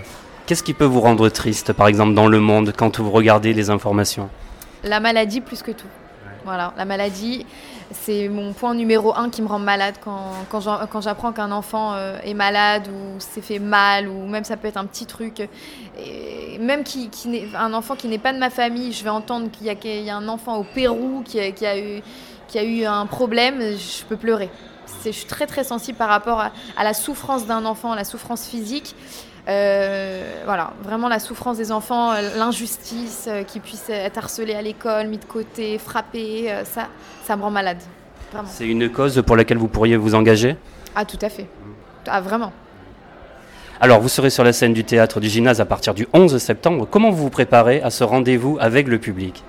Qu'est-ce 0.47 0.63
qui 0.63 0.75
peut 0.75 0.85
vous 0.85 1.01
rendre 1.01 1.29
triste, 1.29 1.73
par 1.73 1.89
exemple, 1.89 2.15
dans 2.15 2.27
le 2.27 2.41
monde, 2.41 2.73
quand 2.77 3.01
vous 3.01 3.11
regardez 3.11 3.53
les 3.53 3.71
informations? 3.71 4.29
La 4.83 5.01
maladie 5.01 5.41
plus 5.41 5.63
que 5.63 5.73
tout. 5.73 5.89
Voilà, 6.45 6.73
la 6.79 6.87
maladie, 6.87 7.45
c'est 7.91 8.29
mon 8.29 8.53
point 8.53 8.75
numéro 8.75 9.15
un 9.17 9.31
qui 9.31 9.41
me 9.41 9.49
rend 9.49 9.59
malade 9.59 9.95
quand, 10.03 10.33
quand 10.51 11.01
j'apprends 11.01 11.33
qu'un 11.33 11.51
enfant 11.51 11.95
euh, 11.95 12.19
est 12.23 12.35
malade 12.35 12.89
ou 12.89 13.19
s'est 13.19 13.41
fait 13.41 13.59
mal 13.59 14.09
ou 14.09 14.27
même 14.27 14.45
ça 14.45 14.57
peut 14.57 14.69
être 14.69 14.77
un 14.77 14.85
petit 14.85 15.07
truc. 15.07 15.49
Et 15.99 16.59
même 16.59 16.85
qui, 16.85 17.09
qui 17.09 17.45
un 17.57 17.73
enfant 17.73 17.97
qui 17.97 18.09
n'est 18.09 18.19
pas 18.19 18.33
de 18.33 18.39
ma 18.39 18.51
famille, 18.51 18.93
je 18.93 19.03
vais 19.05 19.11
entendre 19.11 19.51
qu'il 19.51 19.67
y, 19.67 20.05
y 20.05 20.11
a 20.11 20.17
un 20.17 20.29
enfant 20.29 20.57
au 20.59 20.65
Pérou 20.65 21.23
qui 21.25 21.41
a, 21.41 21.51
qui 21.51 21.67
a 21.67 21.79
eu, 21.79 22.03
qui 22.47 22.59
a 22.59 22.65
eu 22.65 22.85
un 22.85 23.07
problème, 23.07 23.61
je 23.61 24.05
peux 24.05 24.17
pleurer. 24.17 24.51
Je 25.05 25.11
suis 25.11 25.27
très 25.27 25.47
très 25.47 25.65
sensible 25.65 25.99
par 25.99 26.09
rapport 26.09 26.41
à, 26.41 26.53
à 26.77 26.85
la 26.85 26.95
souffrance 26.95 27.47
d'un 27.47 27.65
enfant, 27.65 27.93
à 27.93 27.97
la 27.97 28.05
souffrance 28.05 28.47
physique. 28.47 28.95
Euh, 29.49 30.43
voilà, 30.45 30.73
vraiment 30.83 31.09
la 31.09 31.19
souffrance 31.19 31.57
des 31.57 31.73
enfants, 31.73 32.13
euh, 32.13 32.37
l'injustice, 32.37 33.27
euh, 33.29 33.45
qu'ils 33.45 33.63
puissent 33.63 33.89
être 33.89 34.19
harcelés 34.19 34.55
à 34.55 34.61
l'école, 34.61 35.07
mis 35.07 35.17
de 35.17 35.25
côté, 35.25 35.79
frappés, 35.79 36.53
ça, 36.65 36.89
ça 37.25 37.37
me 37.37 37.43
rend 37.43 37.51
malade. 37.51 37.79
C'est 38.45 38.67
une 38.67 38.91
cause 38.91 39.23
pour 39.27 39.37
laquelle 39.37 39.57
vous 39.57 39.69
pourriez 39.69 39.97
vous 39.97 40.15
engager? 40.15 40.57
Ah, 40.95 41.07
tout 41.07 41.19
à 41.23 41.31
fait. 41.31 41.47
Ah, 42.07 42.21
vraiment. 42.21 42.53
Alors, 43.81 44.01
vous 44.01 44.09
serez 44.09 44.29
sur 44.29 44.45
la 44.45 44.53
scène 44.53 44.75
du 44.75 44.85
théâtre 44.85 45.19
du 45.19 45.29
gymnase 45.29 45.61
à 45.63 45.65
partir 45.65 45.95
du 45.95 46.07
11 46.13 46.37
septembre. 46.37 46.87
Comment 46.91 47.11
vous 47.11 47.23
vous 47.23 47.31
préparez 47.31 47.81
à 47.81 47.91
ce 47.91 48.05
rendez-vous 48.05 48.59
avec 48.61 48.87
le 48.87 48.99
public? 48.99 49.45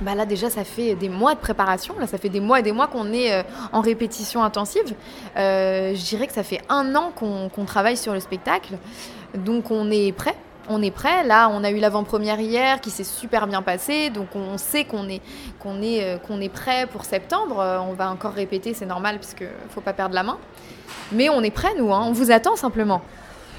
Bah 0.00 0.14
là 0.14 0.26
déjà 0.26 0.50
ça 0.50 0.62
fait 0.62 0.94
des 0.94 1.08
mois 1.08 1.34
de 1.34 1.40
préparation, 1.40 1.94
là 1.98 2.06
ça 2.06 2.18
fait 2.18 2.28
des 2.28 2.40
mois 2.40 2.60
et 2.60 2.62
des 2.62 2.72
mois 2.72 2.86
qu'on 2.86 3.12
est 3.14 3.32
euh, 3.32 3.42
en 3.72 3.80
répétition 3.80 4.44
intensive. 4.44 4.94
Euh, 5.38 5.94
je 5.94 6.04
dirais 6.04 6.26
que 6.26 6.34
ça 6.34 6.42
fait 6.42 6.60
un 6.68 6.94
an 6.94 7.12
qu'on 7.16 7.48
qu'on 7.48 7.64
travaille 7.64 7.96
sur 7.96 8.12
le 8.12 8.20
spectacle, 8.20 8.74
donc 9.34 9.70
on 9.70 9.90
est 9.90 10.12
prêt. 10.12 10.34
On 10.68 10.82
est 10.82 10.90
prêt. 10.90 11.24
Là, 11.24 11.48
on 11.52 11.62
a 11.62 11.70
eu 11.70 11.78
l'avant-première 11.78 12.40
hier 12.40 12.80
qui 12.80 12.90
s'est 12.90 13.04
super 13.04 13.46
bien 13.46 13.62
passée, 13.62 14.10
donc 14.10 14.28
on 14.34 14.58
sait 14.58 14.84
qu'on 14.84 15.08
est 15.08 15.20
qu'on 15.60 15.80
est 15.80 16.02
euh, 16.02 16.48
prêt 16.52 16.86
pour 16.90 17.04
septembre. 17.04 17.60
Euh, 17.60 17.78
on 17.78 17.92
va 17.92 18.10
encore 18.10 18.32
répéter, 18.32 18.74
c'est 18.74 18.86
normal 18.86 19.18
puisque 19.18 19.44
faut 19.70 19.80
pas 19.80 19.92
perdre 19.92 20.14
la 20.14 20.24
main. 20.24 20.38
Mais 21.12 21.28
on 21.28 21.42
est 21.42 21.50
prêt 21.50 21.74
nous, 21.78 21.92
hein. 21.92 22.02
on 22.04 22.12
vous 22.12 22.32
attend 22.32 22.56
simplement. 22.56 23.02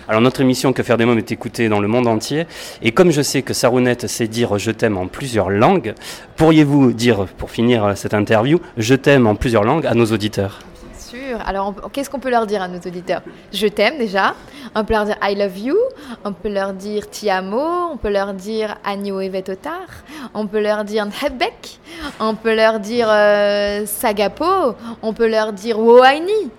Alors, 0.10 0.22
notre 0.22 0.40
émission 0.40 0.72
Que 0.72 0.84
faire 0.84 0.98
des 0.98 1.04
mômes 1.04 1.18
est 1.18 1.34
écoutée 1.34 1.68
dans 1.68 1.82
le 1.82 1.88
monde 1.90 2.08
entier. 2.08 2.48
Et 2.82 2.94
comme 2.94 3.12
je 3.12 3.22
sais 3.22 3.42
que 3.42 3.54
Sarounette 3.54 4.08
sait 4.08 4.28
dire 4.28 4.58
je 4.58 4.72
t'aime 4.72 4.98
en 4.98 5.08
plusieurs 5.08 5.50
langues, 5.50 5.96
pourriez-vous 6.38 6.94
dire, 6.94 7.26
pour 7.38 7.52
finir 7.52 7.98
cette 7.98 8.14
interview, 8.14 8.60
je 8.78 8.96
t'aime 8.96 9.28
en 9.28 9.36
plusieurs 9.36 9.64
langues 9.64 9.86
à 9.86 9.94
nos 9.96 10.06
auditeurs? 10.06 10.60
Alors, 11.46 11.74
qu'est-ce 11.92 12.10
qu'on 12.10 12.20
peut 12.20 12.30
leur 12.30 12.46
dire 12.48 12.62
à 12.62 12.68
nos 12.68 12.78
auditeurs 12.80 13.22
Je 13.54 13.68
t'aime 13.68 13.98
déjà. 13.98 14.36
On 14.76 14.84
peut 14.84 14.94
leur 14.94 15.06
dire 15.06 15.18
I 15.22 15.36
love 15.36 15.58
you. 15.58 15.78
On 16.24 16.34
peut 16.34 16.50
leur 16.50 16.74
dire 16.74 17.10
ti 17.10 17.30
amo. 17.30 17.92
On 17.92 17.98
peut 17.98 18.10
leur 18.10 18.34
dire 18.34 18.76
agno 18.86 19.20
evetotar. 19.20 19.88
On 20.34 20.48
peut 20.48 20.62
leur 20.62 20.84
dire 20.84 21.06
nhebek. 21.06 21.80
On 22.20 22.36
peut 22.36 22.56
leur 22.56 22.80
dire 22.80 23.08
euh, 23.10 23.86
sagapo. 23.86 24.76
On 25.02 25.14
peut 25.14 25.28
leur 25.28 25.54
dire 25.54 25.80
woaini. 25.80 26.52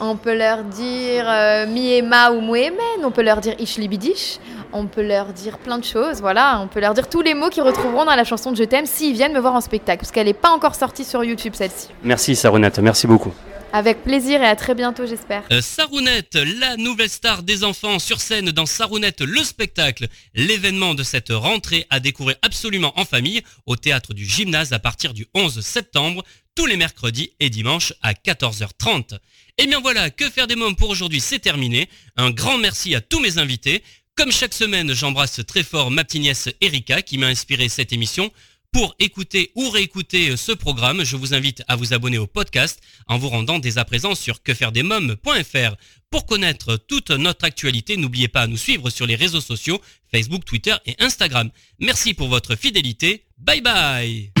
On 0.00 0.16
peut 0.16 0.36
leur 0.36 0.64
dire 0.64 1.24
euh, 1.28 1.66
miema 1.66 2.30
ou 2.30 2.40
muemen. 2.40 3.04
On 3.04 3.10
peut 3.10 3.22
leur 3.22 3.40
dire 3.40 3.54
ishlibidish. 3.58 4.38
On 4.72 4.86
peut 4.86 5.02
leur 5.02 5.26
dire 5.26 5.58
plein 5.58 5.78
de 5.78 5.84
choses. 5.84 6.20
Voilà, 6.20 6.60
on 6.62 6.66
peut 6.66 6.80
leur 6.80 6.92
dire 6.94 7.08
tous 7.08 7.22
les 7.22 7.34
mots 7.34 7.48
qu'ils 7.48 7.62
retrouveront 7.62 8.04
dans 8.04 8.14
la 8.14 8.24
chanson 8.24 8.50
de 8.52 8.56
Je 8.56 8.64
t'aime 8.64 8.86
s'ils 8.86 9.14
viennent 9.14 9.32
me 9.32 9.40
voir 9.40 9.54
en 9.54 9.60
spectacle. 9.60 10.00
Parce 10.00 10.10
qu'elle 10.10 10.26
n'est 10.26 10.34
pas 10.34 10.50
encore 10.50 10.74
sortie 10.74 11.04
sur 11.04 11.24
YouTube, 11.24 11.54
celle-ci. 11.56 11.88
Merci 12.02 12.36
Sarounette, 12.36 12.78
merci 12.80 13.06
beaucoup. 13.06 13.32
Avec 13.72 14.02
plaisir 14.02 14.40
et 14.40 14.46
à 14.46 14.56
très 14.56 14.74
bientôt, 14.74 15.06
j'espère. 15.06 15.44
Euh, 15.52 15.60
Sarounette, 15.60 16.36
la 16.36 16.78
nouvelle 16.78 17.10
star 17.10 17.42
des 17.42 17.64
enfants 17.64 17.98
sur 17.98 18.18
scène 18.20 18.50
dans 18.50 18.64
Sarounette 18.64 19.20
le 19.20 19.44
spectacle, 19.44 20.08
l'événement 20.34 20.94
de 20.94 21.02
cette 21.02 21.28
rentrée 21.28 21.86
à 21.90 22.00
découvrir 22.00 22.36
absolument 22.40 22.98
en 22.98 23.04
famille 23.04 23.42
au 23.66 23.76
théâtre 23.76 24.14
du 24.14 24.24
gymnase 24.24 24.72
à 24.72 24.78
partir 24.78 25.12
du 25.12 25.26
11 25.34 25.60
septembre, 25.60 26.24
tous 26.54 26.64
les 26.64 26.78
mercredis 26.78 27.32
et 27.40 27.50
dimanches 27.50 27.92
à 28.00 28.14
14h30. 28.14 29.18
Et 29.58 29.66
bien 29.66 29.80
voilà, 29.80 30.08
que 30.08 30.30
faire 30.30 30.46
des 30.46 30.56
mômes 30.56 30.76
pour 30.76 30.88
aujourd'hui, 30.88 31.20
c'est 31.20 31.38
terminé. 31.38 31.90
Un 32.16 32.30
grand 32.30 32.56
merci 32.56 32.94
à 32.94 33.02
tous 33.02 33.20
mes 33.20 33.36
invités. 33.36 33.82
Comme 34.14 34.32
chaque 34.32 34.54
semaine, 34.54 34.94
j'embrasse 34.94 35.40
très 35.46 35.62
fort 35.62 35.90
ma 35.90 36.04
petite 36.04 36.22
nièce 36.22 36.48
Erika 36.62 37.02
qui 37.02 37.18
m'a 37.18 37.26
inspiré 37.26 37.68
cette 37.68 37.92
émission. 37.92 38.32
Pour 38.72 38.94
écouter 38.98 39.50
ou 39.54 39.70
réécouter 39.70 40.36
ce 40.36 40.52
programme, 40.52 41.02
je 41.02 41.16
vous 41.16 41.34
invite 41.34 41.62
à 41.68 41.76
vous 41.76 41.94
abonner 41.94 42.18
au 42.18 42.26
podcast 42.26 42.80
en 43.06 43.18
vous 43.18 43.28
rendant 43.28 43.58
dès 43.58 43.78
à 43.78 43.84
présent 43.84 44.14
sur 44.14 44.42
quefairedesmoms.fr. 44.42 45.76
Pour 46.10 46.26
connaître 46.26 46.76
toute 46.76 47.10
notre 47.10 47.44
actualité, 47.44 47.96
n'oubliez 47.96 48.28
pas 48.28 48.42
à 48.42 48.46
nous 48.46 48.56
suivre 48.56 48.90
sur 48.90 49.06
les 49.06 49.16
réseaux 49.16 49.40
sociaux, 49.40 49.80
Facebook, 50.12 50.44
Twitter 50.44 50.74
et 50.86 50.94
Instagram. 50.98 51.50
Merci 51.80 52.14
pour 52.14 52.28
votre 52.28 52.56
fidélité. 52.56 53.24
Bye 53.38 53.60
bye 53.62 54.37